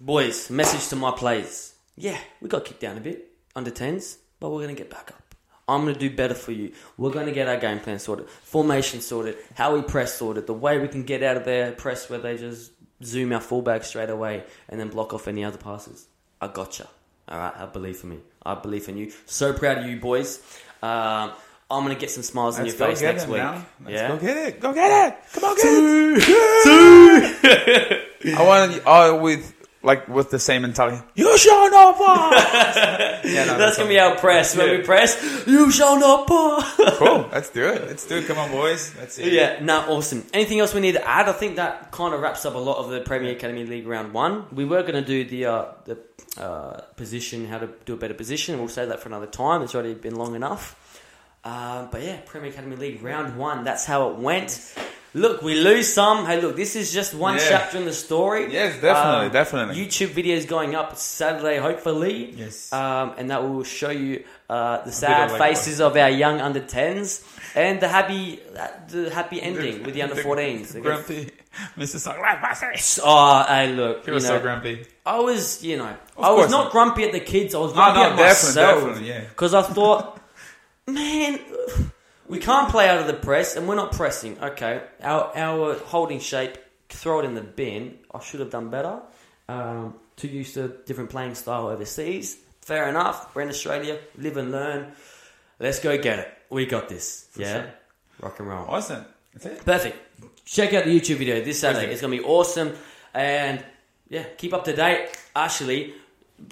Boys, 0.00 0.50
message 0.50 0.88
to 0.88 0.96
my 0.96 1.10
players. 1.12 1.72
Yeah, 1.96 2.18
we 2.40 2.48
got 2.48 2.64
kicked 2.64 2.80
down 2.80 2.96
a 2.96 3.00
bit, 3.00 3.28
under 3.54 3.70
10s, 3.70 4.16
but 4.38 4.50
we're 4.50 4.62
going 4.62 4.74
to 4.74 4.80
get 4.82 4.90
back 4.90 5.10
up. 5.10 5.34
I'm 5.68 5.82
going 5.82 5.94
to 5.94 6.00
do 6.00 6.10
better 6.14 6.34
for 6.34 6.50
you. 6.52 6.72
We're 6.96 7.10
going 7.12 7.26
to 7.26 7.32
get 7.32 7.46
our 7.46 7.56
game 7.58 7.78
plan 7.78 7.98
sorted, 8.00 8.28
formation 8.42 9.00
sorted, 9.02 9.36
how 9.54 9.74
we 9.74 9.82
press 9.82 10.14
sorted, 10.14 10.46
the 10.46 10.54
way 10.54 10.78
we 10.78 10.88
can 10.88 11.04
get 11.04 11.22
out 11.22 11.36
of 11.36 11.44
their 11.44 11.70
press 11.72 12.10
where 12.10 12.18
they 12.18 12.36
just 12.36 12.72
zoom 13.02 13.32
our 13.32 13.40
fullback 13.40 13.84
straight 13.84 14.10
away 14.10 14.44
and 14.68 14.80
then 14.80 14.88
block 14.88 15.14
off 15.14 15.28
any 15.28 15.44
other 15.44 15.58
passes. 15.58 16.06
I 16.40 16.48
gotcha. 16.48 16.88
All 17.28 17.38
right, 17.38 17.52
I 17.56 17.66
believe 17.66 18.00
in 18.02 18.10
me. 18.10 18.18
I 18.44 18.54
believe 18.54 18.88
in 18.88 18.96
you. 18.96 19.12
So 19.26 19.52
proud 19.52 19.78
of 19.78 19.86
you, 19.86 20.00
boys. 20.00 20.40
Um, 20.82 21.32
I'm 21.70 21.84
going 21.84 21.94
to 21.94 22.00
get 22.00 22.10
some 22.10 22.24
smiles 22.24 22.58
on 22.58 22.64
Let's 22.64 22.76
your 22.78 22.86
go 22.88 22.92
face 22.92 23.00
get 23.00 23.12
next 23.12 23.24
it 23.24 23.28
week. 23.28 23.38
now. 23.38 23.66
Let's 23.84 23.92
yeah. 23.92 24.08
go 24.08 24.16
get 24.18 24.36
it. 24.36 24.60
Go 24.60 24.72
get 24.72 25.08
it. 25.08 25.18
Come 25.32 25.44
on, 25.44 25.56
get 25.56 25.64
it. 25.66 26.24
Two. 28.24 28.36
I 28.36 28.42
want 28.46 28.72
to 28.72 28.84
all 28.86 29.20
with 29.20 29.54
like 29.82 30.08
with 30.08 30.30
the 30.30 30.38
same 30.38 30.62
mentality. 30.62 31.02
You 31.14 31.36
shall 31.38 31.70
not 31.70 31.96
pass. 31.98 33.24
yeah, 33.24 33.44
no, 33.46 33.56
That's 33.58 33.76
going 33.78 33.88
to 33.88 33.94
be 33.94 33.98
our 33.98 34.16
press. 34.16 34.54
When 34.56 34.66
Yeah. 34.68 34.76
we 34.78 34.82
press, 34.82 35.44
you 35.46 35.70
shall 35.70 35.98
not 35.98 36.26
pass. 36.28 36.74
cool. 36.98 37.28
Let's 37.32 37.48
do 37.50 37.66
it. 37.68 37.86
Let's 37.86 38.06
do 38.06 38.18
it. 38.18 38.26
Come 38.26 38.38
on, 38.38 38.50
boys. 38.50 38.92
That's 38.94 39.18
it. 39.18 39.32
Yeah, 39.32 39.58
no, 39.62 39.80
awesome. 39.88 40.26
Anything 40.34 40.60
else 40.60 40.74
we 40.74 40.80
need 40.80 40.92
to 40.92 41.08
add? 41.08 41.28
I 41.28 41.32
think 41.32 41.56
that 41.56 41.92
kind 41.92 42.12
of 42.14 42.20
wraps 42.20 42.44
up 42.44 42.54
a 42.54 42.58
lot 42.58 42.76
of 42.76 42.90
the 42.90 43.00
Premier 43.00 43.32
Academy 43.32 43.64
League 43.64 43.86
round 43.86 44.12
one. 44.12 44.44
We 44.52 44.64
were 44.66 44.82
going 44.82 45.02
to 45.02 45.04
do 45.04 45.24
the 45.24 45.46
uh, 45.46 45.64
the 45.84 45.98
uh, 46.38 46.80
position, 46.96 47.46
how 47.46 47.58
to 47.58 47.68
do 47.86 47.94
a 47.94 47.96
better 47.96 48.14
position. 48.14 48.58
We'll 48.58 48.68
save 48.68 48.88
that 48.88 49.00
for 49.00 49.08
another 49.08 49.26
time. 49.26 49.62
It's 49.62 49.74
already 49.74 49.94
been 49.94 50.16
long 50.16 50.34
enough. 50.34 50.76
Um, 51.42 51.88
but 51.90 52.02
yeah, 52.02 52.20
Premier 52.26 52.50
Academy 52.50 52.76
League 52.76 53.02
round 53.02 53.38
one. 53.38 53.64
That's 53.64 53.86
how 53.86 54.10
it 54.10 54.16
went. 54.18 54.74
Look, 55.12 55.42
we 55.42 55.54
lose 55.56 55.92
some. 55.92 56.24
Hey, 56.24 56.40
look, 56.40 56.54
this 56.54 56.76
is 56.76 56.92
just 56.92 57.14
one 57.14 57.34
Yeah. 57.34 57.46
chapter 57.48 57.78
in 57.78 57.84
the 57.84 57.92
story. 57.92 58.52
Yes, 58.52 58.74
definitely, 58.80 59.26
Um, 59.26 59.32
definitely. 59.32 59.74
YouTube 59.74 60.10
videos 60.14 60.46
going 60.46 60.76
up 60.76 60.96
Saturday, 60.96 61.56
hopefully. 61.58 62.32
Yes. 62.36 62.72
Um, 62.72 63.14
and 63.18 63.28
that 63.30 63.42
will 63.42 63.64
show 63.64 63.90
you 63.90 64.22
uh, 64.48 64.82
the 64.84 64.92
sad 64.92 65.30
of, 65.30 65.38
faces 65.38 65.80
of 65.80 65.96
our 65.96 66.10
young 66.10 66.40
under 66.40 66.60
10s 66.60 67.22
and 67.56 67.80
the 67.80 67.86
happy 67.88 68.40
the 68.88 69.10
happy 69.10 69.40
ending 69.42 69.82
with 69.84 69.94
the 69.94 70.02
under 70.06 70.14
14s. 70.16 70.68
They 70.72 70.80
get- 70.80 70.82
Grumpy, 70.82 71.30
Mr. 71.78 71.98
Sunglasses. 71.98 73.00
Oh, 73.02 73.44
hey, 73.48 73.72
look. 73.72 74.02
He 74.04 74.08
You 74.08 74.14
was 74.14 74.26
so 74.26 74.36
know, 74.36 74.42
grumpy. 74.42 74.86
I 75.06 75.18
was, 75.18 75.62
you 75.64 75.76
know, 75.76 75.92
I 76.18 76.30
was 76.32 76.50
not 76.50 76.64
not. 76.64 76.72
grumpy 76.72 77.02
at 77.04 77.12
the 77.12 77.20
kids. 77.20 77.54
I 77.54 77.58
was 77.58 77.72
Oh, 77.72 77.74
grumpy 77.74 77.98
no, 78.00 78.04
at 78.06 78.16
definitely, 78.16 78.26
myself. 78.62 78.80
definitely, 78.80 79.08
yeah. 79.08 79.20
Because 79.20 79.54
I 79.54 79.62
thought, 79.62 80.20
man, 80.86 81.38
we 82.30 82.38
can't 82.38 82.70
play 82.70 82.88
out 82.88 83.00
of 83.00 83.08
the 83.08 83.14
press, 83.14 83.56
and 83.56 83.68
we're 83.68 83.74
not 83.74 83.90
pressing. 83.92 84.38
Okay, 84.40 84.80
our 85.02 85.36
our 85.36 85.74
holding 85.74 86.20
shape, 86.20 86.56
throw 86.88 87.18
it 87.18 87.24
in 87.24 87.34
the 87.34 87.42
bin. 87.42 87.98
I 88.14 88.20
should 88.20 88.38
have 88.38 88.50
done 88.50 88.70
better. 88.70 89.00
Um, 89.48 89.94
too 90.16 90.28
used 90.28 90.54
to 90.54 90.68
different 90.86 91.10
playing 91.10 91.34
style 91.34 91.66
overseas. 91.66 92.38
Fair 92.60 92.88
enough. 92.88 93.34
We're 93.34 93.42
in 93.42 93.48
Australia. 93.48 93.98
Live 94.16 94.36
and 94.36 94.52
learn. 94.52 94.92
Let's 95.58 95.80
go 95.80 95.98
get 95.98 96.20
it. 96.20 96.32
We 96.50 96.66
got 96.66 96.88
this. 96.88 97.26
yeah, 97.36 97.52
sure. 97.52 97.70
rock 98.22 98.38
and 98.38 98.48
roll. 98.48 98.64
Awesome. 98.68 99.04
That's 99.32 99.46
it. 99.46 99.64
Perfect. 99.64 99.98
Check 100.44 100.72
out 100.72 100.84
the 100.84 101.00
YouTube 101.00 101.16
video 101.16 101.42
this 101.42 101.58
Saturday. 101.58 101.90
It's 101.92 102.00
going 102.00 102.16
to 102.16 102.22
be 102.22 102.28
awesome. 102.28 102.74
And 103.12 103.64
yeah, 104.08 104.24
keep 104.38 104.54
up 104.54 104.64
to 104.66 104.74
date. 104.74 105.08
Actually, 105.34 105.94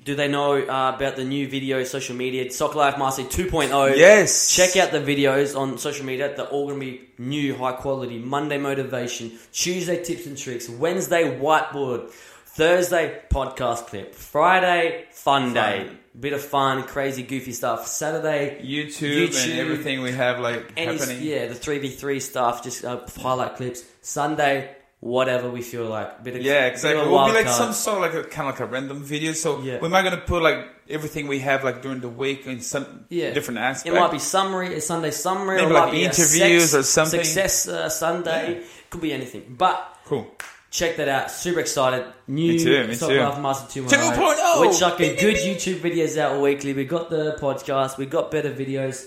do 0.04 0.14
they 0.14 0.28
know 0.28 0.54
uh, 0.54 0.92
about 0.94 1.16
the 1.16 1.24
new 1.24 1.48
video 1.48 1.84
social 1.84 2.16
media? 2.16 2.50
Soccer 2.50 2.78
Life 2.78 2.98
Mastery 2.98 3.26
2.0. 3.26 3.96
Yes. 3.96 4.54
Check 4.54 4.76
out 4.76 4.92
the 4.92 5.00
videos 5.00 5.58
on 5.58 5.78
social 5.78 6.04
media. 6.04 6.34
They're 6.34 6.46
all 6.46 6.68
going 6.68 6.80
to 6.80 6.86
be 6.86 7.08
new, 7.18 7.54
high 7.56 7.72
quality. 7.72 8.18
Monday 8.18 8.58
motivation, 8.58 9.38
Tuesday 9.52 10.02
tips 10.02 10.26
and 10.26 10.36
tricks, 10.36 10.68
Wednesday 10.68 11.38
whiteboard, 11.38 12.10
Thursday 12.10 13.20
podcast 13.30 13.86
clip, 13.86 14.14
Friday 14.14 15.06
fun 15.12 15.52
day, 15.52 15.90
bit 16.18 16.32
of 16.32 16.42
fun, 16.42 16.82
crazy, 16.82 17.22
goofy 17.22 17.52
stuff. 17.52 17.86
Saturday 17.86 18.60
YouTube, 18.64 19.28
YouTube. 19.28 19.50
and 19.50 19.60
everything 19.60 20.00
we 20.00 20.12
have 20.12 20.40
like 20.40 20.72
any, 20.76 20.98
happening. 20.98 21.22
yeah, 21.22 21.46
the 21.46 21.54
three 21.54 21.78
v 21.78 21.90
three 21.90 22.18
stuff, 22.18 22.64
just 22.64 22.84
uh, 22.84 23.00
highlight 23.20 23.56
clips. 23.56 23.84
Sunday, 24.00 24.74
whatever 25.00 25.48
we 25.50 25.62
feel 25.62 25.86
like. 25.86 26.22
Bit 26.24 26.36
of, 26.36 26.42
Yeah, 26.42 26.64
bit 26.64 26.72
exactly. 26.72 27.00
of 27.00 27.06
a 27.06 27.08
It 27.08 27.12
will 27.12 27.26
be 27.26 27.32
like 27.32 27.44
card. 27.46 27.56
some 27.56 27.72
sort 27.72 27.96
of 27.98 28.02
like 28.14 28.24
a 28.26 28.28
kind 28.28 28.48
of 28.48 28.54
like 28.54 28.60
a 28.60 28.66
random 28.66 29.02
video. 29.02 29.32
So 29.32 29.60
Yeah. 29.62 29.78
we're 29.80 29.88
not 29.88 30.02
gonna 30.02 30.16
put 30.18 30.42
like 30.42 30.66
everything 30.88 31.28
we 31.28 31.38
have 31.40 31.62
like 31.64 31.82
during 31.82 32.00
the 32.00 32.08
week 32.08 32.46
in 32.46 32.60
some 32.60 33.04
Yeah. 33.08 33.30
different 33.32 33.60
aspects. 33.60 33.96
It 33.96 34.00
might 34.00 34.10
be 34.10 34.18
summary, 34.18 34.74
a 34.74 34.80
Sunday 34.80 35.10
summary, 35.12 35.56
Maybe 35.56 35.66
or 35.66 35.70
it 35.76 35.80
might 35.80 35.90
be 35.92 36.02
interviews 36.04 36.70
sex- 36.70 36.74
or 36.74 36.82
something. 36.82 37.22
Success 37.24 37.68
uh, 37.68 37.88
Sunday, 37.88 38.62
could 38.90 39.00
be 39.00 39.12
anything. 39.12 39.54
But 39.56 39.76
cool. 40.06 40.26
check 40.70 40.96
that 40.96 41.08
out. 41.08 41.30
Super 41.30 41.60
excited. 41.60 42.04
New 42.26 42.52
Me 42.54 42.58
too, 42.58 42.86
me 42.88 42.94
Soccer 42.94 43.14
too. 43.14 43.20
Life 43.20 43.38
Master 43.40 43.80
2.0. 43.82 43.88
2.0. 44.16 44.60
We're 44.60 44.72
chucking 44.72 45.14
good 45.16 45.36
YouTube 45.36 45.80
videos 45.80 46.18
out 46.18 46.40
weekly. 46.42 46.72
We 46.72 46.84
got 46.84 47.08
the 47.08 47.36
podcast. 47.40 47.98
We 47.98 48.06
got 48.06 48.30
better 48.32 48.50
videos. 48.50 49.06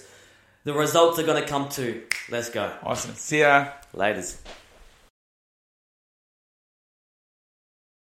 The 0.63 0.73
results 0.73 1.19
are 1.19 1.23
going 1.23 1.41
to 1.41 1.47
come 1.47 1.67
too. 1.69 2.03
Let's 2.29 2.49
go. 2.49 2.71
Awesome. 2.83 3.13
See 3.15 3.39
ya. 3.39 3.67
Laters. 3.95 4.37